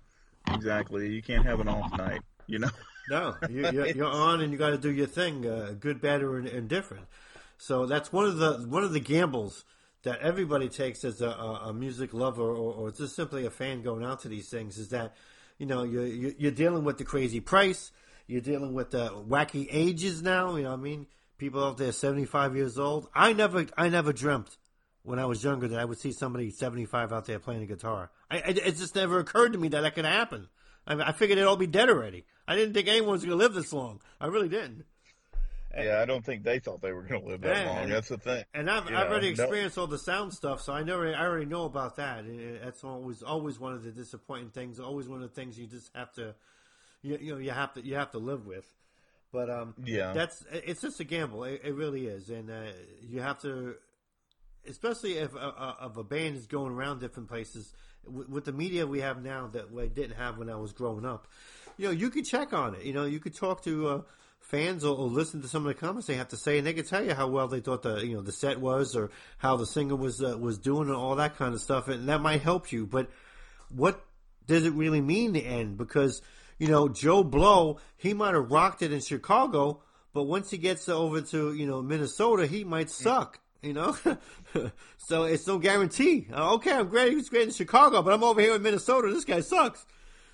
exactly. 0.52 1.08
You 1.08 1.22
can't 1.22 1.46
have 1.46 1.60
an 1.60 1.68
off 1.68 1.96
night. 1.96 2.22
You 2.46 2.58
know. 2.58 2.70
No, 3.08 3.34
you, 3.48 3.68
you're, 3.70 3.86
you're 3.88 4.06
on 4.06 4.40
and 4.40 4.52
you 4.52 4.58
got 4.58 4.70
to 4.70 4.78
do 4.78 4.90
your 4.90 5.06
thing, 5.06 5.44
uh, 5.44 5.74
good, 5.78 6.00
bad, 6.00 6.22
or 6.22 6.38
indifferent. 6.38 7.06
So 7.58 7.86
that's 7.86 8.12
one 8.12 8.24
of 8.24 8.38
the 8.38 8.64
one 8.68 8.84
of 8.84 8.92
the 8.92 9.00
gambles 9.00 9.64
that 10.02 10.20
everybody 10.20 10.68
takes 10.68 11.04
as 11.04 11.20
a, 11.20 11.28
a, 11.28 11.68
a 11.68 11.72
music 11.74 12.14
lover 12.14 12.42
or, 12.42 12.72
or 12.72 12.90
just 12.90 13.14
simply 13.14 13.44
a 13.44 13.50
fan 13.50 13.82
going 13.82 14.04
out 14.04 14.20
to 14.20 14.28
these 14.28 14.48
things 14.48 14.78
is 14.78 14.88
that 14.90 15.14
you 15.58 15.66
know 15.66 15.82
you're 15.82 16.06
you're 16.06 16.32
you're 16.38 16.50
dealing 16.52 16.84
with 16.84 16.98
the 16.98 17.04
crazy 17.04 17.40
price, 17.40 17.92
you're 18.26 18.40
dealing 18.40 18.72
with 18.72 18.92
the 18.92 19.08
wacky 19.10 19.66
ages 19.70 20.22
now. 20.22 20.56
You 20.56 20.62
know, 20.62 20.70
what 20.70 20.78
I 20.78 20.82
mean, 20.82 21.06
people 21.40 21.64
out 21.64 21.78
there 21.78 21.90
seventy 21.90 22.26
five 22.26 22.54
years 22.54 22.78
old. 22.78 23.08
I 23.14 23.32
never 23.32 23.66
I 23.76 23.88
never 23.88 24.12
dreamt 24.12 24.56
when 25.02 25.18
I 25.18 25.24
was 25.24 25.42
younger 25.42 25.66
that 25.68 25.80
I 25.80 25.84
would 25.84 25.98
see 25.98 26.12
somebody 26.12 26.50
seventy 26.50 26.84
five 26.84 27.12
out 27.12 27.24
there 27.24 27.40
playing 27.40 27.62
a 27.62 27.66
guitar. 27.66 28.10
I, 28.30 28.36
I 28.36 28.48
it 28.50 28.76
just 28.76 28.94
never 28.94 29.18
occurred 29.18 29.54
to 29.54 29.58
me 29.58 29.68
that 29.68 29.80
that 29.80 29.94
could 29.96 30.04
happen. 30.04 30.48
I, 30.86 30.94
mean, 30.94 31.02
I 31.02 31.12
figured 31.12 31.38
they'd 31.38 31.44
all 31.44 31.56
be 31.56 31.66
dead 31.66 31.88
already. 31.90 32.24
I 32.46 32.56
didn't 32.56 32.74
think 32.74 32.88
anyone 32.88 33.10
was 33.12 33.24
going 33.24 33.36
to 33.38 33.42
live 33.42 33.54
this 33.54 33.72
long. 33.72 34.00
I 34.20 34.26
really 34.26 34.48
didn't. 34.48 34.84
Yeah, 35.76 36.00
I 36.00 36.04
don't 36.04 36.24
think 36.24 36.42
they 36.42 36.58
thought 36.58 36.82
they 36.82 36.92
were 36.92 37.02
going 37.02 37.20
to 37.20 37.28
live 37.28 37.42
that 37.42 37.64
Yeah, 37.64 37.70
long. 37.70 37.88
That's 37.90 38.08
the 38.08 38.18
thing. 38.18 38.44
And 38.54 38.68
I've, 38.68 38.86
I've 38.86 38.90
know, 38.90 39.06
already 39.06 39.28
experienced 39.28 39.78
all 39.78 39.86
the 39.86 39.98
sound 39.98 40.34
stuff, 40.34 40.60
so 40.62 40.72
I 40.72 40.82
know 40.82 41.00
I 41.02 41.14
already 41.14 41.46
know 41.46 41.64
about 41.64 41.96
that. 41.96 42.24
And 42.24 42.58
That's 42.60 42.82
always 42.82 43.22
always 43.22 43.60
one 43.60 43.74
of 43.74 43.84
the 43.84 43.92
disappointing 43.92 44.50
things. 44.50 44.80
Always 44.80 45.06
one 45.06 45.22
of 45.22 45.28
the 45.28 45.34
things 45.34 45.58
you 45.58 45.66
just 45.66 45.90
have 45.94 46.12
to, 46.14 46.34
you, 47.02 47.18
you 47.20 47.32
know, 47.34 47.38
you 47.38 47.52
have 47.52 47.74
to 47.74 47.86
you 47.86 47.94
have 47.94 48.10
to 48.12 48.18
live 48.18 48.46
with. 48.46 48.66
But 49.32 49.48
um, 49.50 49.74
Yeah. 49.84 50.12
that's 50.12 50.44
it's 50.52 50.80
just 50.80 51.00
a 51.00 51.04
gamble. 51.04 51.44
It, 51.44 51.60
it 51.64 51.74
really 51.74 52.06
is, 52.06 52.30
and 52.30 52.50
uh, 52.50 52.72
you 53.00 53.20
have 53.20 53.40
to, 53.42 53.76
especially 54.68 55.18
if 55.18 55.34
a, 55.34 55.38
a, 55.38 55.76
if 55.90 55.96
a 55.96 56.04
band 56.04 56.36
is 56.36 56.46
going 56.46 56.72
around 56.72 57.00
different 57.00 57.28
places 57.28 57.72
with, 58.04 58.28
with 58.28 58.44
the 58.44 58.52
media 58.52 58.86
we 58.86 59.00
have 59.00 59.22
now 59.22 59.46
that 59.48 59.66
I 59.78 59.86
didn't 59.86 60.16
have 60.16 60.36
when 60.38 60.50
I 60.50 60.56
was 60.56 60.72
growing 60.72 61.04
up. 61.04 61.28
You 61.78 61.86
know, 61.86 61.92
you 61.92 62.10
could 62.10 62.24
check 62.26 62.52
on 62.52 62.74
it. 62.74 62.82
You 62.82 62.92
know, 62.92 63.04
you 63.04 63.20
could 63.20 63.34
talk 63.34 63.64
to. 63.64 63.88
Uh, 63.88 64.02
Fans 64.42 64.84
or, 64.84 64.96
or 64.96 65.06
listen 65.06 65.42
to 65.42 65.48
some 65.48 65.66
of 65.66 65.68
the 65.68 65.78
comments 65.78 66.06
they 66.06 66.14
have 66.14 66.28
to 66.28 66.36
say, 66.36 66.56
and 66.56 66.66
they 66.66 66.72
can 66.72 66.86
tell 66.86 67.04
you 67.04 67.14
how 67.14 67.28
well 67.28 67.46
they 67.46 67.60
thought 67.60 67.82
the 67.82 67.98
you 68.04 68.14
know 68.14 68.22
the 68.22 68.32
set 68.32 68.58
was, 68.58 68.96
or 68.96 69.10
how 69.36 69.56
the 69.58 69.66
singer 69.66 69.94
was 69.94 70.22
uh, 70.22 70.36
was 70.36 70.56
doing, 70.58 70.88
and 70.88 70.96
all 70.96 71.14
that 71.16 71.36
kind 71.36 71.52
of 71.54 71.60
stuff, 71.60 71.88
and 71.88 72.08
that 72.08 72.22
might 72.22 72.40
help 72.40 72.72
you. 72.72 72.86
But 72.86 73.10
what 73.68 74.02
does 74.46 74.64
it 74.64 74.72
really 74.72 75.02
mean 75.02 75.34
to 75.34 75.40
end? 75.40 75.76
Because 75.76 76.22
you 76.60 76.68
know 76.68 76.88
Joe 76.88 77.24
Blow, 77.24 77.78
he 77.96 78.14
might 78.14 78.34
have 78.34 78.52
rocked 78.52 78.82
it 78.82 78.92
in 78.92 79.00
Chicago, 79.00 79.82
but 80.12 80.24
once 80.24 80.50
he 80.50 80.58
gets 80.58 80.88
over 80.88 81.22
to 81.22 81.54
you 81.54 81.66
know 81.66 81.82
Minnesota, 81.82 82.46
he 82.46 82.62
might 82.62 82.90
suck. 82.90 83.40
You 83.62 83.72
know, 83.72 83.96
so 84.96 85.24
it's 85.24 85.46
no 85.46 85.58
guarantee. 85.58 86.28
Uh, 86.32 86.54
okay, 86.54 86.72
I'm 86.72 86.88
great. 86.88 87.12
He's 87.12 87.28
great 87.28 87.48
in 87.48 87.52
Chicago, 87.52 88.00
but 88.00 88.14
I'm 88.14 88.22
over 88.22 88.40
here 88.40 88.54
in 88.54 88.62
Minnesota. 88.62 89.12
This 89.12 89.24
guy 89.24 89.40
sucks. 89.40 89.84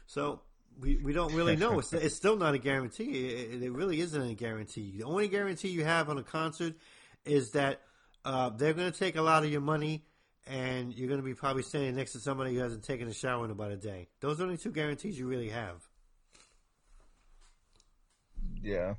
So 0.07 0.43
we, 0.81 0.97
we 0.99 1.13
don't 1.13 1.35
really 1.35 1.57
know. 1.57 1.79
It's, 1.79 1.93
it's 1.93 2.15
still 2.15 2.37
not 2.37 2.55
a 2.55 2.59
guarantee. 2.59 3.27
It, 3.27 3.63
it 3.63 3.73
really 3.73 4.01
isn't 4.01 4.21
a 4.21 4.35
guarantee. 4.35 4.95
The 4.97 5.05
only 5.05 5.27
guarantee 5.27 5.69
you 5.69 5.85
have 5.85 6.09
on 6.09 6.19
a 6.19 6.23
concert 6.23 6.75
is 7.25 7.53
that 7.53 7.81
uh, 8.25 8.51
they're 8.51 8.75
going 8.75 8.93
to 8.93 8.97
take 8.97 9.17
a 9.17 9.23
lot 9.23 9.45
of 9.45 9.51
your 9.51 9.61
money, 9.61 10.05
and 10.47 10.95
you're 10.95 11.09
going 11.09 11.21
to 11.21 11.27
be 11.27 11.35
probably 11.35 11.63
standing 11.63 11.97
next 11.97 12.13
to 12.13 12.21
somebody 12.21 12.55
who 12.55 12.61
hasn't 12.61 12.85
taken 12.85 13.09
a 13.09 13.15
shower 13.15 13.45
in 13.45 13.51
about 13.51 13.73
a 13.73 13.77
day. 13.77 14.09
Those 14.21 14.35
are 14.35 14.37
the 14.39 14.45
only 14.45 14.57
two 14.57 14.71
guarantees 14.71 15.19
you 15.19 15.27
really 15.27 15.49
have. 15.49 15.83
Yeah. 18.67 18.95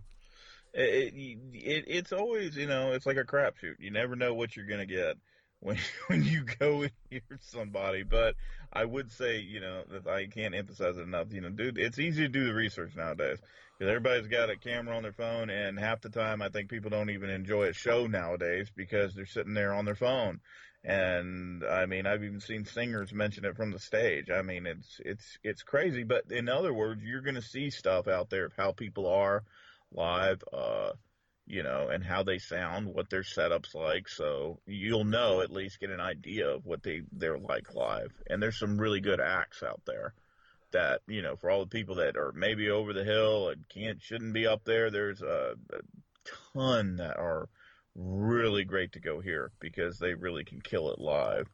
It, 0.74 1.14
it, 1.54 1.86
it's 1.88 2.14
always 2.14 2.56
you 2.56 2.68
know 2.68 2.94
it's 2.94 3.06
like 3.06 3.18
a 3.18 3.26
crapshoot. 3.26 3.80
You 3.80 3.92
never 3.92 4.16
know 4.16 4.34
what 4.34 4.56
you're 4.56 4.68
gonna 4.68 4.86
get 4.86 5.18
when 5.60 5.78
when 6.08 6.24
you 6.24 6.46
go 6.60 6.82
and 6.84 6.92
hear 7.10 7.22
somebody. 7.42 8.04
But 8.04 8.36
I 8.72 8.86
would 8.86 9.12
say 9.12 9.40
you 9.40 9.60
know 9.60 9.84
that 9.92 10.08
I 10.08 10.28
can't 10.28 10.56
emphasize 10.56 10.98
it 10.98 11.02
enough. 11.02 11.34
You 11.34 11.42
know, 11.42 11.50
dude, 11.50 11.78
it's 11.78 12.00
easy 12.00 12.24
to 12.24 12.30
do 12.30 12.46
the 12.46 12.54
research 12.54 12.96
nowadays 12.96 13.40
because 13.78 13.90
everybody's 13.92 14.28
got 14.28 14.50
a 14.50 14.58
camera 14.58 14.96
on 14.96 15.04
their 15.04 15.14
phone, 15.14 15.50
and 15.50 15.78
half 15.78 16.02
the 16.02 16.10
time 16.10 16.42
I 16.42 16.50
think 16.50 16.70
people 16.70 16.90
don't 16.92 17.10
even 17.10 17.30
enjoy 17.30 17.66
a 17.66 17.74
show 17.74 18.08
nowadays 18.08 18.70
because 18.74 19.14
they're 19.14 19.26
sitting 19.26 19.54
there 19.54 19.74
on 19.74 19.86
their 19.86 19.96
phone. 19.96 20.40
And 20.88 21.66
I 21.66 21.86
mean, 21.86 22.08
I've 22.08 22.24
even 22.24 22.40
seen 22.40 22.64
singers 22.64 23.12
mention 23.12 23.44
it 23.44 23.58
from 23.58 23.72
the 23.72 23.80
stage. 23.80 24.30
I 24.34 24.42
mean, 24.42 24.66
it's 24.66 25.02
it's 25.04 25.38
it's 25.44 25.62
crazy. 25.62 26.04
But 26.04 26.32
in 26.32 26.48
other 26.48 26.74
words, 26.74 27.02
you're 27.04 27.22
going 27.22 27.36
to 27.36 27.42
see 27.42 27.70
stuff 27.72 28.08
out 28.08 28.30
there 28.30 28.46
of 28.46 28.54
how 28.58 28.72
people 28.72 29.06
are 29.06 29.44
live, 29.92 30.42
uh, 30.54 30.92
you 31.46 31.62
know, 31.62 31.90
and 31.90 32.06
how 32.06 32.24
they 32.24 32.38
sound, 32.38 32.88
what 32.88 33.10
their 33.10 33.24
setup's 33.24 33.76
like. 33.76 34.08
So 34.08 34.60
you'll 34.66 35.04
know 35.04 35.42
at 35.42 35.52
least 35.52 35.82
get 35.82 35.90
an 35.90 36.00
idea 36.00 36.48
of 36.48 36.66
what 36.66 36.84
they 36.84 37.02
they're 37.12 37.38
like 37.38 37.76
live. 37.76 38.14
And 38.30 38.42
there's 38.42 38.58
some 38.58 38.80
really 38.80 39.02
good 39.02 39.20
acts 39.20 39.64
out 39.64 39.82
there 39.86 40.14
that 40.72 41.02
you 41.06 41.22
know 41.22 41.36
for 41.36 41.50
all 41.50 41.60
the 41.60 41.68
people 41.68 41.96
that 41.96 42.16
are 42.16 42.32
maybe 42.34 42.70
over 42.70 42.94
the 42.94 43.04
hill 43.04 43.50
and 43.50 43.68
can't 43.68 44.02
shouldn't 44.02 44.34
be 44.34 44.48
up 44.48 44.64
there. 44.64 44.90
There's 44.90 45.22
a, 45.22 45.56
a 45.74 45.80
ton 46.54 46.96
that 46.96 47.18
are 47.18 47.50
really 47.98 48.64
great 48.64 48.94
to 48.94 49.00
go 49.00 49.20
here 49.20 49.52
because 49.60 49.98
they 49.98 50.14
really 50.14 50.46
can 50.46 50.62
kill 50.62 50.92
it 50.92 51.00
live. 51.00 51.48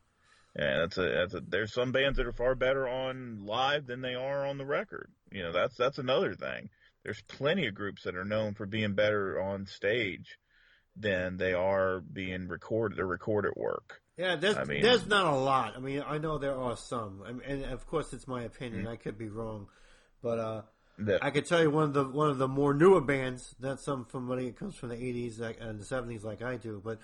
And 0.55 0.81
that's 0.81 0.97
a, 0.97 1.01
that's 1.01 1.33
a, 1.33 1.41
there's 1.47 1.73
some 1.73 1.91
bands 1.91 2.17
that 2.17 2.27
are 2.27 2.33
far 2.33 2.53
better 2.53 2.87
on 2.87 3.45
live 3.45 3.87
than 3.87 4.01
they 4.01 4.13
are 4.13 4.45
on 4.45 4.59
the 4.59 4.65
record. 4.65 5.09
You 5.31 5.43
know, 5.43 5.51
that's, 5.51 5.75
that's 5.75 5.97
another 5.97 6.35
thing 6.35 6.69
there's 7.03 7.21
plenty 7.23 7.67
of 7.67 7.75
groups 7.75 8.03
that 8.03 8.15
are 8.15 8.25
known 8.25 8.53
for 8.53 8.65
being 8.65 8.93
better 8.93 9.41
on 9.41 9.65
stage 9.65 10.37
than 10.95 11.37
they 11.37 11.53
are 11.53 11.99
being 11.99 12.47
recorded 12.47 12.99
or 12.99 13.07
recorded 13.07 13.53
work. 13.55 14.01
Yeah, 14.17 14.35
there's 14.35 14.55
I 14.55 14.63
mean, 14.63 14.81
there's 14.81 15.07
not 15.07 15.25
a 15.25 15.35
lot. 15.35 15.73
I 15.75 15.79
mean, 15.79 16.03
I 16.05 16.19
know 16.19 16.37
there 16.37 16.55
are 16.55 16.77
some, 16.77 17.23
and 17.45 17.65
of 17.65 17.87
course 17.87 18.13
it's 18.13 18.27
my 18.27 18.43
opinion. 18.43 18.83
Mm-hmm. 18.83 18.91
I 18.91 18.95
could 18.95 19.17
be 19.17 19.27
wrong, 19.27 19.67
but 20.21 20.39
uh, 20.39 20.61
I 21.21 21.31
could 21.31 21.45
tell 21.45 21.61
you 21.61 21.69
one 21.69 21.85
of 21.85 21.93
the 21.93 22.03
one 22.05 22.29
of 22.29 22.37
the 22.37 22.47
more 22.47 22.73
newer 22.73 23.01
bands. 23.01 23.55
Not 23.59 23.79
some 23.79 24.05
from 24.05 24.27
when 24.27 24.39
it 24.39 24.55
comes 24.55 24.75
from 24.75 24.89
the 24.89 24.95
'80s 24.95 25.39
and 25.59 25.79
the 25.79 25.85
'70s, 25.85 26.23
like 26.23 26.41
I 26.41 26.57
do, 26.57 26.81
but 26.83 26.99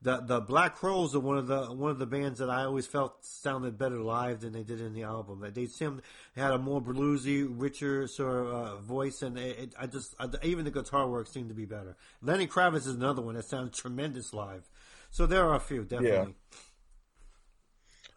the 0.00 0.20
the 0.20 0.40
Black 0.40 0.76
Crowes 0.76 1.14
are 1.14 1.20
one 1.20 1.36
of 1.36 1.46
the 1.46 1.66
one 1.66 1.90
of 1.90 1.98
the 1.98 2.06
bands 2.06 2.38
that 2.38 2.48
I 2.48 2.64
always 2.64 2.86
felt 2.86 3.24
sounded 3.24 3.76
better 3.76 4.00
live 4.00 4.40
than 4.40 4.52
they 4.52 4.62
did 4.62 4.80
in 4.80 4.94
the 4.94 5.02
album. 5.02 5.44
They 5.52 5.66
seemed 5.66 6.02
had 6.36 6.52
a 6.52 6.58
more 6.58 6.80
bluesy, 6.80 7.46
richer 7.48 8.06
sort 8.06 8.46
of 8.46 8.46
uh, 8.46 8.76
voice, 8.76 9.22
and 9.22 9.38
it, 9.38 9.58
it, 9.58 9.74
I 9.78 9.86
just 9.86 10.14
I, 10.18 10.28
even 10.42 10.64
the 10.64 10.70
guitar 10.70 11.08
work 11.08 11.26
seemed 11.26 11.48
to 11.48 11.54
be 11.54 11.66
better. 11.66 11.96
Lenny 12.22 12.46
Kravitz 12.46 12.86
is 12.86 12.94
another 12.94 13.22
one 13.22 13.34
that 13.34 13.44
sounds 13.44 13.78
tremendous 13.78 14.32
live. 14.32 14.68
So 15.10 15.26
there 15.26 15.46
are 15.46 15.54
a 15.54 15.60
few 15.60 15.84
definitely. 15.84 16.34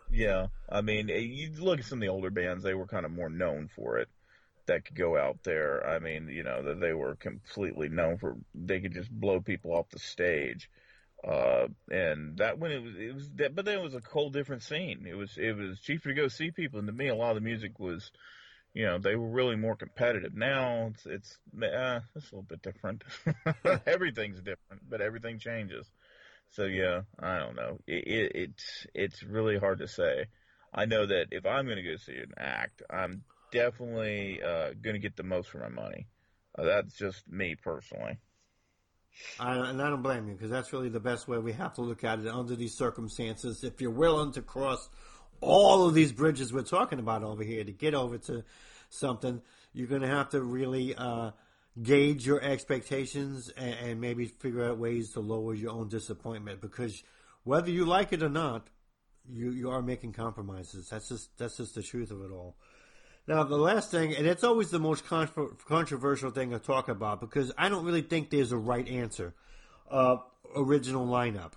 Yeah. 0.09 0.27
yeah, 0.27 0.47
I 0.69 0.81
mean, 0.81 1.09
eh, 1.09 1.17
you 1.17 1.51
look 1.57 1.79
at 1.79 1.85
some 1.85 1.99
of 1.99 2.01
the 2.01 2.07
older 2.09 2.29
bands; 2.31 2.63
they 2.63 2.73
were 2.73 2.87
kind 2.87 3.05
of 3.05 3.11
more 3.11 3.29
known 3.29 3.69
for 3.73 3.97
it 3.97 4.09
that 4.67 4.85
could 4.85 4.95
go 4.95 5.17
out 5.17 5.43
there. 5.43 5.85
I 5.85 5.99
mean, 5.99 6.29
you 6.29 6.43
know, 6.43 6.63
that 6.63 6.79
they 6.79 6.93
were 6.93 7.15
completely 7.15 7.89
known 7.89 8.17
for 8.17 8.37
they 8.53 8.79
could 8.79 8.93
just 8.93 9.11
blow 9.11 9.41
people 9.41 9.73
off 9.73 9.89
the 9.89 9.99
stage. 9.99 10.69
Uh, 11.27 11.67
and 11.89 12.37
that 12.37 12.59
when 12.59 12.71
it 12.71 12.81
was, 12.81 12.93
it 12.95 13.13
was 13.13 13.29
that, 13.31 13.55
but 13.55 13.65
then 13.65 13.79
it 13.79 13.83
was 13.83 13.95
a 13.95 14.01
whole 14.11 14.29
different 14.29 14.63
scene. 14.63 15.05
It 15.09 15.15
was, 15.15 15.31
it 15.37 15.57
was 15.57 15.79
cheaper 15.79 16.09
to 16.09 16.15
go 16.15 16.27
see 16.27 16.51
people. 16.51 16.79
And 16.79 16.87
to 16.87 16.93
me, 16.93 17.07
a 17.07 17.15
lot 17.15 17.31
of 17.31 17.35
the 17.35 17.41
music 17.41 17.79
was, 17.79 18.11
you 18.73 18.85
know, 18.85 18.99
they 18.99 19.15
were 19.15 19.27
really 19.27 19.55
more 19.55 19.75
competitive. 19.75 20.35
Now 20.35 20.91
it's, 20.93 21.05
it's, 21.05 21.37
uh, 21.55 22.01
it's 22.15 22.31
a 22.31 22.35
little 22.35 22.43
bit 22.43 22.61
different. 22.61 23.03
Everything's 23.87 24.37
different, 24.37 24.87
but 24.87 25.01
everything 25.01 25.39
changes. 25.39 25.87
So 26.51 26.65
yeah, 26.65 27.01
I 27.19 27.39
don't 27.39 27.55
know. 27.55 27.79
It, 27.87 28.07
it, 28.07 28.31
it's, 28.35 28.87
it's 28.93 29.23
really 29.23 29.57
hard 29.57 29.79
to 29.79 29.87
say. 29.87 30.27
I 30.73 30.85
know 30.85 31.05
that 31.05 31.27
if 31.31 31.45
I'm 31.45 31.65
going 31.65 31.77
to 31.77 31.83
go 31.83 31.95
see 31.95 32.17
an 32.17 32.33
act, 32.37 32.83
I'm 32.89 33.23
definitely, 33.51 34.41
uh, 34.41 34.73
going 34.81 34.95
to 34.95 34.99
get 34.99 35.15
the 35.15 35.23
most 35.23 35.49
for 35.49 35.59
my 35.59 35.69
money. 35.69 36.07
Uh, 36.57 36.63
that's 36.63 36.97
just 36.97 37.27
me 37.29 37.55
personally. 37.55 38.17
I, 39.39 39.69
and 39.69 39.81
I 39.81 39.89
don't 39.89 40.01
blame 40.01 40.27
you 40.27 40.33
because 40.33 40.49
that's 40.49 40.73
really 40.73 40.89
the 40.89 40.99
best 40.99 41.27
way 41.27 41.37
we 41.37 41.53
have 41.53 41.73
to 41.75 41.81
look 41.81 42.03
at 42.03 42.19
it 42.19 42.27
under 42.27 42.55
these 42.55 42.75
circumstances. 42.75 43.63
If 43.63 43.81
you're 43.81 43.91
willing 43.91 44.31
to 44.33 44.41
cross 44.41 44.89
all 45.41 45.87
of 45.87 45.93
these 45.93 46.11
bridges 46.11 46.51
we're 46.51 46.63
talking 46.63 46.99
about 46.99 47.23
over 47.23 47.43
here 47.43 47.63
to 47.63 47.71
get 47.71 47.93
over 47.93 48.17
to 48.17 48.43
something, 48.89 49.41
you're 49.73 49.87
going 49.87 50.01
to 50.01 50.07
have 50.07 50.29
to 50.29 50.41
really 50.41 50.95
uh, 50.95 51.31
gauge 51.81 52.25
your 52.25 52.41
expectations 52.41 53.51
and, 53.55 53.75
and, 53.75 54.01
maybe 54.01 54.25
figure 54.25 54.67
out 54.67 54.77
ways 54.77 55.11
to 55.11 55.19
lower 55.19 55.53
your 55.53 55.71
own 55.71 55.89
disappointment 55.89 56.59
because 56.61 57.03
whether 57.43 57.69
you 57.69 57.85
like 57.85 58.13
it 58.13 58.23
or 58.23 58.29
not, 58.29 58.67
you, 59.29 59.51
you 59.51 59.69
are 59.69 59.81
making 59.81 60.13
compromises. 60.13 60.89
That's 60.89 61.09
just 61.09 61.37
that's 61.37 61.57
just 61.57 61.75
the 61.75 61.83
truth 61.83 62.11
of 62.11 62.21
it 62.21 62.31
all. 62.31 62.55
Now, 63.27 63.43
the 63.43 63.57
last 63.57 63.91
thing, 63.91 64.15
and 64.15 64.25
it's 64.25 64.45
always 64.45 64.69
the 64.69 64.79
most 64.79 65.03
controversial 65.05 66.31
thing 66.31 66.51
to 66.51 66.59
talk 66.59 66.87
about 66.87 67.19
because 67.19 67.51
I 67.57 67.67
don't 67.67 67.83
really 67.83 68.01
think 68.01 68.29
there's 68.29 68.53
a 68.53 68.57
right 68.57 68.87
answer. 68.87 69.33
Uh, 69.91 70.17
original 70.55 71.05
lineup. 71.05 71.53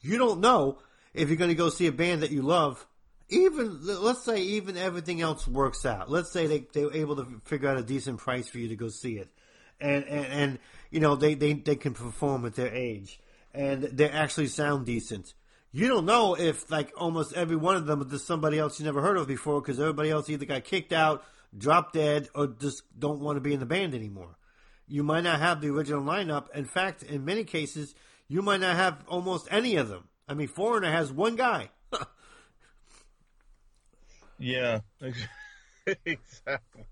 You 0.00 0.18
don't 0.18 0.40
know 0.40 0.78
if 1.14 1.28
you're 1.28 1.36
going 1.36 1.50
to 1.50 1.54
go 1.54 1.68
see 1.68 1.86
a 1.86 1.92
band 1.92 2.22
that 2.22 2.30
you 2.30 2.42
love. 2.42 2.84
Even 3.28 3.78
let's 3.82 4.24
say 4.24 4.42
even 4.42 4.76
everything 4.76 5.20
else 5.20 5.46
works 5.46 5.86
out. 5.86 6.10
Let's 6.10 6.30
say 6.32 6.46
they 6.46 6.66
they 6.72 6.84
were 6.84 6.92
able 6.92 7.16
to 7.16 7.40
figure 7.44 7.68
out 7.68 7.78
a 7.78 7.82
decent 7.82 8.18
price 8.18 8.48
for 8.48 8.58
you 8.58 8.68
to 8.68 8.76
go 8.76 8.88
see 8.88 9.16
it, 9.16 9.30
and 9.80 10.04
and, 10.04 10.26
and 10.26 10.58
you 10.90 11.00
know 11.00 11.16
they, 11.16 11.34
they 11.34 11.54
they 11.54 11.76
can 11.76 11.94
perform 11.94 12.44
at 12.44 12.56
their 12.56 12.74
age, 12.74 13.20
and 13.54 13.84
they 13.84 14.10
actually 14.10 14.48
sound 14.48 14.84
decent 14.84 15.32
you 15.72 15.88
don't 15.88 16.04
know 16.04 16.34
if 16.34 16.70
like 16.70 16.92
almost 16.96 17.32
every 17.32 17.56
one 17.56 17.76
of 17.76 17.86
them 17.86 18.06
is 18.12 18.24
somebody 18.24 18.58
else 18.58 18.78
you 18.78 18.84
never 18.84 19.00
heard 19.00 19.16
of 19.16 19.26
before 19.26 19.60
because 19.60 19.80
everybody 19.80 20.10
else 20.10 20.28
either 20.28 20.44
got 20.44 20.64
kicked 20.64 20.92
out, 20.92 21.24
dropped 21.56 21.94
dead, 21.94 22.28
or 22.34 22.46
just 22.46 22.82
don't 22.98 23.20
want 23.20 23.36
to 23.36 23.40
be 23.40 23.54
in 23.54 23.60
the 23.60 23.66
band 23.66 23.94
anymore. 23.94 24.36
You 24.86 25.02
might 25.02 25.24
not 25.24 25.40
have 25.40 25.62
the 25.62 25.70
original 25.70 26.02
lineup. 26.02 26.54
In 26.54 26.66
fact, 26.66 27.02
in 27.02 27.24
many 27.24 27.44
cases, 27.44 27.94
you 28.28 28.42
might 28.42 28.60
not 28.60 28.76
have 28.76 29.02
almost 29.08 29.48
any 29.50 29.76
of 29.76 29.88
them. 29.88 30.08
I 30.28 30.34
mean, 30.34 30.48
Foreigner 30.48 30.90
has 30.90 31.10
one 31.10 31.36
guy. 31.36 31.70
yeah, 34.38 34.80
exactly. 35.00 36.84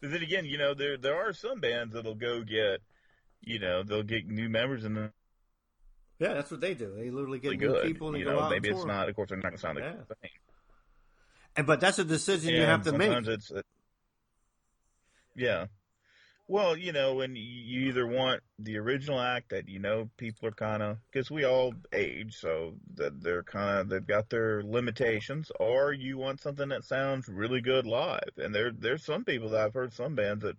But 0.00 0.10
then 0.10 0.22
again, 0.22 0.46
you 0.46 0.56
know, 0.56 0.72
there 0.72 0.96
there 0.96 1.16
are 1.16 1.34
some 1.34 1.60
bands 1.60 1.92
that'll 1.92 2.14
go 2.14 2.42
get, 2.42 2.80
you 3.42 3.58
know, 3.58 3.82
they'll 3.82 4.02
get 4.02 4.26
new 4.26 4.48
members 4.48 4.84
and 4.84 4.96
then 4.96 5.12
yeah, 6.24 6.34
that's 6.34 6.50
what 6.50 6.60
they 6.60 6.72
do. 6.72 6.92
They 6.96 7.10
literally 7.10 7.38
get 7.38 7.58
new 7.58 7.80
people 7.82 8.08
and 8.08 8.18
you 8.18 8.24
go 8.24 8.32
know, 8.32 8.40
out. 8.40 8.50
Maybe 8.50 8.70
it's 8.70 8.84
not. 8.84 9.08
Of 9.08 9.14
course, 9.14 9.28
they're 9.28 9.36
not 9.36 9.44
going 9.44 9.56
to 9.56 9.60
sound 9.60 9.78
yeah. 9.78 9.92
the 10.08 10.16
same. 10.22 10.30
And 11.56 11.66
but 11.66 11.80
that's 11.80 11.98
a 11.98 12.04
decision 12.04 12.54
you 12.54 12.62
have 12.62 12.82
to 12.84 12.90
sometimes 12.90 13.26
make. 13.26 13.36
It's, 13.36 13.50
it, 13.50 13.66
yeah. 15.36 15.66
Well, 16.46 16.76
you 16.76 16.92
know, 16.92 17.14
when 17.14 17.36
you 17.36 17.88
either 17.88 18.06
want 18.06 18.42
the 18.58 18.78
original 18.78 19.20
act 19.20 19.50
that 19.50 19.68
you 19.68 19.78
know 19.78 20.08
people 20.16 20.48
are 20.48 20.52
kind 20.52 20.82
of 20.82 20.98
because 21.10 21.30
we 21.30 21.44
all 21.44 21.74
age, 21.92 22.36
so 22.36 22.74
that 22.94 23.22
they're 23.22 23.42
kind 23.42 23.80
of 23.80 23.88
they've 23.90 24.06
got 24.06 24.30
their 24.30 24.62
limitations, 24.62 25.52
or 25.60 25.92
you 25.92 26.16
want 26.16 26.40
something 26.40 26.70
that 26.70 26.84
sounds 26.84 27.28
really 27.28 27.60
good 27.60 27.86
live. 27.86 28.30
And 28.38 28.54
there 28.54 28.72
there's 28.72 29.04
some 29.04 29.24
people 29.24 29.50
that 29.50 29.60
I've 29.60 29.74
heard 29.74 29.92
some 29.92 30.14
bands 30.14 30.42
that 30.42 30.56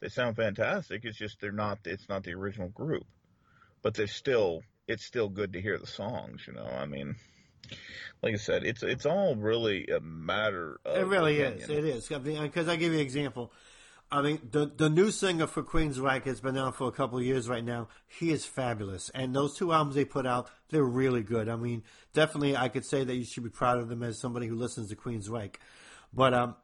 they 0.00 0.08
sound 0.08 0.36
fantastic. 0.36 1.04
It's 1.04 1.18
just 1.18 1.40
they're 1.40 1.52
not 1.52 1.80
it's 1.84 2.08
not 2.08 2.22
the 2.22 2.34
original 2.34 2.68
group, 2.68 3.06
but 3.82 3.94
they're 3.94 4.06
still 4.06 4.62
it's 4.90 5.04
still 5.04 5.28
good 5.28 5.52
to 5.54 5.60
hear 5.60 5.78
the 5.78 5.86
songs. 5.86 6.42
You 6.46 6.54
know, 6.54 6.66
I 6.66 6.86
mean, 6.86 7.16
like 8.22 8.34
I 8.34 8.38
said, 8.38 8.64
it's 8.64 8.82
it's 8.82 9.06
all 9.06 9.34
really 9.36 9.86
a 9.86 10.00
matter. 10.00 10.80
of 10.84 10.96
It 10.96 11.06
really 11.06 11.40
opinion. 11.40 11.62
is. 11.62 11.70
It 11.70 11.84
is 11.84 12.08
because 12.08 12.68
I, 12.68 12.76
give 12.76 12.92
you 12.92 12.98
an 12.98 13.04
example. 13.04 13.52
I 14.12 14.22
mean, 14.22 14.40
the 14.50 14.66
the 14.66 14.90
new 14.90 15.10
singer 15.10 15.46
for 15.46 15.62
Queensryche 15.62 16.24
has 16.24 16.40
been 16.40 16.58
out 16.58 16.74
for 16.76 16.88
a 16.88 16.92
couple 16.92 17.18
of 17.18 17.24
years 17.24 17.48
right 17.48 17.64
now. 17.64 17.88
He 18.08 18.30
is 18.32 18.44
fabulous, 18.44 19.08
and 19.14 19.34
those 19.34 19.56
two 19.56 19.72
albums 19.72 19.94
they 19.94 20.04
put 20.04 20.26
out, 20.26 20.50
they're 20.70 20.82
really 20.82 21.22
good. 21.22 21.48
I 21.48 21.56
mean, 21.56 21.84
definitely, 22.12 22.56
I 22.56 22.68
could 22.68 22.84
say 22.84 23.04
that 23.04 23.14
you 23.14 23.24
should 23.24 23.44
be 23.44 23.50
proud 23.50 23.78
of 23.78 23.88
them 23.88 24.02
as 24.02 24.18
somebody 24.18 24.48
who 24.48 24.56
listens 24.56 24.88
to 24.88 24.96
Queensryche. 24.96 25.54
But 26.12 26.34
um, 26.34 26.56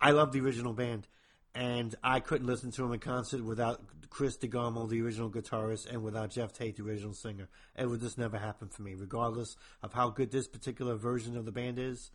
I 0.00 0.12
love 0.12 0.30
the 0.32 0.40
original 0.40 0.72
band, 0.72 1.08
and 1.54 1.94
I 2.02 2.20
couldn't 2.20 2.46
listen 2.46 2.70
to 2.72 2.84
him 2.84 2.92
in 2.92 3.00
concert 3.00 3.44
without 3.44 3.82
Chris 4.08 4.36
DeGarmo, 4.36 4.88
the 4.88 5.02
original 5.02 5.30
guitarist, 5.30 5.90
and 5.90 6.02
without 6.02 6.30
Geoff 6.30 6.52
Tate, 6.52 6.76
the 6.76 6.82
original 6.82 7.14
singer. 7.14 7.48
It 7.76 7.88
would 7.88 8.00
just 8.00 8.18
never 8.18 8.38
happen 8.38 8.68
for 8.68 8.82
me, 8.82 8.94
regardless 8.94 9.56
of 9.82 9.92
how 9.92 10.10
good 10.10 10.30
this 10.30 10.48
particular 10.48 10.96
version 10.96 11.36
of 11.36 11.44
the 11.44 11.52
band 11.52 11.78
is. 11.78 12.10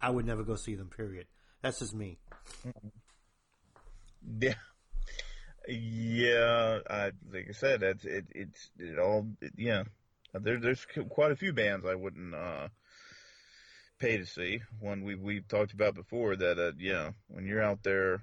I 0.00 0.10
would 0.10 0.26
never 0.26 0.42
go 0.42 0.56
see 0.56 0.74
them. 0.74 0.88
Period. 0.88 1.26
That's 1.62 1.78
just 1.78 1.94
me. 1.94 2.18
Yeah, 4.38 4.54
yeah. 5.66 6.78
I 6.88 7.10
like 7.32 7.46
I 7.48 7.52
said, 7.52 7.82
it's 7.82 8.04
it 8.04 8.26
it's 8.30 8.70
it 8.78 9.00
all 9.00 9.26
it, 9.40 9.52
yeah. 9.56 9.82
There, 10.32 10.60
there's 10.60 10.86
quite 11.10 11.32
a 11.32 11.36
few 11.36 11.52
bands 11.52 11.84
I 11.84 11.96
wouldn't 11.96 12.32
uh, 12.32 12.68
pay 13.98 14.18
to 14.18 14.26
see. 14.26 14.60
One 14.78 15.02
we 15.02 15.16
we 15.16 15.40
talked 15.40 15.72
about 15.72 15.96
before 15.96 16.36
that 16.36 16.56
uh, 16.56 16.70
yeah, 16.78 17.10
when 17.26 17.46
you're 17.46 17.62
out 17.62 17.82
there 17.82 18.22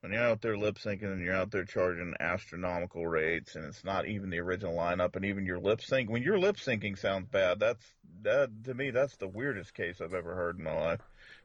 when 0.00 0.12
you're 0.12 0.22
out 0.22 0.40
there 0.40 0.56
lip 0.56 0.76
syncing 0.78 1.12
and 1.12 1.22
you're 1.22 1.34
out 1.34 1.50
there 1.50 1.64
charging 1.64 2.14
astronomical 2.20 3.06
rates 3.06 3.56
and 3.56 3.64
it's 3.64 3.84
not 3.84 4.06
even 4.06 4.30
the 4.30 4.38
original 4.38 4.74
lineup 4.74 5.16
and 5.16 5.24
even 5.24 5.44
your 5.44 5.58
lip 5.58 5.80
sync 5.80 6.10
when 6.10 6.22
your 6.22 6.38
lip 6.38 6.56
syncing 6.56 6.98
sounds 6.98 7.26
bad 7.28 7.58
that's 7.58 7.84
that 8.22 8.50
to 8.64 8.74
me 8.74 8.90
that's 8.90 9.16
the 9.16 9.28
weirdest 9.28 9.74
case 9.74 10.00
I've 10.00 10.14
ever 10.14 10.34
heard 10.34 10.58
in 10.58 10.64
my 10.64 10.74
life 10.74 11.00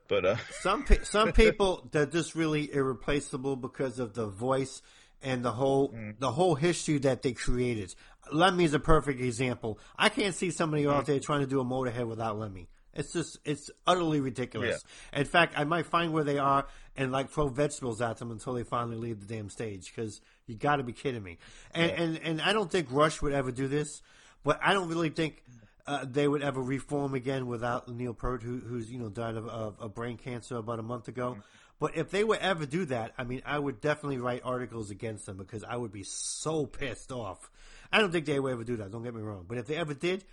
but 0.07 0.25
uh 0.25 0.35
some 0.61 0.83
pe- 0.83 1.03
some 1.03 1.31
people 1.31 1.87
they're 1.91 2.05
just 2.05 2.35
really 2.35 2.73
irreplaceable 2.73 3.55
because 3.55 3.99
of 3.99 4.13
the 4.13 4.27
voice 4.27 4.81
and 5.23 5.43
the 5.43 5.51
whole 5.51 5.89
mm. 5.89 6.19
the 6.19 6.31
whole 6.31 6.55
history 6.55 6.99
that 6.99 7.21
they 7.21 7.31
created. 7.31 7.95
Lemmy 8.31 8.65
is 8.65 8.73
a 8.73 8.79
perfect 8.79 9.21
example. 9.21 9.79
I 9.97 10.09
can't 10.09 10.35
see 10.35 10.51
somebody 10.51 10.83
mm. 10.83 10.93
out 10.93 11.05
there 11.05 11.19
trying 11.19 11.41
to 11.41 11.47
do 11.47 11.59
a 11.59 11.65
Motorhead 11.65 12.07
without 12.07 12.37
Lemmy. 12.37 12.67
It's 12.95 13.13
just 13.13 13.39
it's 13.45 13.71
utterly 13.87 14.19
ridiculous. 14.19 14.83
Yeah. 15.11 15.19
In 15.19 15.25
fact, 15.25 15.53
I 15.57 15.63
might 15.63 15.85
find 15.85 16.13
where 16.13 16.23
they 16.23 16.37
are 16.37 16.67
and 16.95 17.11
like 17.11 17.29
throw 17.29 17.47
vegetables 17.47 18.01
at 18.01 18.17
them 18.17 18.31
until 18.31 18.53
they 18.53 18.63
finally 18.63 18.97
leave 18.97 19.19
the 19.19 19.33
damn 19.33 19.49
stage 19.49 19.91
because 19.93 20.21
you 20.45 20.55
got 20.55 20.77
to 20.77 20.83
be 20.83 20.93
kidding 20.93 21.23
me. 21.23 21.37
And, 21.73 21.91
yeah. 21.91 22.01
and 22.01 22.19
and 22.23 22.41
I 22.41 22.53
don't 22.53 22.71
think 22.71 22.87
Rush 22.91 23.21
would 23.21 23.33
ever 23.33 23.51
do 23.51 23.67
this, 23.67 24.01
but 24.43 24.59
I 24.63 24.73
don't 24.73 24.89
really 24.89 25.09
think 25.09 25.43
uh, 25.85 26.05
they 26.09 26.27
would 26.27 26.41
ever 26.41 26.61
reform 26.61 27.13
again 27.13 27.47
without 27.47 27.89
Neil 27.89 28.13
Peart, 28.13 28.43
who, 28.43 28.59
who's 28.59 28.91
you 28.91 28.99
know 28.99 29.09
died 29.09 29.35
of, 29.35 29.47
of, 29.47 29.79
of, 29.79 29.93
brain 29.93 30.17
cancer 30.17 30.57
about 30.57 30.79
a 30.79 30.83
month 30.83 31.07
ago. 31.07 31.31
Mm-hmm. 31.31 31.41
But 31.79 31.97
if 31.97 32.11
they 32.11 32.23
would 32.23 32.39
ever 32.39 32.65
do 32.65 32.85
that, 32.85 33.13
I 33.17 33.25
mean, 33.25 33.41
I 33.45 33.59
would 33.59 33.81
definitely 33.81 34.19
write 34.19 34.41
articles 34.45 34.91
against 34.91 35.25
them 35.25 35.37
because 35.37 35.63
I 35.63 35.75
would 35.75 35.91
be 35.91 36.03
so 36.03 36.65
pissed 36.65 37.11
off. 37.11 37.51
I 37.91 37.99
don't 37.99 38.11
think 38.11 38.25
they 38.25 38.39
would 38.39 38.53
ever 38.53 38.63
do 38.63 38.77
that. 38.77 38.91
Don't 38.91 39.03
get 39.03 39.13
me 39.13 39.21
wrong, 39.21 39.45
but 39.47 39.57
if 39.57 39.65
they 39.65 39.75
ever 39.75 39.93
did, 39.93 40.23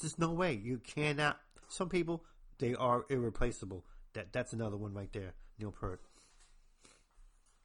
there's 0.00 0.18
no 0.18 0.32
way 0.32 0.54
you 0.54 0.78
cannot. 0.78 1.38
Some 1.68 1.88
people 1.88 2.24
they 2.58 2.74
are 2.74 3.04
irreplaceable. 3.10 3.84
That 4.14 4.32
that's 4.32 4.52
another 4.52 4.76
one 4.76 4.94
right 4.94 5.12
there, 5.12 5.34
Neil 5.58 5.72
Peart. 5.72 6.00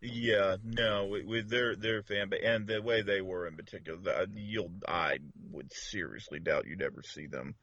Yeah, 0.01 0.55
no, 0.63 1.11
with, 1.27 1.49
their 1.49 1.75
their 1.75 2.01
fan 2.01 2.29
base 2.29 2.41
and 2.43 2.65
the 2.65 2.81
way 2.81 3.03
they 3.03 3.21
were 3.21 3.45
in 3.47 3.55
particular, 3.55 4.25
you'll 4.33 4.71
I 4.87 5.19
would 5.51 5.71
seriously 5.71 6.39
doubt 6.39 6.65
you'd 6.65 6.81
ever 6.81 7.03
see 7.03 7.27
them 7.27 7.55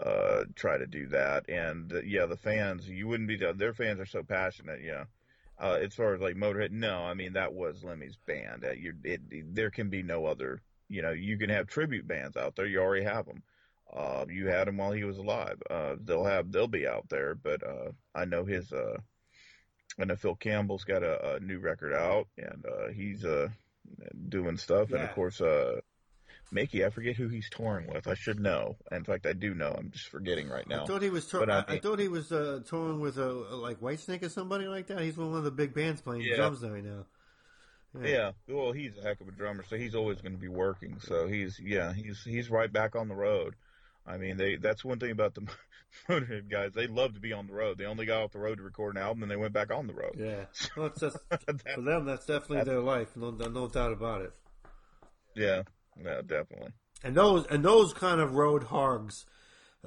uh, 0.00 0.44
try 0.54 0.78
to 0.78 0.86
do 0.86 1.08
that. 1.08 1.48
And 1.48 1.92
uh, 1.92 2.00
yeah, 2.04 2.26
the 2.26 2.36
fans, 2.36 2.88
you 2.88 3.08
wouldn't 3.08 3.28
be. 3.28 3.38
Their 3.56 3.74
fans 3.74 4.00
are 4.00 4.06
so 4.06 4.22
passionate. 4.22 4.80
Yeah. 4.84 5.04
Uh, 5.58 5.78
as 5.82 5.94
far 5.94 6.14
as 6.14 6.20
like 6.20 6.34
Motorhead, 6.34 6.72
no, 6.72 6.96
I 6.96 7.14
mean 7.14 7.34
that 7.34 7.54
was 7.54 7.84
Lemmy's 7.84 8.16
band. 8.26 8.64
Uh, 8.64 8.72
you, 8.72 8.94
it, 9.04 9.20
it, 9.30 9.54
there 9.54 9.70
can 9.70 9.90
be 9.90 10.02
no 10.02 10.26
other. 10.26 10.60
You 10.88 11.02
know, 11.02 11.12
you 11.12 11.38
can 11.38 11.50
have 11.50 11.68
tribute 11.68 12.06
bands 12.06 12.36
out 12.36 12.56
there. 12.56 12.66
You 12.66 12.80
already 12.80 13.04
have 13.04 13.26
them. 13.26 13.42
Uh, 13.94 14.24
you 14.28 14.46
had 14.46 14.68
him 14.68 14.78
while 14.78 14.92
he 14.92 15.04
was 15.04 15.18
alive. 15.18 15.60
Uh, 15.68 15.96
they'll 16.02 16.24
have, 16.24 16.50
they'll 16.50 16.66
be 16.66 16.86
out 16.86 17.08
there. 17.10 17.34
But 17.34 17.62
uh, 17.62 17.90
I 18.14 18.24
know 18.24 18.44
his 18.44 18.72
uh, 18.72 18.96
I 19.98 20.04
know 20.04 20.16
Phil 20.16 20.34
Campbell's 20.34 20.84
got 20.84 21.02
a, 21.02 21.34
a 21.34 21.40
new 21.40 21.58
record 21.58 21.92
out, 21.92 22.28
and 22.38 22.64
uh, 22.66 22.88
he's 22.92 23.24
uh, 23.24 23.48
doing 24.28 24.56
stuff. 24.56 24.88
Yeah. 24.90 24.96
And 24.96 25.08
of 25.08 25.14
course, 25.14 25.40
uh, 25.40 25.80
Mikkey, 26.50 26.84
I 26.84 26.90
forget 26.90 27.16
who 27.16 27.28
he's 27.28 27.48
touring 27.50 27.88
with. 27.92 28.06
I 28.06 28.14
should 28.14 28.40
know. 28.40 28.76
In 28.90 29.04
fact, 29.04 29.26
I 29.26 29.32
do 29.32 29.54
know. 29.54 29.74
I'm 29.76 29.90
just 29.90 30.08
forgetting 30.08 30.48
right 30.48 30.68
now. 30.68 30.84
I 30.84 30.86
thought 30.86 31.02
he 31.02 31.10
was. 31.10 31.32
I, 31.34 31.64
I, 31.68 31.78
thought 31.78 31.98
he 31.98 32.08
was 32.08 32.32
uh, 32.32 32.60
touring 32.66 33.00
with 33.00 33.18
a 33.18 33.26
like 33.26 33.80
Whitesnake 33.80 34.22
or 34.22 34.28
somebody 34.28 34.66
like 34.66 34.86
that. 34.88 35.00
He's 35.00 35.16
one 35.16 35.34
of 35.34 35.44
the 35.44 35.50
big 35.50 35.74
bands 35.74 36.00
playing 36.00 36.22
yeah. 36.22 36.36
drums 36.36 36.62
right 36.62 36.84
now. 36.84 37.06
Yeah. 38.02 38.08
yeah. 38.08 38.30
Well, 38.48 38.72
he's 38.72 38.96
a 38.96 39.02
heck 39.02 39.20
of 39.20 39.28
a 39.28 39.32
drummer, 39.32 39.64
so 39.68 39.76
he's 39.76 39.94
always 39.94 40.20
going 40.20 40.32
to 40.32 40.40
be 40.40 40.48
working. 40.48 40.98
So 41.00 41.26
he's 41.26 41.60
yeah, 41.62 41.92
he's 41.92 42.22
he's 42.24 42.50
right 42.50 42.72
back 42.72 42.96
on 42.96 43.08
the 43.08 43.14
road. 43.14 43.54
I 44.06 44.16
mean, 44.16 44.36
they 44.36 44.56
that's 44.56 44.84
one 44.84 44.98
thing 44.98 45.10
about 45.10 45.34
the 45.34 45.46
Motorhead 46.08 46.50
guys. 46.50 46.72
They 46.74 46.86
love 46.86 47.14
to 47.14 47.20
be 47.20 47.32
on 47.32 47.46
the 47.46 47.52
road. 47.52 47.78
They 47.78 47.84
only 47.84 48.06
got 48.06 48.22
off 48.22 48.32
the 48.32 48.38
road 48.38 48.58
to 48.58 48.64
record 48.64 48.96
an 48.96 49.02
album, 49.02 49.22
and 49.22 49.30
they 49.30 49.36
went 49.36 49.52
back 49.52 49.72
on 49.72 49.86
the 49.86 49.94
road. 49.94 50.16
Yeah, 50.18 50.44
well, 50.76 50.86
it's 50.86 51.00
just, 51.00 51.16
for 51.28 51.80
them, 51.80 52.06
that's 52.06 52.26
definitely 52.26 52.58
that's, 52.58 52.68
their 52.68 52.80
life. 52.80 53.16
No, 53.16 53.30
no 53.30 53.68
doubt 53.68 53.92
about 53.92 54.22
it. 54.22 54.32
Yeah, 55.34 55.62
yeah, 56.02 56.20
definitely. 56.26 56.72
And 57.04 57.14
those 57.16 57.46
and 57.46 57.64
those 57.64 57.92
kind 57.92 58.20
of 58.20 58.34
road 58.34 58.64
hogs, 58.64 59.24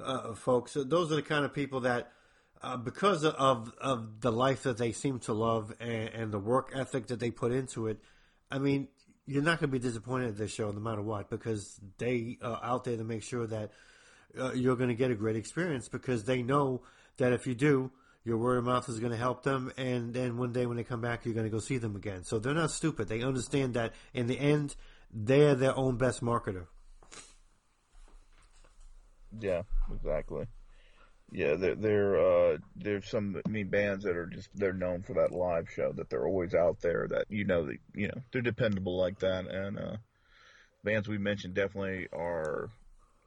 uh, 0.02 0.34
folks. 0.34 0.74
Those 0.74 1.12
are 1.12 1.16
the 1.16 1.22
kind 1.22 1.44
of 1.44 1.54
people 1.54 1.80
that. 1.80 2.12
Uh, 2.62 2.74
because 2.74 3.22
of 3.22 3.70
of 3.82 4.22
the 4.22 4.32
life 4.32 4.62
that 4.62 4.78
they 4.78 4.90
seem 4.90 5.18
to 5.18 5.34
love 5.34 5.74
and, 5.78 6.08
and 6.08 6.32
the 6.32 6.38
work 6.38 6.72
ethic 6.74 7.06
that 7.08 7.20
they 7.20 7.30
put 7.30 7.52
into 7.52 7.86
it, 7.86 7.98
I 8.50 8.58
mean, 8.58 8.88
you're 9.26 9.42
not 9.42 9.60
going 9.60 9.70
to 9.70 9.78
be 9.78 9.78
disappointed 9.78 10.28
at 10.28 10.36
this 10.38 10.52
show 10.52 10.70
no 10.70 10.80
matter 10.80 11.02
what 11.02 11.28
because 11.28 11.78
they 11.98 12.38
are 12.40 12.58
out 12.62 12.84
there 12.84 12.96
to 12.96 13.04
make 13.04 13.22
sure 13.22 13.46
that 13.46 13.72
uh, 14.38 14.52
you're 14.52 14.76
going 14.76 14.88
to 14.88 14.94
get 14.94 15.10
a 15.10 15.14
great 15.14 15.36
experience 15.36 15.88
because 15.88 16.24
they 16.24 16.42
know 16.42 16.82
that 17.18 17.32
if 17.32 17.46
you 17.46 17.54
do, 17.54 17.90
your 18.24 18.38
word 18.38 18.58
of 18.58 18.64
mouth 18.64 18.88
is 18.88 18.98
going 18.98 19.12
to 19.12 19.18
help 19.18 19.44
them, 19.44 19.72
and 19.76 20.12
then 20.12 20.36
one 20.36 20.52
day 20.52 20.66
when 20.66 20.76
they 20.76 20.84
come 20.84 21.00
back, 21.00 21.24
you're 21.24 21.34
going 21.34 21.46
to 21.46 21.50
go 21.50 21.60
see 21.60 21.78
them 21.78 21.94
again. 21.94 22.24
So 22.24 22.38
they're 22.38 22.54
not 22.54 22.72
stupid. 22.72 23.08
They 23.08 23.22
understand 23.22 23.74
that 23.74 23.92
in 24.12 24.26
the 24.26 24.38
end, 24.38 24.74
they're 25.12 25.54
their 25.54 25.76
own 25.76 25.96
best 25.96 26.22
marketer. 26.22 26.66
Yeah, 29.38 29.62
exactly. 29.94 30.46
Yeah, 31.30 31.54
they're 31.54 31.74
they're 31.74 32.16
uh, 32.16 32.58
there's 32.76 33.08
some 33.08 33.40
I 33.44 33.48
mean 33.48 33.68
bands 33.68 34.04
that 34.04 34.16
are 34.16 34.26
just 34.26 34.48
they're 34.54 34.72
known 34.72 35.02
for 35.02 35.14
that 35.14 35.32
live 35.32 35.68
show 35.68 35.92
that 35.92 36.08
they're 36.08 36.26
always 36.26 36.54
out 36.54 36.80
there 36.80 37.08
that 37.10 37.24
you 37.28 37.44
know 37.44 37.66
that 37.66 37.78
you 37.94 38.08
know 38.08 38.22
they're 38.32 38.42
dependable 38.42 38.96
like 38.96 39.18
that 39.18 39.46
and 39.46 39.78
uh, 39.78 39.96
bands 40.84 41.08
we 41.08 41.18
mentioned 41.18 41.54
definitely 41.54 42.06
are 42.12 42.70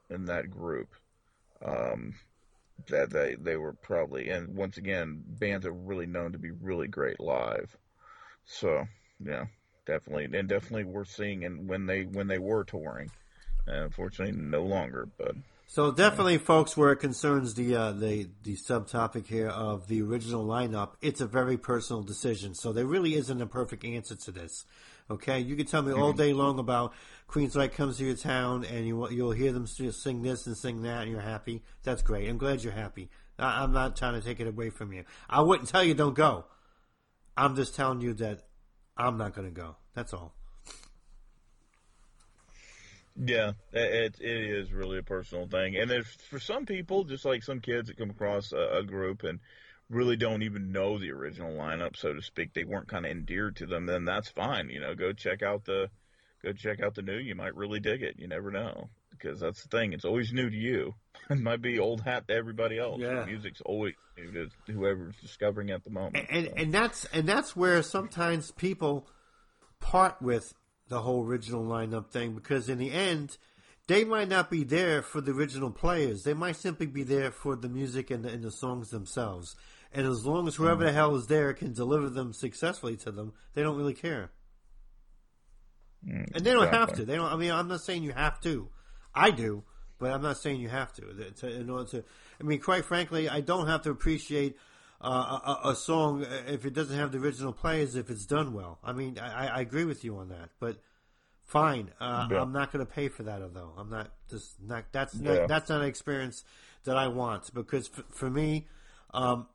in 0.08 0.24
that 0.24 0.50
group. 0.50 0.88
Um, 1.64 2.14
that 2.88 3.10
they 3.10 3.36
they 3.38 3.56
were 3.56 3.74
probably 3.74 4.30
and 4.30 4.56
once 4.56 4.78
again 4.78 5.22
bands 5.26 5.66
are 5.66 5.72
really 5.72 6.06
known 6.06 6.32
to 6.32 6.38
be 6.38 6.50
really 6.50 6.88
great 6.88 7.20
live. 7.20 7.76
So 8.44 8.86
yeah, 9.22 9.46
definitely 9.86 10.24
and 10.36 10.48
definitely 10.48 10.84
we're 10.84 11.04
seeing 11.04 11.44
and 11.44 11.68
when 11.68 11.86
they 11.86 12.04
when 12.04 12.26
they 12.26 12.38
were 12.38 12.64
touring. 12.64 13.10
Uh, 13.68 13.84
unfortunately, 13.84 14.40
no 14.40 14.62
longer, 14.62 15.08
but. 15.18 15.34
So 15.66 15.92
definitely, 15.92 16.38
folks, 16.38 16.76
where 16.76 16.90
it 16.90 16.96
concerns 16.96 17.54
the 17.54 17.76
uh, 17.76 17.92
the 17.92 18.28
the 18.42 18.56
subtopic 18.56 19.26
here 19.26 19.48
of 19.48 19.86
the 19.86 20.02
original 20.02 20.44
lineup, 20.44 20.94
it's 21.00 21.20
a 21.20 21.26
very 21.26 21.56
personal 21.56 22.02
decision. 22.02 22.54
So 22.54 22.72
there 22.72 22.86
really 22.86 23.14
isn't 23.14 23.40
a 23.40 23.46
perfect 23.46 23.84
answer 23.84 24.16
to 24.16 24.32
this. 24.32 24.64
Okay, 25.10 25.40
you 25.40 25.56
can 25.56 25.66
tell 25.66 25.82
me 25.82 25.92
all 25.92 26.10
mm-hmm. 26.10 26.18
day 26.18 26.32
long 26.32 26.58
about 26.60 26.92
Queensryche 27.28 27.72
comes 27.72 27.98
to 27.98 28.04
your 28.04 28.14
town 28.14 28.64
and 28.64 28.86
you 28.86 29.10
you'll 29.10 29.32
hear 29.32 29.52
them 29.52 29.66
sing 29.66 30.22
this 30.22 30.46
and 30.46 30.56
sing 30.56 30.82
that 30.82 31.02
and 31.02 31.10
you're 31.10 31.20
happy. 31.20 31.62
That's 31.82 32.02
great. 32.02 32.28
I'm 32.28 32.38
glad 32.38 32.62
you're 32.62 32.72
happy. 32.72 33.10
I, 33.38 33.62
I'm 33.62 33.72
not 33.72 33.96
trying 33.96 34.14
to 34.14 34.24
take 34.24 34.38
it 34.38 34.46
away 34.46 34.70
from 34.70 34.92
you. 34.92 35.04
I 35.28 35.40
wouldn't 35.40 35.68
tell 35.68 35.82
you 35.82 35.94
don't 35.94 36.14
go. 36.14 36.44
I'm 37.36 37.56
just 37.56 37.74
telling 37.74 38.00
you 38.00 38.14
that 38.14 38.44
I'm 38.96 39.16
not 39.16 39.34
going 39.34 39.48
to 39.48 39.54
go. 39.54 39.76
That's 39.94 40.14
all. 40.14 40.34
Yeah, 43.16 43.52
it 43.72 44.16
it 44.20 44.50
is 44.50 44.72
really 44.72 44.98
a 44.98 45.02
personal 45.02 45.46
thing, 45.46 45.76
and 45.76 46.06
for 46.06 46.38
some 46.38 46.64
people, 46.64 47.04
just 47.04 47.24
like 47.24 47.42
some 47.42 47.60
kids 47.60 47.88
that 47.88 47.98
come 47.98 48.08
across 48.08 48.52
a, 48.52 48.78
a 48.78 48.82
group 48.82 49.24
and 49.24 49.40
really 49.90 50.16
don't 50.16 50.42
even 50.42 50.72
know 50.72 50.98
the 50.98 51.10
original 51.10 51.52
lineup, 51.52 51.96
so 51.96 52.14
to 52.14 52.22
speak, 52.22 52.54
they 52.54 52.64
weren't 52.64 52.88
kind 52.88 53.04
of 53.04 53.12
endeared 53.12 53.56
to 53.56 53.66
them, 53.66 53.86
then 53.86 54.04
that's 54.04 54.30
fine. 54.30 54.70
You 54.70 54.80
know, 54.80 54.94
go 54.94 55.12
check 55.12 55.42
out 55.42 55.64
the 55.64 55.90
go 56.42 56.52
check 56.52 56.80
out 56.80 56.94
the 56.94 57.02
new. 57.02 57.18
You 57.18 57.34
might 57.34 57.56
really 57.56 57.80
dig 57.80 58.02
it. 58.02 58.14
You 58.18 58.28
never 58.28 58.50
know 58.50 58.88
because 59.10 59.40
that's 59.40 59.62
the 59.62 59.68
thing. 59.68 59.92
It's 59.92 60.04
always 60.04 60.32
new 60.32 60.48
to 60.48 60.56
you. 60.56 60.94
it 61.30 61.38
might 61.38 61.60
be 61.60 61.78
old 61.78 62.02
hat 62.02 62.28
to 62.28 62.34
everybody 62.34 62.78
else. 62.78 63.00
Yeah. 63.00 63.24
music's 63.24 63.60
always 63.60 63.94
new 64.16 64.32
to 64.32 64.72
whoever's 64.72 65.16
discovering 65.16 65.70
at 65.70 65.84
the 65.84 65.90
moment. 65.90 66.26
And 66.30 66.46
so. 66.46 66.52
and 66.56 66.72
that's 66.72 67.04
and 67.06 67.28
that's 67.28 67.56
where 67.56 67.82
sometimes 67.82 68.52
people 68.52 69.06
part 69.80 70.22
with 70.22 70.54
the 70.88 71.02
whole 71.02 71.24
original 71.24 71.64
lineup 71.64 72.10
thing 72.10 72.34
because 72.34 72.68
in 72.68 72.78
the 72.78 72.92
end 72.92 73.38
they 73.86 74.04
might 74.04 74.28
not 74.28 74.50
be 74.50 74.62
there 74.62 75.02
for 75.02 75.20
the 75.20 75.32
original 75.32 75.70
players. 75.70 76.22
They 76.22 76.34
might 76.34 76.54
simply 76.54 76.86
be 76.86 77.02
there 77.02 77.32
for 77.32 77.56
the 77.56 77.68
music 77.68 78.12
and 78.12 78.24
the, 78.24 78.28
and 78.28 78.44
the 78.44 78.52
songs 78.52 78.90
themselves. 78.90 79.56
And 79.92 80.06
as 80.06 80.24
long 80.24 80.46
as 80.46 80.54
whoever 80.54 80.84
the 80.84 80.92
hell 80.92 81.16
is 81.16 81.26
there 81.26 81.52
can 81.52 81.72
deliver 81.72 82.08
them 82.08 82.32
successfully 82.32 82.96
to 82.98 83.10
them, 83.10 83.32
they 83.54 83.62
don't 83.62 83.76
really 83.76 83.94
care. 83.94 84.30
Mm, 86.06 86.34
and 86.34 86.44
they 86.44 86.52
don't 86.52 86.64
exactly. 86.64 86.78
have 86.78 86.92
to. 86.96 87.04
They 87.04 87.16
don't. 87.16 87.32
I 87.32 87.36
mean, 87.36 87.50
I'm 87.50 87.68
not 87.68 87.80
saying 87.80 88.02
you 88.04 88.12
have 88.12 88.40
to. 88.42 88.68
I 89.14 89.30
do, 89.30 89.64
but 89.98 90.12
I'm 90.12 90.22
not 90.22 90.38
saying 90.38 90.60
you 90.60 90.68
have 90.68 90.92
to. 90.94 91.32
to 91.40 91.60
in 91.60 91.68
order 91.68 91.90
to, 91.90 92.04
I 92.40 92.44
mean, 92.44 92.60
quite 92.60 92.84
frankly, 92.84 93.28
I 93.28 93.40
don't 93.40 93.66
have 93.66 93.82
to 93.82 93.90
appreciate 93.90 94.56
uh, 95.00 95.56
a, 95.64 95.70
a, 95.70 95.74
song 95.74 96.26
if 96.46 96.66
it 96.66 96.74
doesn't 96.74 96.96
have 96.96 97.10
the 97.12 97.18
original 97.18 97.52
players 97.52 97.96
if 97.96 98.10
it's 98.10 98.26
done 98.26 98.52
well. 98.52 98.78
I 98.84 98.92
mean, 98.92 99.18
I, 99.18 99.48
I 99.48 99.60
agree 99.60 99.84
with 99.84 100.04
you 100.04 100.16
on 100.18 100.28
that, 100.28 100.50
but 100.58 100.76
fine. 101.42 101.90
Uh, 102.00 102.28
yeah. 102.30 102.40
I'm 102.40 102.52
not 102.52 102.70
going 102.72 102.84
to 102.84 102.90
pay 102.90 103.08
for 103.08 103.22
that 103.24 103.40
though. 103.54 103.72
I'm 103.76 103.90
not 103.90 104.10
just 104.28 104.62
not 104.62 104.84
that's 104.92 105.14
yeah. 105.14 105.32
not, 105.32 105.48
that's 105.48 105.68
not 105.70 105.80
an 105.80 105.88
experience 105.88 106.44
that 106.84 106.96
I 106.96 107.08
want 107.08 107.52
because 107.54 107.90
f- 107.96 108.04
for 108.10 108.30
me, 108.30 108.68
um, 109.12 109.46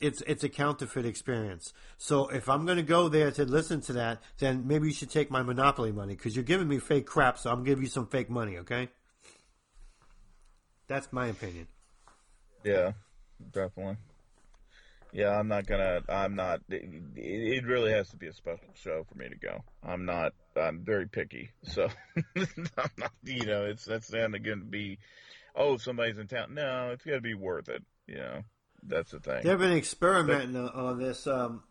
it's 0.00 0.22
it's 0.26 0.44
a 0.44 0.48
counterfeit 0.48 1.04
experience. 1.04 1.72
So 1.98 2.28
if 2.28 2.48
I'm 2.48 2.64
going 2.64 2.78
to 2.78 2.82
go 2.82 3.08
there 3.08 3.30
to 3.32 3.44
listen 3.44 3.80
to 3.82 3.92
that, 3.94 4.22
then 4.38 4.66
maybe 4.66 4.88
you 4.88 4.94
should 4.94 5.10
take 5.10 5.30
my 5.30 5.42
monopoly 5.42 5.92
money 5.92 6.14
because 6.14 6.34
you're 6.34 6.44
giving 6.44 6.68
me 6.68 6.78
fake 6.78 7.06
crap. 7.06 7.38
So 7.38 7.50
I'm 7.50 7.56
going 7.56 7.66
to 7.66 7.70
give 7.72 7.82
you 7.82 7.88
some 7.88 8.06
fake 8.06 8.30
money. 8.30 8.58
Okay, 8.58 8.88
that's 10.88 11.12
my 11.12 11.26
opinion. 11.26 11.66
Yeah, 12.64 12.92
definitely. 13.52 13.96
Yeah, 15.12 15.36
I'm 15.36 15.48
not 15.48 15.66
gonna. 15.66 16.02
I'm 16.08 16.36
not. 16.36 16.60
It, 16.68 16.88
it, 17.16 17.64
really 17.64 17.90
has 17.92 18.08
to 18.10 18.16
be 18.16 18.28
a 18.28 18.32
special 18.32 18.68
show 18.74 19.04
for 19.08 19.18
me 19.18 19.28
to 19.28 19.34
go. 19.34 19.64
I'm 19.82 20.04
not. 20.04 20.32
I'm 20.56 20.84
very 20.84 21.08
picky, 21.08 21.50
so 21.64 21.88
I'm 22.36 22.90
not. 22.96 23.12
You 23.24 23.44
know, 23.44 23.64
it's 23.64 23.84
that's 23.84 24.12
not 24.12 24.30
going 24.30 24.60
to 24.60 24.64
be. 24.64 24.98
Oh, 25.56 25.78
somebody's 25.78 26.18
in 26.18 26.28
town. 26.28 26.54
No, 26.54 26.90
it's 26.92 27.04
got 27.04 27.14
to 27.14 27.20
be 27.20 27.34
worth 27.34 27.68
it. 27.68 27.82
You 28.06 28.18
know, 28.18 28.42
that's 28.82 29.12
the 29.12 29.20
thing. 29.20 29.42
They've 29.44 29.58
been 29.58 29.72
experimenting 29.72 30.52
but, 30.52 30.74
on 30.74 30.98
this. 30.98 31.26
Um, 31.26 31.62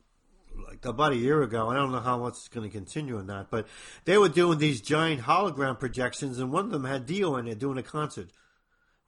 like 0.67 0.83
about 0.83 1.13
a 1.13 1.15
year 1.15 1.41
ago. 1.41 1.69
I 1.69 1.75
don't 1.75 1.91
know 1.93 2.01
how 2.01 2.17
much 2.17 2.33
it's 2.33 2.47
going 2.49 2.69
to 2.69 2.75
continue 2.75 3.17
or 3.17 3.23
not, 3.23 3.49
but 3.49 3.65
they 4.03 4.17
were 4.17 4.27
doing 4.27 4.57
these 4.57 4.81
giant 4.81 5.21
hologram 5.21 5.79
projections, 5.79 6.37
and 6.37 6.51
one 6.51 6.65
of 6.65 6.71
them 6.71 6.83
had 6.83 7.05
Dio 7.05 7.37
in 7.37 7.47
it 7.47 7.59
doing 7.59 7.77
a 7.77 7.83
concert 7.83 8.29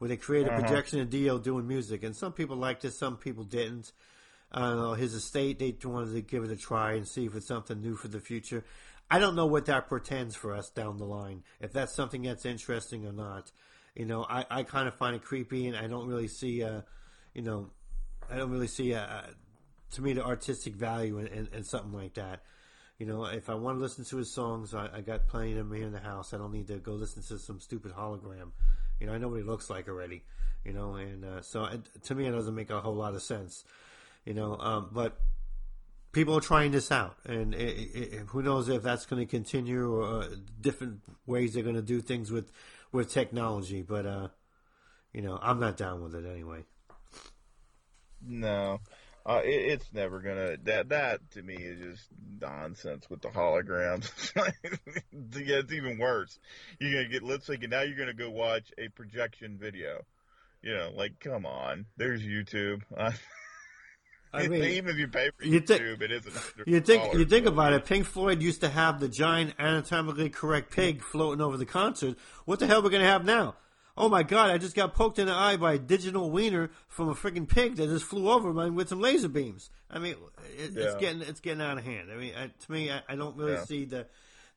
where 0.02 0.10
they 0.10 0.18
created 0.18 0.50
a 0.50 0.54
uh-huh. 0.54 0.62
projection 0.62 1.00
of 1.00 1.12
Dio 1.12 1.38
doing 1.38 1.68
music. 1.68 2.04
And 2.04 2.16
some 2.16 2.34
people 2.34 2.58
liked 2.58 2.84
it, 2.86 2.94
some 2.94 3.18
people 3.18 3.44
didn't. 3.44 3.92
I 4.52 4.62
don't 4.62 4.78
know, 4.78 4.94
his 4.94 5.14
estate, 5.14 5.60
they 5.60 5.76
wanted 5.88 6.14
to 6.14 6.22
give 6.22 6.44
it 6.44 6.50
a 6.50 6.56
try 6.56 6.94
and 6.94 7.08
see 7.08 7.26
if 7.26 7.36
it's 7.36 7.46
something 7.46 7.80
new 7.80 7.96
for 7.96 8.08
the 8.08 8.20
future. 8.20 8.64
I 9.12 9.20
don't 9.20 9.36
know 9.36 9.46
what 9.46 9.68
that 9.68 9.88
portends 9.88 10.36
for 10.36 10.56
us 10.56 10.72
down 10.72 10.98
the 10.98 11.06
line, 11.06 11.44
if 11.60 11.72
that's 11.72 11.94
something 11.94 12.24
that's 12.24 12.46
interesting 12.46 13.06
or 13.06 13.12
not. 13.12 13.52
You 13.96 14.06
know, 14.06 14.26
I, 14.28 14.44
I 14.50 14.64
kind 14.64 14.88
of 14.88 14.96
find 14.96 15.16
it 15.16 15.22
creepy, 15.22 15.68
and 15.68 15.78
I 15.78 15.86
don't 15.86 16.08
really 16.08 16.28
see, 16.28 16.62
a, 16.62 16.84
you 17.36 17.44
know, 17.44 17.70
I 18.30 18.38
don't 18.38 18.52
really 18.52 18.68
see, 18.68 18.92
a, 18.92 19.26
to 19.92 20.02
me, 20.02 20.14
the 20.14 20.24
artistic 20.24 20.76
value 20.76 21.18
in, 21.20 21.28
in, 21.28 21.48
in, 21.54 21.64
something 21.64 21.94
like 21.94 22.14
that. 22.16 22.42
You 22.98 23.06
know, 23.06 23.26
if 23.26 23.50
I 23.50 23.56
want 23.56 23.78
to 23.78 23.82
listen 23.82 24.06
to 24.06 24.18
his 24.18 24.32
songs, 24.32 24.74
I, 24.74 24.90
I 24.94 25.02
got 25.02 25.28
plenty 25.28 25.52
of 25.52 25.58
them 25.58 25.74
here 25.74 25.86
in 25.86 25.92
the 25.92 26.00
house. 26.00 26.34
I 26.34 26.38
don't 26.38 26.54
need 26.54 26.68
to 26.68 26.78
go 26.78 26.94
listen 26.94 27.24
to 27.24 27.40
some 27.40 27.60
stupid 27.60 27.94
hologram. 27.94 28.52
You 29.00 29.08
know, 29.08 29.14
I 29.14 29.18
know 29.18 29.30
what 29.30 29.38
he 29.38 29.44
looks 29.44 29.70
like 29.70 29.88
already. 29.88 30.24
You 30.64 30.74
know, 30.74 30.94
and 30.94 31.26
uh, 31.26 31.42
so 31.42 31.66
it, 31.66 31.82
to 32.04 32.16
me, 32.16 32.28
it 32.28 32.32
doesn't 32.32 32.54
make 32.54 32.70
a 32.70 32.80
whole 32.80 32.94
lot 32.94 33.16
of 33.16 33.24
sense 33.24 33.64
you 34.26 34.34
know. 34.34 34.58
Um, 34.58 34.90
but 34.92 35.18
people 36.12 36.38
are 36.38 36.42
trying 36.42 36.72
this 36.72 36.92
out, 36.92 37.18
and 37.26 37.54
it, 37.54 37.96
it, 37.96 38.20
who 38.28 38.42
knows 38.42 38.70
if 38.70 38.84
that's 38.84 39.06
going 39.06 39.26
to 39.26 39.30
continue 39.30 39.94
or 39.94 40.24
uh, 40.24 40.28
different 40.60 41.02
ways 41.26 41.54
they're 41.54 41.64
going 41.64 41.76
to 41.76 41.82
do 41.82 42.02
things 42.02 42.32
with 42.32 42.52
with 42.92 43.12
technology. 43.12 43.82
But 43.82 44.06
uh, 44.06 44.28
you 45.14 45.22
know, 45.22 45.40
I'm 45.42 45.60
not 45.60 45.78
down 45.78 46.04
with 46.04 46.16
it 46.16 46.26
anyway. 46.26 46.64
No. 48.26 48.80
Uh, 49.24 49.42
it, 49.44 49.72
it's 49.74 49.94
never 49.94 50.20
gonna 50.20 50.58
that 50.64 50.90
that 50.90 51.20
to 51.32 51.44
me 51.44 51.54
is 51.54 51.80
just 51.80 52.08
nonsense 52.42 53.08
with 53.10 53.22
the 53.22 53.28
holograms. 53.28 54.10
yeah, 54.36 55.58
it's 55.58 55.72
even 55.72 56.00
worse. 56.00 56.40
You're 56.80 57.04
gonna 57.04 57.10
get 57.10 57.22
let's 57.24 57.46
say 57.46 57.58
now 57.62 57.82
you're 57.82 57.98
gonna 57.98 58.14
go 58.14 58.32
watch 58.32 58.72
a 58.80 58.88
projection 58.90 59.58
video. 59.60 60.02
You 60.64 60.76
know, 60.76 60.92
like 60.96 61.20
come 61.20 61.46
on, 61.46 61.86
there's 61.98 62.24
YouTube. 62.24 62.82
I 64.34 64.48
mean, 64.48 64.64
even 64.64 64.90
if 64.90 64.98
you 64.98 65.08
pay 65.08 65.30
for 65.38 65.46
you 65.46 65.62
YouTube, 65.62 66.02
it 66.02 66.12
isn't. 66.12 66.36
You 66.66 66.80
think 66.80 67.14
you 67.14 67.26
think 67.26 67.46
about 67.46 67.74
it. 67.74 67.86
Pink 67.86 68.06
Floyd 68.06 68.42
used 68.42 68.62
to 68.62 68.70
have 68.70 69.00
the 69.00 69.10
giant 69.10 69.54
anatomically 69.60 70.30
correct 70.30 70.72
pig 70.72 71.04
floating 71.04 71.42
over 71.42 71.58
the 71.58 71.66
concert. 71.66 72.18
What 72.46 72.60
the 72.60 72.66
hell 72.66 72.80
are 72.80 72.84
we 72.84 72.90
gonna 72.90 73.04
have 73.04 73.26
now? 73.26 73.56
Oh 74.02 74.10
my 74.10 74.24
god! 74.24 74.50
I 74.50 74.58
just 74.58 74.76
got 74.76 74.96
poked 74.96 75.20
in 75.20 75.28
the 75.28 75.32
eye 75.32 75.58
by 75.58 75.74
a 75.74 75.78
digital 75.78 76.32
wiener 76.32 76.72
from 76.88 77.10
a 77.10 77.14
freaking 77.14 77.48
pig 77.48 77.76
that 77.76 77.88
just 77.88 78.04
flew 78.04 78.32
over 78.32 78.52
me 78.52 78.72
with 78.72 78.90
some 78.90 79.00
laser 79.00 79.30
beams. 79.30 79.70
I 79.92 80.00
mean, 80.00 80.16
it, 80.58 80.72
yeah. 80.74 80.86
it's 80.86 80.96
getting 80.96 81.22
it's 81.22 81.40
getting 81.40 81.62
out 81.62 81.78
of 81.78 81.84
hand. 81.84 82.10
I 82.12 82.16
mean, 82.16 82.34
to 82.34 82.72
me, 82.72 82.90
I, 82.90 83.04
I 83.08 83.16
don't 83.16 83.38
really 83.38 83.54
yeah. 83.54 83.64
see 83.66 83.86
the 83.86 84.08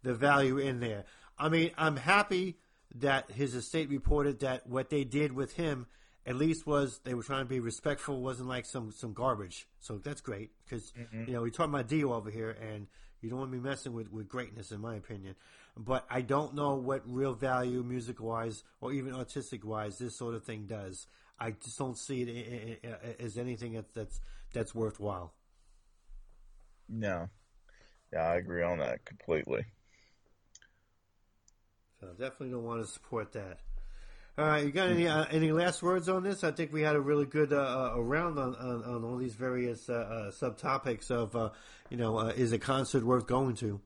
the 0.03 0.15
value 0.15 0.57
in 0.57 0.81
there. 0.81 1.05
I 1.39 1.51
mean, 1.51 1.73
I'm 1.77 1.97
happy 1.97 2.57
that 2.95 3.31
his 3.33 3.55
estate 3.55 3.91
reported 3.91 4.41
that 4.41 4.67
what 4.67 4.89
they 4.89 5.05
did 5.05 5.31
with 5.31 5.53
him 5.53 5.89
at 6.25 6.37
least 6.37 6.67
was 6.67 7.01
they 7.05 7.13
were 7.13 7.23
trying 7.23 7.45
to 7.45 7.49
be 7.49 7.61
respectful. 7.61 8.23
wasn't 8.23 8.49
like 8.49 8.65
some 8.65 8.93
some 8.93 9.13
garbage. 9.13 9.69
So 9.79 9.99
that's 9.99 10.23
great 10.23 10.53
because 10.65 10.91
mm-hmm. 10.93 11.29
you 11.29 11.35
know 11.35 11.43
we 11.43 11.51
talking 11.51 11.75
about 11.75 11.87
Dio 11.87 12.15
over 12.15 12.31
here, 12.31 12.57
and 12.73 12.87
you 13.21 13.29
don't 13.29 13.41
want 13.41 13.53
to 13.53 13.59
be 13.59 13.63
messing 13.63 13.93
with 13.93 14.11
with 14.11 14.27
greatness, 14.27 14.71
in 14.71 14.81
my 14.81 14.95
opinion. 14.97 15.35
But 15.77 16.07
I 16.09 16.21
don't 16.21 16.55
know 16.55 16.77
what 16.77 17.03
real 17.05 17.35
value, 17.35 17.83
music 17.83 18.21
wise 18.21 18.63
or 18.81 18.93
even 18.93 19.13
artistic 19.13 19.65
wise, 19.65 19.99
this 19.99 20.17
sort 20.17 20.35
of 20.35 20.45
thing 20.45 20.67
does. 20.67 21.07
I 21.39 21.51
just 21.51 21.79
don't 21.79 21.99
see 21.99 22.23
it 22.23 23.17
as 23.19 23.37
anything 23.37 23.83
that's 23.93 24.21
that's 24.53 24.75
worthwhile. 24.75 25.35
No, 26.89 27.29
yeah, 28.13 28.23
I 28.23 28.37
agree 28.37 28.63
on 28.63 28.79
that 28.79 29.05
completely. 29.05 29.65
So 32.01 32.09
definitely 32.11 32.51
don't 32.51 32.65
want 32.65 32.85
to 32.85 32.87
support 32.87 33.33
that. 33.33 33.59
All 34.37 34.45
right, 34.45 34.65
you 34.65 34.73
got 34.73 34.91
any 34.91 35.09
uh, 35.09 35.25
any 35.31 35.53
last 35.53 35.83
words 35.83 36.09
on 36.09 36.23
this? 36.23 36.45
I 36.45 36.51
think 36.51 36.73
we 36.73 36.83
had 36.83 36.97
a 36.97 37.01
really 37.01 37.25
good 37.25 37.53
uh, 37.53 37.93
uh 37.95 38.01
round 38.01 38.39
on, 38.39 38.55
on, 38.57 38.85
on, 38.85 39.05
all 39.05 39.17
these 39.17 39.35
various 39.35 39.89
uh, 39.89 39.93
uh 39.93 40.31
subtopics 40.33 41.11
of 41.11 41.37
uh, 41.37 41.51
you 41.89 41.97
know 41.97 42.19
is 42.21 42.53
a 42.53 42.59
concert 42.59 43.05
worth 43.05 43.27
going 43.27 43.55
to? 43.57 43.81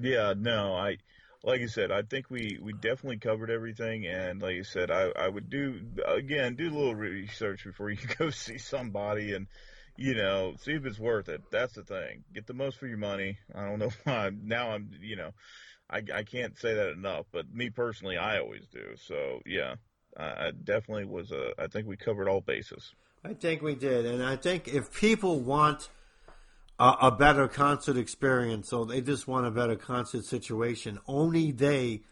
Yeah, 0.00 0.34
no, 0.36 0.74
I 0.74 0.96
like 1.44 1.60
you 1.60 1.68
said, 1.68 1.90
I 1.90 2.02
think 2.02 2.30
we, 2.30 2.58
we 2.62 2.72
definitely 2.72 3.18
covered 3.18 3.50
everything, 3.50 4.06
and 4.06 4.40
like 4.40 4.54
you 4.54 4.64
said, 4.64 4.90
I, 4.90 5.10
I 5.16 5.28
would 5.28 5.50
do 5.50 5.80
again 6.06 6.54
do 6.54 6.68
a 6.68 6.74
little 6.76 6.94
research 6.94 7.64
before 7.64 7.90
you 7.90 7.98
go 8.18 8.30
see 8.30 8.58
somebody, 8.58 9.34
and 9.34 9.46
you 9.96 10.14
know 10.14 10.54
see 10.60 10.72
if 10.72 10.86
it's 10.86 10.98
worth 10.98 11.28
it. 11.28 11.42
That's 11.50 11.74
the 11.74 11.84
thing. 11.84 12.24
Get 12.32 12.46
the 12.46 12.54
most 12.54 12.78
for 12.78 12.86
your 12.86 12.98
money. 12.98 13.38
I 13.54 13.64
don't 13.64 13.78
know 13.78 13.90
why 14.04 14.30
now 14.30 14.70
I'm 14.70 14.90
you 15.00 15.16
know 15.16 15.32
I, 15.92 16.02
I 16.14 16.22
can't 16.22 16.58
say 16.58 16.74
that 16.74 16.90
enough, 16.90 17.26
but 17.32 17.52
me 17.52 17.70
personally, 17.70 18.16
I 18.16 18.38
always 18.38 18.66
do. 18.68 18.96
So 19.06 19.40
yeah, 19.44 19.74
I, 20.16 20.24
I 20.24 20.50
definitely 20.64 21.04
was. 21.04 21.30
A, 21.32 21.52
I 21.58 21.66
think 21.66 21.86
we 21.86 21.96
covered 21.96 22.28
all 22.28 22.40
bases. 22.40 22.92
I 23.24 23.34
think 23.34 23.62
we 23.62 23.74
did, 23.74 24.06
and 24.06 24.22
I 24.22 24.36
think 24.36 24.66
if 24.66 24.92
people 24.92 25.40
want 25.40 25.90
a, 26.82 27.06
a 27.06 27.10
better 27.10 27.48
concert 27.48 27.96
experience, 27.96 28.72
or 28.72 28.86
they 28.86 29.00
just 29.00 29.28
want 29.28 29.46
a 29.46 29.50
better 29.50 29.76
concert 29.76 30.24
situation, 30.24 30.98
only 31.06 31.52
they 31.52 32.02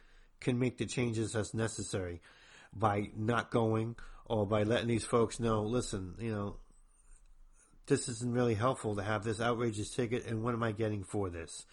can 0.41 0.59
make 0.59 0.79
the 0.79 0.87
changes 0.87 1.33
that's 1.33 1.53
necessary 1.55 2.21
by 2.73 3.11
not 3.16 3.51
going 3.51 3.97
or 4.27 4.47
by 4.47 4.62
letting 4.62 4.89
these 4.89 5.05
folks 5.05 5.41
know. 5.41 5.62
Listen, 5.62 6.14
you 6.18 6.31
know, 6.31 6.57
this 7.87 8.09
isn't 8.09 8.33
really 8.33 8.55
helpful 8.55 8.97
to 8.97 9.03
have 9.03 9.25
this 9.25 9.41
outrageous 9.41 9.91
ticket, 9.91 10.27
and 10.27 10.43
what 10.43 10.55
am 10.55 10.62
I 10.62 10.73
getting 10.73 11.05
for 11.05 11.29
this? 11.29 11.66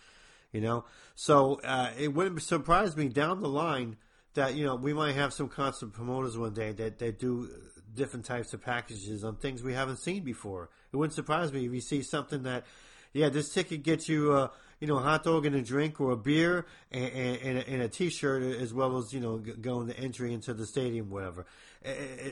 you 0.52 0.62
know. 0.62 0.86
So 1.16 1.60
uh, 1.64 1.92
it 1.98 2.14
wouldn't 2.14 2.42
surprise 2.42 2.96
me 2.96 3.10
down 3.10 3.42
the 3.42 3.50
line 3.50 3.98
that 4.34 4.56
you 4.56 4.66
know 4.66 4.76
we 4.76 4.94
might 4.94 5.16
have 5.16 5.34
some 5.34 5.50
concert 5.50 5.94
promoters 5.94 6.38
one 6.38 6.54
day 6.54 6.72
that 6.74 7.00
that 7.00 7.20
do 7.20 7.50
different 7.94 8.26
types 8.26 8.54
of 8.54 8.62
packages 8.62 9.24
on 9.24 9.36
things 9.36 9.64
we 9.64 9.74
haven't 9.74 9.98
seen 9.98 10.24
before. 10.24 10.70
It 10.92 10.98
wouldn't 10.98 11.14
surprise 11.14 11.52
me 11.52 11.66
if 11.66 11.74
you 11.74 11.82
see 11.82 12.04
something 12.04 12.44
that, 12.44 12.66
yeah, 13.18 13.30
this 13.30 13.54
ticket 13.54 13.84
gets 13.84 14.08
you, 14.08 14.34
uh, 14.34 14.48
you 14.80 14.88
know, 14.88 14.98
a 14.98 15.02
hot 15.02 15.24
dog 15.24 15.46
and 15.46 15.56
a 15.56 15.62
drink 15.62 16.00
or 16.00 16.12
a 16.12 16.18
beer 16.18 16.66
and, 16.92 17.12
and, 17.12 17.58
and 17.58 17.82
a 17.82 17.90
T-shirt 17.90 18.44
as 18.44 18.74
well 18.74 18.98
as 18.98 19.14
you 19.14 19.20
know 19.20 19.38
going 19.38 19.88
the 19.88 19.98
entry 19.98 20.34
into 20.34 20.54
the 20.54 20.66
stadium, 20.66 21.10
whatever. 21.10 21.46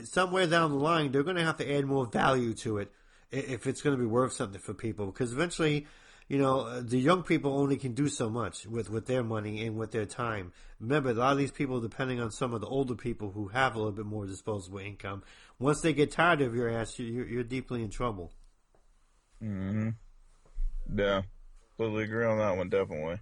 Somewhere 0.04 0.48
down 0.48 0.72
the 0.72 0.78
line, 0.78 1.12
they're 1.12 1.24
going 1.24 1.38
to 1.38 1.44
have 1.44 1.58
to 1.58 1.74
add 1.74 1.86
more 1.86 2.06
value 2.06 2.54
to 2.56 2.78
it 2.80 2.92
if 3.32 3.68
it's 3.68 3.82
going 3.82 3.96
to 3.96 4.02
be 4.02 4.08
worth 4.08 4.34
something 4.34 4.62
for 4.62 4.74
people 4.74 5.08
because 5.08 5.34
eventually 5.34 5.88
you 6.28 6.40
know, 6.40 6.82
the 6.82 6.98
young 6.98 7.22
people 7.24 7.58
only 7.58 7.78
can 7.78 7.94
do 7.94 8.10
so 8.10 8.30
much 8.30 8.66
with, 8.66 8.90
with 8.90 9.06
their 9.06 9.24
money 9.24 9.66
and 9.66 9.78
with 9.78 9.92
their 9.92 10.06
time. 10.06 10.54
Remember, 10.80 11.12
a 11.12 11.14
lot 11.14 11.34
of 11.34 11.38
these 11.38 11.52
people, 11.52 11.80
depending 11.80 12.20
on 12.20 12.32
some 12.32 12.54
of 12.54 12.62
the 12.62 12.68
older 12.68 12.96
people 12.96 13.32
who 13.32 13.50
have 13.50 13.76
a 13.76 13.78
little 13.78 13.92
bit 13.94 14.06
more 14.06 14.26
disposable 14.26 14.80
income, 14.80 15.24
once 15.60 15.82
they 15.82 15.94
get 15.94 16.12
tired 16.12 16.42
of 16.42 16.56
your 16.56 16.70
ass, 16.70 16.98
you're, 16.98 17.28
you're 17.28 17.44
deeply 17.44 17.84
in 17.84 17.90
trouble. 17.90 18.32
hmm 19.40 19.90
Yeah, 20.94 21.22
totally 21.78 22.04
agree 22.04 22.26
on 22.26 22.40
that 22.40 22.58
one. 22.58 22.70
Definitely. 22.70 23.20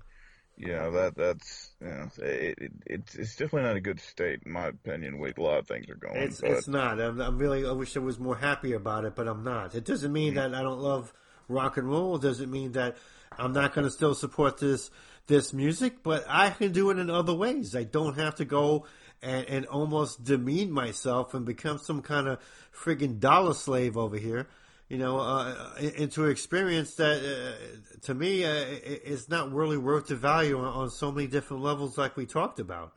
Yeah, 0.58 0.90
that 0.92 1.16
that's 1.16 1.72
you 1.82 1.88
know, 1.88 2.10
it, 2.20 2.58
it, 2.60 2.72
it's 2.86 3.16
it's 3.16 3.36
definitely 3.36 3.64
not 3.64 3.76
a 3.76 3.82
good 3.82 4.00
state 4.00 4.42
in 4.46 4.52
my 4.52 4.68
opinion. 4.68 5.18
Way 5.18 5.34
a 5.36 5.42
lot 5.42 5.58
of 5.58 5.68
things 5.68 5.90
are 5.90 5.96
going. 5.96 6.16
It's 6.16 6.42
but. 6.42 6.52
it's 6.52 6.68
not. 6.68 7.02
I'm, 7.02 7.20
I'm, 7.20 7.38
really. 7.38 7.66
I 7.66 7.72
wish 7.72 7.98
I 7.98 8.00
was 8.00 8.20
more 8.20 8.36
happy 8.36 8.74
about 8.74 9.06
it, 9.06 9.16
but 9.16 9.28
I'm 9.28 9.44
not. 9.44 9.74
It 9.74 9.84
doesn't 9.84 10.14
mean 10.14 10.36
mm-hmm. 10.36 10.52
that 10.52 10.56
I 10.56 10.62
don't 10.62 10.80
love 10.80 11.12
rock 11.48 11.78
and 11.78 11.90
roll 11.90 12.16
It 12.16 12.22
doesn't 12.22 12.52
mean 12.52 12.74
that 12.74 12.98
I'm 13.38 13.54
not 13.54 13.74
going 13.74 13.86
to 13.86 13.92
still 13.92 14.14
support 14.14 14.58
this 14.58 14.92
this 15.26 15.54
music, 15.54 16.04
but 16.04 16.26
I 16.28 16.50
can 16.50 16.72
do 16.72 16.90
it 16.92 17.00
in 17.00 17.10
other 17.10 17.34
ways. 17.34 17.76
I 17.76 17.84
don't 17.84 18.18
have 18.18 18.36
to 18.36 18.46
go 18.46 18.86
and, 19.22 19.48
and 19.48 19.66
almost 19.66 20.24
demean 20.24 20.72
myself 20.72 21.34
and 21.34 21.46
become 21.46 21.78
some 21.78 22.02
kind 22.02 22.28
of 22.28 22.40
friggin' 22.76 23.20
dollar 23.20 23.54
slave 23.54 23.98
over 23.98 24.18
here. 24.18 24.48
You 24.90 24.98
know, 24.98 25.20
uh, 25.20 25.76
into 25.80 26.26
experience 26.26 26.96
that, 26.96 27.22
uh, 27.24 28.00
to 28.02 28.14
me, 28.14 28.46
uh, 28.46 28.52
is 28.52 29.30
not 29.30 29.52
really 29.52 29.78
worth 29.78 30.08
the 30.08 30.16
value 30.16 30.60
on, 30.60 30.66
on, 30.66 30.90
so 30.90 31.12
many 31.12 31.28
different 31.28 31.64
levels, 31.64 31.98
like 31.98 32.18
we 32.18 32.26
talked 32.26 32.60
about. 32.60 32.94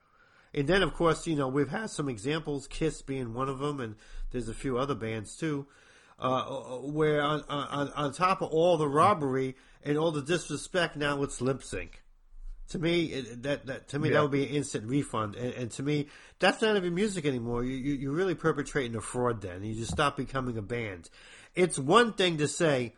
And 0.53 0.67
then, 0.67 0.83
of 0.83 0.95
course, 0.95 1.27
you 1.27 1.37
know, 1.37 1.49
we've 1.49 1.69
had 1.69 1.91
some 1.91 2.09
examples, 2.09 2.67
Kiss 2.67 3.03
being 3.03 3.35
one 3.35 3.49
of 3.49 3.59
them, 3.59 3.81
and 3.81 3.95
there's 4.31 4.49
a 4.49 4.55
few 4.55 4.79
other 4.79 4.95
bands 4.95 5.37
too, 5.37 5.67
uh, 6.19 6.45
where 6.45 7.23
on, 7.23 7.45
on, 7.49 7.91
on 7.93 8.13
top 8.13 8.43
of 8.43 8.51
all 8.51 8.77
the 8.77 8.89
robbery 8.89 9.55
and 9.85 9.97
all 9.97 10.11
the 10.11 10.23
disrespect, 10.23 10.97
now 10.97 11.23
it's 11.23 11.41
lip 11.41 11.63
sync. 11.63 12.03
To 12.71 12.81
me, 12.81 13.21
that, 13.43 13.67
that 13.67 13.89
to 13.89 13.99
me 14.01 14.09
yeah. 14.09 14.15
that 14.15 14.23
would 14.23 14.33
be 14.33 14.43
an 14.43 14.51
instant 14.51 14.89
refund, 14.89 15.37
and, 15.37 15.55
and, 15.55 15.71
to 15.73 15.85
me, 15.85 16.09
that's 16.41 16.61
not 16.61 16.77
even 16.77 16.97
music 16.97 17.25
anymore. 17.25 17.63
You, 17.63 17.77
you 17.77 17.95
you're 17.95 18.13
really 18.13 18.35
perpetrating 18.35 18.97
a 18.97 19.01
fraud. 19.01 19.41
Then 19.41 19.63
you 19.63 19.77
just 19.77 19.93
stop 19.93 20.17
becoming 20.17 20.59
a 20.59 20.63
band. 20.63 21.09
It's 21.57 21.79
one 21.79 22.13
thing 22.13 22.39
to 22.39 22.49
say, 22.49 22.95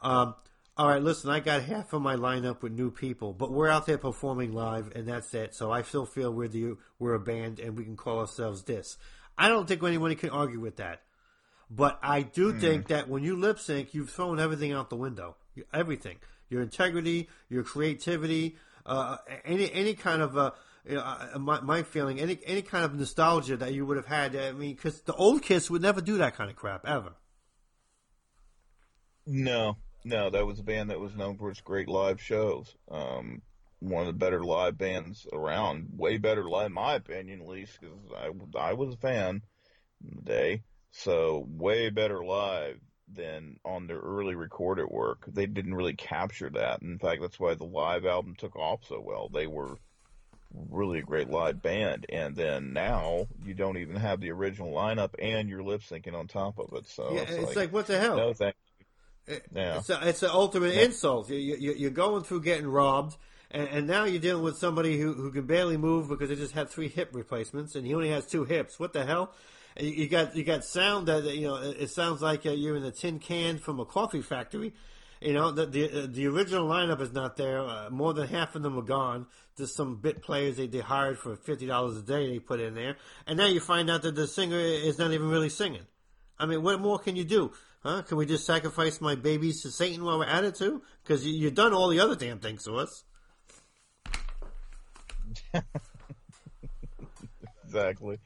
um, 0.00 0.34
all 0.76 0.88
right, 0.88 1.02
listen, 1.02 1.30
I 1.30 1.40
got 1.40 1.64
half 1.64 1.92
of 1.92 2.00
my 2.00 2.14
lineup 2.14 2.62
with 2.62 2.72
new 2.72 2.92
people, 2.92 3.32
but 3.32 3.50
we're 3.50 3.68
out 3.68 3.86
there 3.86 3.98
performing 3.98 4.52
live, 4.52 4.92
and 4.94 5.08
that's 5.08 5.34
it. 5.34 5.54
So 5.56 5.72
I 5.72 5.82
still 5.82 6.06
feel 6.06 6.32
we're 6.32 6.46
the 6.46 6.76
we're 7.00 7.14
a 7.14 7.20
band, 7.20 7.58
and 7.58 7.76
we 7.76 7.84
can 7.84 7.96
call 7.96 8.20
ourselves 8.20 8.62
this. 8.62 8.96
I 9.36 9.48
don't 9.48 9.66
think 9.66 9.82
anyone 9.82 10.14
can 10.14 10.30
argue 10.30 10.60
with 10.60 10.76
that. 10.76 11.02
But 11.70 11.98
I 12.02 12.22
do 12.22 12.52
mm. 12.52 12.60
think 12.60 12.88
that 12.88 13.08
when 13.08 13.24
you 13.24 13.36
lip 13.36 13.58
sync, 13.58 13.92
you've 13.92 14.10
thrown 14.10 14.40
everything 14.40 14.72
out 14.72 14.88
the 14.88 14.96
window. 14.96 15.36
Everything. 15.74 16.16
Your 16.48 16.62
integrity, 16.62 17.28
your 17.50 17.62
creativity, 17.62 18.56
uh, 18.86 19.16
any 19.44 19.70
any 19.72 19.94
kind 19.94 20.22
of 20.22 20.38
uh, 20.38 20.52
you 20.88 20.94
know, 20.94 21.02
uh, 21.02 21.38
my, 21.38 21.60
my 21.60 21.82
feeling, 21.82 22.20
any 22.20 22.38
any 22.46 22.62
kind 22.62 22.84
of 22.84 22.94
nostalgia 22.94 23.56
that 23.56 23.74
you 23.74 23.84
would 23.84 23.96
have 23.96 24.06
had. 24.06 24.34
I 24.34 24.52
mean, 24.52 24.74
because 24.74 25.00
the 25.02 25.14
old 25.14 25.42
Kiss 25.42 25.68
would 25.70 25.82
never 25.82 26.00
do 26.00 26.18
that 26.18 26.36
kind 26.36 26.48
of 26.48 26.56
crap 26.56 26.86
ever. 26.86 27.12
No, 29.28 29.76
no, 30.04 30.30
that 30.30 30.46
was 30.46 30.58
a 30.58 30.62
band 30.62 30.90
that 30.90 31.00
was 31.00 31.14
known 31.14 31.36
for 31.36 31.50
its 31.50 31.60
great 31.60 31.88
live 31.88 32.20
shows. 32.20 32.74
Um, 32.90 33.42
one 33.80 34.06
of 34.06 34.14
the 34.14 34.18
better 34.18 34.42
live 34.42 34.78
bands 34.78 35.26
around, 35.32 35.88
way 35.96 36.16
better 36.16 36.48
live, 36.48 36.66
in 36.66 36.72
my 36.72 36.94
opinion, 36.94 37.42
at 37.42 37.48
least, 37.48 37.78
because 37.80 37.98
I 38.16 38.58
I 38.58 38.72
was 38.72 38.94
a 38.94 38.98
fan 38.98 39.42
in 40.02 40.16
the 40.16 40.22
day. 40.22 40.62
So 40.90 41.46
way 41.46 41.90
better 41.90 42.24
live 42.24 42.80
than 43.12 43.58
on 43.64 43.86
their 43.86 43.98
early 43.98 44.34
recorded 44.34 44.86
work. 44.86 45.24
They 45.26 45.46
didn't 45.46 45.74
really 45.74 45.94
capture 45.94 46.50
that. 46.50 46.82
In 46.82 46.98
fact, 46.98 47.20
that's 47.20 47.38
why 47.38 47.54
the 47.54 47.64
live 47.64 48.06
album 48.06 48.34
took 48.36 48.56
off 48.56 48.80
so 48.86 49.00
well. 49.00 49.28
They 49.28 49.46
were 49.46 49.76
really 50.70 51.00
a 51.00 51.02
great 51.02 51.28
live 51.28 51.62
band. 51.62 52.06
And 52.08 52.34
then 52.34 52.72
now 52.72 53.26
you 53.44 53.54
don't 53.54 53.78
even 53.78 53.96
have 53.96 54.20
the 54.20 54.30
original 54.30 54.72
lineup 54.72 55.14
and 55.18 55.48
you're 55.48 55.62
lip 55.62 55.82
syncing 55.82 56.14
on 56.14 56.26
top 56.26 56.58
of 56.58 56.72
it. 56.74 56.86
So 56.86 57.12
yeah, 57.12 57.20
it's, 57.20 57.32
it's 57.32 57.46
like, 57.46 57.56
like, 57.56 57.72
what 57.72 57.86
the 57.86 57.98
hell? 57.98 58.16
No 58.16 58.32
thank. 58.32 58.54
Yeah. 59.54 59.78
It's, 59.78 59.90
a, 59.90 60.08
it's 60.08 60.22
an 60.22 60.30
ultimate 60.32 60.74
yeah. 60.74 60.82
insult. 60.82 61.30
You, 61.30 61.36
you, 61.36 61.74
you're 61.74 61.90
going 61.90 62.24
through 62.24 62.42
getting 62.42 62.66
robbed. 62.66 63.16
And, 63.50 63.66
and, 63.68 63.86
now 63.86 64.04
you're 64.04 64.20
dealing 64.20 64.42
with 64.42 64.58
somebody 64.58 64.98
who, 64.98 65.14
who 65.14 65.32
can 65.32 65.46
barely 65.46 65.78
move 65.78 66.08
because 66.08 66.28
they 66.28 66.34
just 66.34 66.52
had 66.52 66.68
three 66.68 66.88
hip 66.88 67.10
replacements, 67.12 67.76
and 67.76 67.86
he 67.86 67.94
only 67.94 68.10
has 68.10 68.26
two 68.26 68.44
hips. 68.44 68.78
What 68.78 68.92
the 68.92 69.06
hell? 69.06 69.32
you 69.80 70.08
got 70.08 70.34
you 70.34 70.44
got 70.44 70.64
sound 70.64 71.08
that 71.08 71.24
you 71.24 71.46
know 71.46 71.56
it 71.56 71.90
sounds 71.90 72.20
like 72.20 72.46
uh, 72.46 72.50
you're 72.50 72.76
in 72.76 72.84
a 72.84 72.90
tin 72.90 73.18
can 73.18 73.58
from 73.58 73.80
a 73.80 73.84
coffee 73.84 74.22
factory. 74.22 74.74
You 75.20 75.32
know 75.32 75.50
the 75.50 75.66
the, 75.66 76.04
uh, 76.04 76.06
the 76.08 76.26
original 76.26 76.68
lineup 76.68 77.00
is 77.00 77.12
not 77.12 77.36
there. 77.36 77.60
Uh, 77.60 77.90
more 77.90 78.12
than 78.14 78.28
half 78.28 78.54
of 78.54 78.62
them 78.62 78.78
are 78.78 78.82
gone. 78.82 79.26
Just 79.56 79.76
some 79.76 79.96
bit 79.96 80.22
players 80.22 80.56
they, 80.56 80.66
they 80.66 80.80
hired 80.80 81.18
for 81.18 81.36
fifty 81.36 81.66
dollars 81.66 81.96
a 81.96 82.02
day 82.02 82.30
they 82.30 82.38
put 82.38 82.60
in 82.60 82.74
there, 82.74 82.96
and 83.26 83.38
now 83.38 83.46
you 83.46 83.60
find 83.60 83.90
out 83.90 84.02
that 84.02 84.14
the 84.14 84.26
singer 84.26 84.58
is 84.58 84.98
not 84.98 85.12
even 85.12 85.28
really 85.28 85.48
singing. 85.48 85.86
I 86.38 86.46
mean, 86.46 86.62
what 86.62 86.80
more 86.80 86.98
can 86.98 87.16
you 87.16 87.24
do? 87.24 87.52
Huh? 87.80 88.02
Can 88.02 88.16
we 88.16 88.26
just 88.26 88.44
sacrifice 88.44 89.00
my 89.00 89.14
babies 89.14 89.62
to 89.62 89.70
Satan 89.70 90.04
while 90.04 90.18
we're 90.18 90.26
at 90.26 90.44
it 90.44 90.56
too? 90.56 90.82
Because 91.02 91.24
you, 91.24 91.32
you've 91.32 91.54
done 91.54 91.72
all 91.72 91.88
the 91.88 92.00
other 92.00 92.16
damn 92.16 92.40
things 92.40 92.64
to 92.64 92.74
us. 92.74 93.04
exactly. 97.64 98.18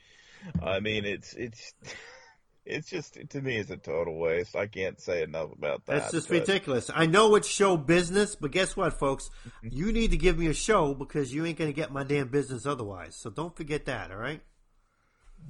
I 0.62 0.80
mean, 0.80 1.04
it's 1.04 1.34
it's 1.34 1.74
it's 2.64 2.88
just 2.88 3.18
to 3.28 3.40
me 3.40 3.56
it's 3.56 3.70
a 3.70 3.76
total 3.76 4.18
waste. 4.18 4.56
I 4.56 4.66
can't 4.66 5.00
say 5.00 5.22
enough 5.22 5.52
about 5.52 5.84
that. 5.86 6.00
That's 6.00 6.12
just 6.12 6.28
but... 6.28 6.40
ridiculous. 6.40 6.90
I 6.94 7.06
know 7.06 7.34
it's 7.34 7.48
show 7.48 7.76
business, 7.76 8.34
but 8.34 8.52
guess 8.52 8.76
what, 8.76 8.98
folks? 8.98 9.30
Mm-hmm. 9.46 9.68
you 9.76 9.92
need 9.92 10.10
to 10.12 10.16
give 10.16 10.38
me 10.38 10.46
a 10.46 10.54
show 10.54 10.94
because 10.94 11.34
you 11.34 11.44
ain't 11.44 11.58
going 11.58 11.70
to 11.70 11.76
get 11.76 11.92
my 11.92 12.04
damn 12.04 12.28
business 12.28 12.64
otherwise. 12.66 13.16
So 13.16 13.30
don't 13.30 13.56
forget 13.56 13.84
that. 13.86 14.10
All 14.10 14.16
right? 14.16 14.40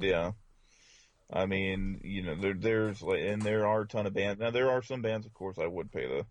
Yeah. 0.01 0.33
I 1.33 1.47
mean, 1.47 2.01
you 2.05 2.23
know, 2.23 2.35
there, 2.35 2.55
there's 2.55 3.03
like, 3.03 3.21
and 3.21 3.41
there 3.43 3.67
are 3.67 3.83
a 3.83 3.87
ton 3.87 4.07
of 4.07 4.15
bands. 4.15 4.41
Now 4.41 4.51
there 4.51 4.71
are 4.71 4.83
some 4.83 5.03
bands, 5.03 5.27
of 5.27 5.33
course, 5.33 5.59
I 5.59 5.67
would 5.67 5.91
pay 5.91 6.07
the 6.07 6.27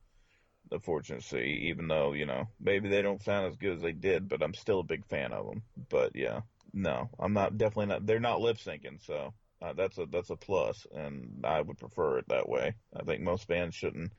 the 0.70 0.80
fortune 0.80 1.18
to 1.18 1.24
see, 1.24 1.68
even 1.70 1.88
though 1.88 2.14
you 2.14 2.26
know 2.26 2.48
maybe 2.60 2.88
they 2.88 3.02
don't 3.02 3.22
sound 3.22 3.48
as 3.48 3.58
good 3.58 3.76
as 3.78 3.82
they 3.82 3.92
did, 3.92 4.30
but 4.30 4.42
I'm 4.42 4.54
still 4.54 4.80
a 4.80 4.84
big 4.84 5.06
fan 5.06 5.34
of 5.34 5.46
them. 5.46 5.64
But 5.90 6.12
yeah, 6.16 6.42
no, 6.74 7.10
I'm 7.20 7.34
not. 7.34 7.58
Definitely 7.58 7.88
not. 7.88 8.06
They're 8.06 8.20
not 8.20 8.42
lip 8.42 8.58
syncing, 8.58 9.06
so 9.06 9.34
uh, 9.62 9.74
that's 9.74 9.98
a 9.98 10.06
that's 10.06 10.30
a 10.30 10.36
plus, 10.36 10.88
and 10.94 11.44
I 11.44 11.62
would 11.62 11.78
prefer 11.78 12.20
it 12.20 12.26
that 12.30 12.48
way. 12.48 12.74
I 12.96 13.04
think 13.04 13.22
most 13.22 13.48
bands 13.48 13.76
shouldn't. 13.76 14.12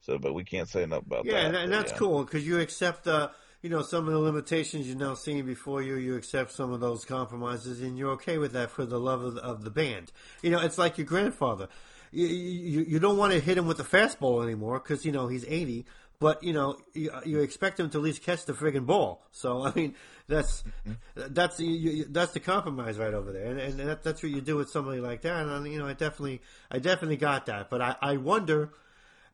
So, 0.00 0.18
but 0.18 0.34
we 0.34 0.44
can't 0.44 0.68
say 0.68 0.82
enough 0.82 1.06
about 1.06 1.24
yeah, 1.24 1.44
that. 1.44 1.54
Yeah, 1.54 1.60
and, 1.60 1.72
that's 1.72 1.92
yeah. 1.92 1.98
cool 1.98 2.24
because 2.24 2.46
you 2.46 2.60
accept, 2.60 3.06
uh, 3.06 3.30
you 3.64 3.70
know, 3.70 3.80
some 3.80 4.06
of 4.06 4.12
the 4.12 4.18
limitations 4.18 4.86
you're 4.86 4.94
now 4.94 5.14
seeing 5.14 5.46
before 5.46 5.80
you. 5.80 5.96
You 5.96 6.16
accept 6.16 6.52
some 6.52 6.70
of 6.70 6.80
those 6.80 7.06
compromises, 7.06 7.80
and 7.80 7.96
you're 7.96 8.10
okay 8.10 8.36
with 8.36 8.52
that 8.52 8.70
for 8.70 8.84
the 8.84 9.00
love 9.00 9.22
of 9.22 9.36
the, 9.36 9.40
of 9.40 9.64
the 9.64 9.70
band. 9.70 10.12
You 10.42 10.50
know, 10.50 10.60
it's 10.60 10.76
like 10.76 10.98
your 10.98 11.06
grandfather. 11.06 11.68
You, 12.12 12.26
you, 12.26 12.80
you 12.82 12.98
don't 12.98 13.16
want 13.16 13.32
to 13.32 13.40
hit 13.40 13.56
him 13.56 13.66
with 13.66 13.78
the 13.78 13.82
fastball 13.82 14.44
anymore 14.44 14.80
because 14.80 15.06
you 15.06 15.12
know 15.12 15.28
he's 15.28 15.46
80 15.48 15.86
but 16.20 16.44
you 16.44 16.52
know 16.52 16.76
you, 16.92 17.10
you, 17.24 17.40
expect 17.40 17.80
him 17.80 17.88
to 17.90 17.98
at 17.98 18.04
least 18.04 18.22
catch 18.22 18.44
the 18.44 18.52
friggin' 18.52 18.84
ball. 18.84 19.26
So 19.32 19.64
I 19.64 19.72
mean, 19.74 19.94
that's 20.28 20.62
mm-hmm. 20.86 21.32
that's 21.32 21.58
you, 21.58 22.04
that's 22.04 22.32
the 22.32 22.40
compromise 22.40 22.98
right 22.98 23.14
over 23.14 23.32
there, 23.32 23.46
and, 23.46 23.58
and 23.58 23.88
that, 23.88 24.02
that's 24.02 24.22
what 24.22 24.30
you 24.30 24.42
do 24.42 24.56
with 24.56 24.68
somebody 24.68 25.00
like 25.00 25.22
that. 25.22 25.46
And 25.46 25.72
you 25.72 25.78
know, 25.78 25.86
I 25.86 25.94
definitely 25.94 26.42
I 26.70 26.80
definitely 26.80 27.16
got 27.16 27.46
that, 27.46 27.70
but 27.70 27.80
I, 27.80 27.96
I 28.02 28.16
wonder. 28.18 28.74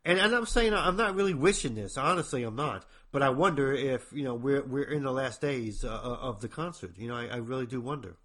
And, 0.02 0.18
and 0.18 0.34
I'm 0.34 0.46
saying 0.46 0.72
I'm 0.72 0.96
not 0.96 1.14
really 1.14 1.34
wishing 1.34 1.74
this. 1.74 1.98
Honestly, 1.98 2.42
I'm 2.42 2.56
not. 2.56 2.86
But 3.12 3.22
I 3.22 3.30
wonder 3.30 3.72
if 3.72 4.12
you 4.12 4.24
know 4.24 4.34
we're 4.34 4.62
we're 4.62 4.90
in 4.90 5.02
the 5.02 5.12
last 5.12 5.40
days 5.40 5.84
uh, 5.84 5.88
uh 5.88 6.18
of 6.20 6.40
the 6.40 6.48
concert. 6.48 6.92
You 6.96 7.08
know, 7.08 7.16
I, 7.16 7.26
I 7.26 7.36
really 7.36 7.66
do 7.66 7.80
wonder. 7.80 8.16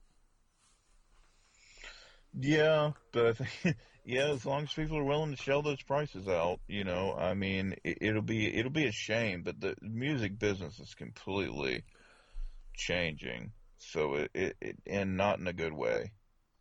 Yeah, 2.37 2.91
but 3.11 3.39
yeah, 4.05 4.27
as 4.27 4.45
long 4.45 4.63
as 4.63 4.73
people 4.73 4.97
are 4.97 5.03
willing 5.03 5.35
to 5.35 5.41
shell 5.41 5.61
those 5.61 5.81
prices 5.81 6.27
out, 6.27 6.59
you 6.67 6.83
know, 6.83 7.15
I 7.17 7.33
mean, 7.33 7.75
it, 7.83 8.13
will 8.13 8.21
be 8.21 8.53
it'll 8.53 8.71
be 8.71 8.85
a 8.85 8.91
shame, 8.91 9.41
but 9.43 9.59
the 9.59 9.75
music 9.81 10.37
business 10.37 10.79
is 10.79 10.93
completely 10.93 11.83
changing. 12.75 13.51
So 13.77 14.15
it, 14.15 14.31
it, 14.33 14.55
it 14.61 14.77
and 14.85 15.17
not 15.17 15.39
in 15.39 15.47
a 15.47 15.53
good 15.53 15.73
way. 15.73 16.11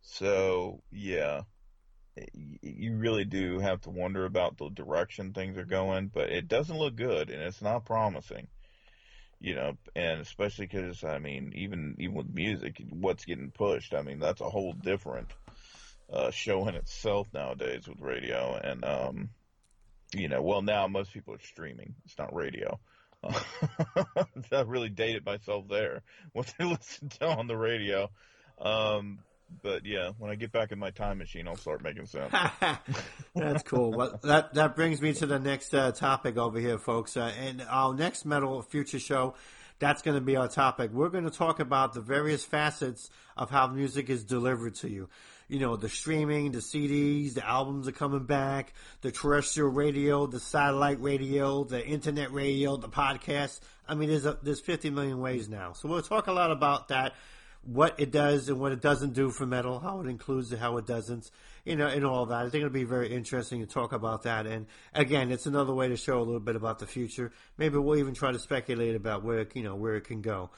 So 0.01 0.81
yeah, 0.91 1.41
you 2.61 2.95
really 2.95 3.25
do 3.25 3.59
have 3.59 3.81
to 3.81 3.89
wonder 3.89 4.25
about 4.25 4.57
the 4.57 4.69
direction 4.69 5.33
things 5.33 5.57
are 5.57 5.65
going, 5.65 6.11
but 6.13 6.29
it 6.29 6.47
doesn't 6.47 6.77
look 6.77 6.95
good 6.95 7.29
and 7.29 7.41
it's 7.41 7.61
not 7.61 7.85
promising. 7.85 8.47
You 9.41 9.55
know, 9.55 9.77
and 9.95 10.21
especially 10.21 10.65
because 10.65 11.03
I 11.03 11.19
mean, 11.19 11.51
even 11.55 11.95
even 11.99 12.15
with 12.15 12.33
music, 12.33 12.81
what's 12.89 13.25
getting 13.25 13.51
pushed, 13.51 13.93
I 13.93 14.01
mean, 14.01 14.19
that's 14.19 14.41
a 14.41 14.49
whole 14.49 14.73
different 14.73 15.27
uh, 16.11 16.31
show 16.31 16.67
in 16.67 16.75
itself 16.75 17.27
nowadays 17.33 17.87
with 17.87 17.99
radio. 17.99 18.59
And, 18.61 18.85
um, 18.85 19.29
you 20.13 20.29
know, 20.29 20.41
well, 20.41 20.61
now 20.61 20.87
most 20.87 21.13
people 21.13 21.33
are 21.33 21.39
streaming. 21.39 21.95
It's 22.05 22.17
not 22.17 22.33
radio. 22.33 22.79
I 23.23 24.61
really 24.65 24.89
dated 24.89 25.25
myself 25.25 25.67
there. 25.69 26.01
What 26.33 26.53
they 26.57 26.65
listen 26.65 27.09
to 27.09 27.27
on 27.27 27.47
the 27.47 27.57
radio. 27.57 28.09
Um, 28.59 29.19
but 29.61 29.85
yeah, 29.85 30.11
when 30.17 30.31
I 30.31 30.35
get 30.35 30.51
back 30.51 30.71
in 30.71 30.79
my 30.79 30.91
time 30.91 31.17
machine, 31.17 31.47
I'll 31.47 31.55
start 31.55 31.83
making 31.83 32.05
sense. 32.05 32.33
That's 33.35 33.63
cool. 33.63 33.91
Well, 33.91 34.19
that 34.23 34.53
that 34.53 34.75
brings 34.75 35.01
me 35.01 35.13
to 35.13 35.25
the 35.25 35.39
next 35.39 35.73
uh, 35.73 35.91
topic 35.91 36.37
over 36.37 36.59
here, 36.59 36.77
folks. 36.77 37.17
Uh, 37.17 37.31
and 37.39 37.65
our 37.69 37.93
next 37.93 38.25
Metal 38.25 38.61
Future 38.61 38.99
show, 38.99 39.35
that's 39.79 40.01
going 40.01 40.15
to 40.15 40.21
be 40.21 40.35
our 40.35 40.47
topic. 40.47 40.91
We're 40.91 41.09
going 41.09 41.25
to 41.25 41.31
talk 41.31 41.59
about 41.59 41.93
the 41.93 42.01
various 42.01 42.45
facets 42.45 43.09
of 43.35 43.49
how 43.49 43.67
music 43.67 44.09
is 44.09 44.23
delivered 44.23 44.75
to 44.75 44.89
you 44.89 45.09
you 45.47 45.59
know, 45.59 45.75
the 45.75 45.89
streaming, 45.89 46.51
the 46.51 46.59
CDs, 46.59 47.35
the 47.35 47.47
albums 47.47 47.87
are 47.87 47.91
coming 47.91 48.25
back, 48.25 48.73
the 49.01 49.11
terrestrial 49.11 49.69
radio, 49.69 50.25
the 50.25 50.39
satellite 50.39 51.01
radio, 51.01 51.63
the 51.63 51.85
internet 51.85 52.31
radio, 52.31 52.77
the 52.77 52.89
podcast. 52.89 53.59
I 53.87 53.93
mean, 53.95 54.09
there's 54.09 54.25
a, 54.25 54.37
there's 54.41 54.59
50 54.59 54.89
million 54.89 55.19
ways 55.19 55.47
now. 55.47 55.73
So 55.73 55.87
we'll 55.87 56.01
talk 56.01 56.27
a 56.27 56.31
lot 56.31 56.51
about 56.51 56.87
that, 56.87 57.13
what 57.65 57.99
it 57.99 58.11
does 58.11 58.47
and 58.47 58.59
what 58.59 58.71
it 58.71 58.81
doesn't 58.81 59.13
do 59.13 59.29
for 59.31 59.45
metal, 59.45 59.79
how 59.79 59.99
it 59.99 60.07
includes 60.07 60.51
it, 60.51 60.59
how 60.59 60.77
it 60.77 60.85
doesn't, 60.85 61.29
you 61.65 61.75
know, 61.75 61.87
and 61.87 62.05
all 62.05 62.27
that. 62.27 62.45
I 62.45 62.49
think 62.49 62.61
it'll 62.61 62.69
be 62.69 62.83
very 62.83 63.11
interesting 63.11 63.59
to 63.61 63.65
talk 63.65 63.91
about 63.91 64.23
that. 64.23 64.45
And 64.45 64.67
again, 64.93 65.31
it's 65.31 65.47
another 65.47 65.73
way 65.73 65.87
to 65.87 65.97
show 65.97 66.17
a 66.19 66.23
little 66.23 66.39
bit 66.39 66.55
about 66.55 66.79
the 66.79 66.85
future. 66.85 67.31
Maybe 67.57 67.77
we'll 67.77 67.97
even 67.97 68.13
try 68.13 68.31
to 68.31 68.39
speculate 68.39 68.95
about 68.95 69.23
where, 69.23 69.47
you 69.53 69.63
know, 69.63 69.75
where 69.75 69.95
it 69.95 70.05
can 70.05 70.21
go. 70.21 70.51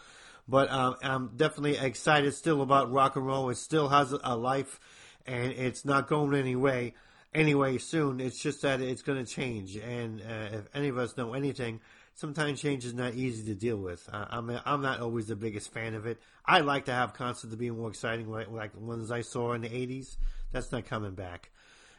But 0.48 0.70
um, 0.72 0.96
I'm 1.02 1.38
definitely 1.38 1.78
excited 1.78 2.34
still 2.34 2.62
about 2.62 2.92
rock 2.92 3.16
and 3.16 3.26
roll. 3.26 3.50
It 3.50 3.58
still 3.58 3.90
has 3.90 4.12
a 4.12 4.36
life, 4.36 4.80
and 5.26 5.52
it's 5.52 5.86
not 5.86 6.08
going 6.08 6.34
any 6.36 6.56
way. 6.56 6.94
anyway 7.34 7.78
soon. 7.78 8.20
It's 8.20 8.42
just 8.42 8.62
that 8.64 8.82
it's 8.82 9.02
going 9.02 9.24
to 9.24 9.32
change, 9.32 9.76
and 9.78 10.22
uh, 10.22 10.58
if 10.58 10.68
any 10.74 10.88
of 10.88 10.98
us 10.98 11.16
know 11.18 11.34
anything, 11.34 11.80
sometimes 12.18 12.60
change 12.60 12.84
is 12.84 12.94
not 12.94 13.14
easy 13.14 13.46
to 13.46 13.56
deal 13.56 13.78
with. 13.78 14.08
Uh, 14.12 14.26
I'm 14.30 14.60
I'm 14.66 14.82
not 14.82 15.00
always 15.00 15.28
the 15.28 15.36
biggest 15.36 15.72
fan 15.72 15.94
of 15.94 16.06
it. 16.06 16.20
I 16.46 16.60
like 16.60 16.86
to 16.86 16.92
have 16.92 17.14
concerts 17.14 17.52
to 17.52 17.58
be 17.58 17.72
more 17.72 17.90
exciting, 17.90 18.30
like, 18.30 18.50
like 18.52 18.74
the 18.74 18.80
ones 18.80 19.12
I 19.12 19.22
saw 19.22 19.54
in 19.54 19.62
the 19.62 19.70
'80s. 19.70 20.18
That's 20.52 20.72
not 20.72 20.86
coming 20.86 21.14
back, 21.14 21.52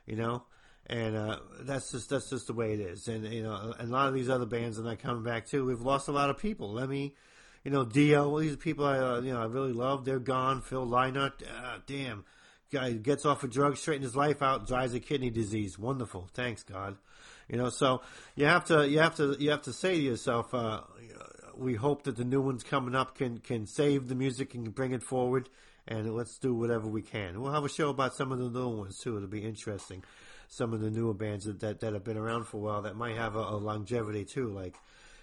you 0.07 0.16
know. 0.16 0.43
And 0.87 1.16
uh, 1.16 1.39
that's 1.62 1.93
just 1.93 2.11
that's 2.11 2.31
just 2.31 2.49
the 2.49 2.53
way 2.53 2.75
it 2.75 2.81
is. 2.81 3.09
And 3.09 3.25
you 3.33 3.43
know, 3.43 3.75
a 3.79 3.87
lot 3.87 4.09
of 4.09 4.14
these 4.14 4.29
other 4.29 4.47
bands 4.47 4.79
are 4.79 4.85
not 4.85 4.99
coming 4.99 5.23
back 5.23 5.47
too. 5.47 5.64
We've 5.64 5.81
lost 5.81 6.09
a 6.09 6.12
lot 6.12 6.31
of 6.31 6.39
people. 6.39 6.73
Lemmy, 6.73 7.14
you 7.64 7.71
know, 7.71 7.85
Dio. 7.85 8.39
These 8.41 8.57
people 8.57 8.85
I 8.85 8.99
uh, 8.99 9.21
you 9.21 9.33
know 9.33 9.41
I 9.41 9.47
really 9.47 9.73
love. 9.73 10.05
They're 10.05 10.19
gone. 10.19 10.61
Phil 10.61 10.87
Lynott. 10.87 11.43
Uh, 11.43 11.79
damn 11.87 12.25
guy 12.71 12.93
gets 12.93 13.25
off 13.25 13.43
of 13.45 13.51
drug, 13.51 13.77
straightens 13.77 14.09
his 14.09 14.16
life 14.16 14.43
out, 14.43 14.66
dies 14.66 14.95
of 14.95 15.03
kidney 15.03 15.31
disease. 15.31 15.79
Wonderful, 15.79 16.29
thanks 16.35 16.62
God. 16.62 16.97
You 17.49 17.57
know, 17.57 17.70
so 17.70 18.03
you 18.36 18.44
have 18.44 18.66
to 18.66 18.88
you 18.88 18.99
have 18.99 19.16
to 19.16 19.36
you 19.38 19.51
have 19.51 19.62
to 19.62 19.72
say 19.72 19.96
to 19.96 20.03
yourself, 20.03 20.53
uh, 20.53 20.82
we 21.57 21.74
hope 21.74 22.05
that 22.05 22.16
the 22.16 22.24
new 22.24 22.40
ones 22.40 22.62
coming 22.62 22.94
up 22.94 23.16
can 23.16 23.38
can 23.38 23.66
save 23.66 24.09
the 24.09 24.14
music 24.14 24.55
and 24.55 24.74
bring 24.74 24.92
it 24.92 25.03
forward, 25.03 25.49
and 25.86 26.14
let's 26.14 26.38
do 26.38 26.55
whatever 26.55 26.86
we 26.86 27.03
can. 27.03 27.40
We'll 27.40 27.53
have 27.53 27.64
a 27.64 27.68
show 27.68 27.88
about 27.88 28.14
some 28.14 28.32
of 28.32 28.38
the 28.38 28.51
new 28.51 28.68
ones 28.68 28.99
too. 28.99 29.16
It'll 29.16 29.28
be 29.28 29.44
interesting. 29.44 30.05
Some 30.49 30.72
of 30.72 30.80
the 30.80 30.90
newer 30.90 31.14
bands 31.14 31.46
that 31.46 31.61
that, 31.61 31.80
that 31.80 31.94
have 31.94 32.05
been 32.05 32.18
around 32.18 32.44
for 32.44 32.59
a 32.59 32.61
while 32.61 32.82
that 32.82 32.96
might 32.96 33.16
have 33.16 33.34
a, 33.34 33.40
a 33.40 33.57
longevity 33.57 34.24
too, 34.24 34.49
like 34.49 34.76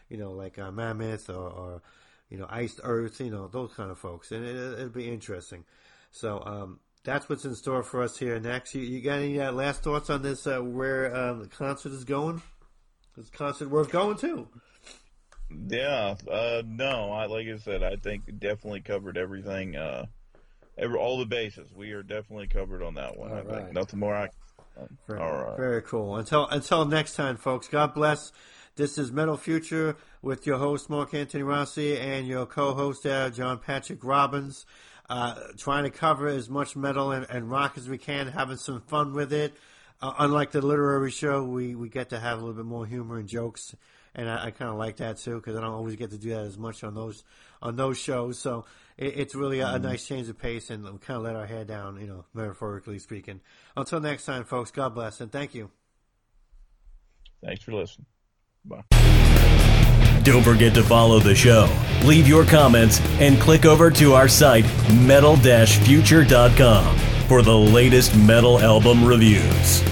you 0.09 0.17
know, 0.17 0.31
like 0.31 0.57
uh, 0.57 0.71
Mammoth 0.71 1.29
or, 1.29 1.49
or 1.49 1.81
you 2.29 2.37
know, 2.37 2.47
Iced 2.49 2.79
Earth, 2.83 3.19
you 3.19 3.29
know, 3.29 3.47
those 3.47 3.73
kind 3.73 3.91
of 3.91 3.99
folks, 3.99 4.31
and 4.31 4.45
it, 4.45 4.77
will 4.79 4.89
be 4.89 5.07
interesting. 5.07 5.63
So 6.11 6.41
um, 6.43 6.79
that's 7.05 7.29
what's 7.29 7.45
in 7.45 7.55
store 7.55 7.83
for 7.83 8.01
us 8.01 8.17
here 8.17 8.39
next. 8.39 8.75
You, 8.75 8.81
you 8.81 9.01
got 9.01 9.19
any 9.19 9.39
uh, 9.39 9.51
last 9.51 9.83
thoughts 9.83 10.09
on 10.09 10.23
this? 10.23 10.45
Uh, 10.45 10.59
where 10.59 11.15
um, 11.15 11.43
the 11.43 11.47
concert 11.47 11.93
is 11.93 12.03
going? 12.03 12.41
Is 13.17 13.29
concert 13.29 13.69
worth 13.69 13.91
going 13.91 14.17
to? 14.17 14.47
Yeah, 15.69 16.15
uh, 16.29 16.63
no. 16.65 17.11
I 17.11 17.27
like 17.27 17.47
I 17.47 17.57
said, 17.57 17.83
I 17.83 17.95
think 17.95 18.23
definitely 18.39 18.81
covered 18.81 19.17
everything. 19.17 19.75
Uh, 19.75 20.07
every, 20.77 20.97
all 20.97 21.19
the 21.19 21.25
bases. 21.25 21.71
We 21.73 21.91
are 21.91 22.03
definitely 22.03 22.47
covered 22.47 22.83
on 22.83 22.95
that 22.95 23.15
one. 23.15 23.31
All 23.31 23.37
I 23.37 23.41
right. 23.41 23.63
think 23.63 23.73
nothing 23.73 23.99
more. 23.99 24.15
I, 24.15 24.29
very, 25.07 25.21
all 25.21 25.31
right. 25.31 25.57
Very 25.57 25.81
cool. 25.83 26.17
Until 26.17 26.47
until 26.47 26.85
next 26.85 27.15
time, 27.15 27.37
folks. 27.37 27.67
God 27.67 27.93
bless. 27.93 28.31
This 28.75 28.97
is 28.97 29.09
Metal 29.09 29.37
Future 29.37 29.95
with 30.21 30.45
your 30.45 30.57
host 30.57 30.89
Mark 30.89 31.13
Anthony 31.13 31.43
Rossi 31.43 31.97
and 31.97 32.27
your 32.27 32.45
co-host 32.45 33.05
uh, 33.05 33.29
John 33.29 33.57
Patrick 33.57 34.03
Robbins 34.03 34.65
uh, 35.09 35.35
trying 35.57 35.83
to 35.83 35.89
cover 35.89 36.27
as 36.27 36.49
much 36.49 36.75
metal 36.75 37.11
and, 37.11 37.25
and, 37.29 37.49
rock 37.49 37.77
as 37.77 37.87
we 37.87 37.97
can, 37.97 38.27
having 38.27 38.57
some 38.57 38.81
fun 38.81 39.13
with 39.13 39.31
it. 39.31 39.53
Uh, 40.01 40.13
unlike 40.19 40.51
the 40.51 40.61
literary 40.61 41.11
show, 41.11 41.43
we, 41.43 41.75
we 41.75 41.89
get 41.89 42.09
to 42.09 42.19
have 42.19 42.37
a 42.37 42.41
little 42.41 42.55
bit 42.55 42.65
more 42.65 42.85
humor 42.85 43.17
and 43.17 43.29
jokes, 43.29 43.75
and 44.13 44.29
I, 44.29 44.47
I 44.47 44.51
kind 44.51 44.71
of 44.71 44.77
like 44.77 44.97
that 44.97 45.17
too 45.17 45.35
because 45.35 45.55
I 45.55 45.61
don't 45.61 45.73
always 45.73 45.95
get 45.95 46.11
to 46.11 46.17
do 46.17 46.29
that 46.29 46.45
as 46.45 46.57
much 46.57 46.83
on 46.83 46.95
those 46.95 47.23
on 47.61 47.75
those 47.75 47.97
shows. 47.97 48.39
So 48.39 48.65
it, 48.97 49.17
it's 49.17 49.35
really 49.35 49.59
a, 49.59 49.67
a, 49.67 49.73
mm-hmm. 49.73 49.83
nice 49.83 50.07
change 50.07 50.27
of 50.27 50.37
pace, 50.37 50.69
and 50.69 50.83
we 50.83 50.97
kind 50.97 51.17
of 51.17 51.23
let 51.23 51.35
our 51.35 51.45
hair 51.45 51.65
down, 51.65 51.99
you 51.99 52.07
know, 52.07 52.25
metaphorically 52.33 52.99
speaking. 52.99 53.41
Until 53.77 53.99
next 53.99 54.25
time, 54.25 54.43
folks. 54.43 54.71
God 54.71 54.93
bless 54.95 55.21
and 55.21 55.31
thank 55.31 55.55
you. 55.55 55.69
Thanks 57.43 57.63
for 57.63 57.73
listening. 57.73 58.07
Bye. 58.65 59.14
Don't 60.25 60.41
forget 60.41 60.73
to 60.73 60.81
follow 60.81 61.19
the 61.19 61.35
show, 61.35 61.69
leave 62.03 62.27
your 62.27 62.45
comments, 62.45 62.99
and 63.19 63.39
click 63.39 63.63
over 63.63 63.91
to 63.91 64.13
our 64.13 64.27
site, 64.27 64.65
metal 64.91 65.35
future.com, 65.83 66.97
for 67.27 67.43
the 67.43 67.55
latest 67.55 68.17
metal 68.17 68.59
album 68.59 69.05
reviews. 69.05 69.83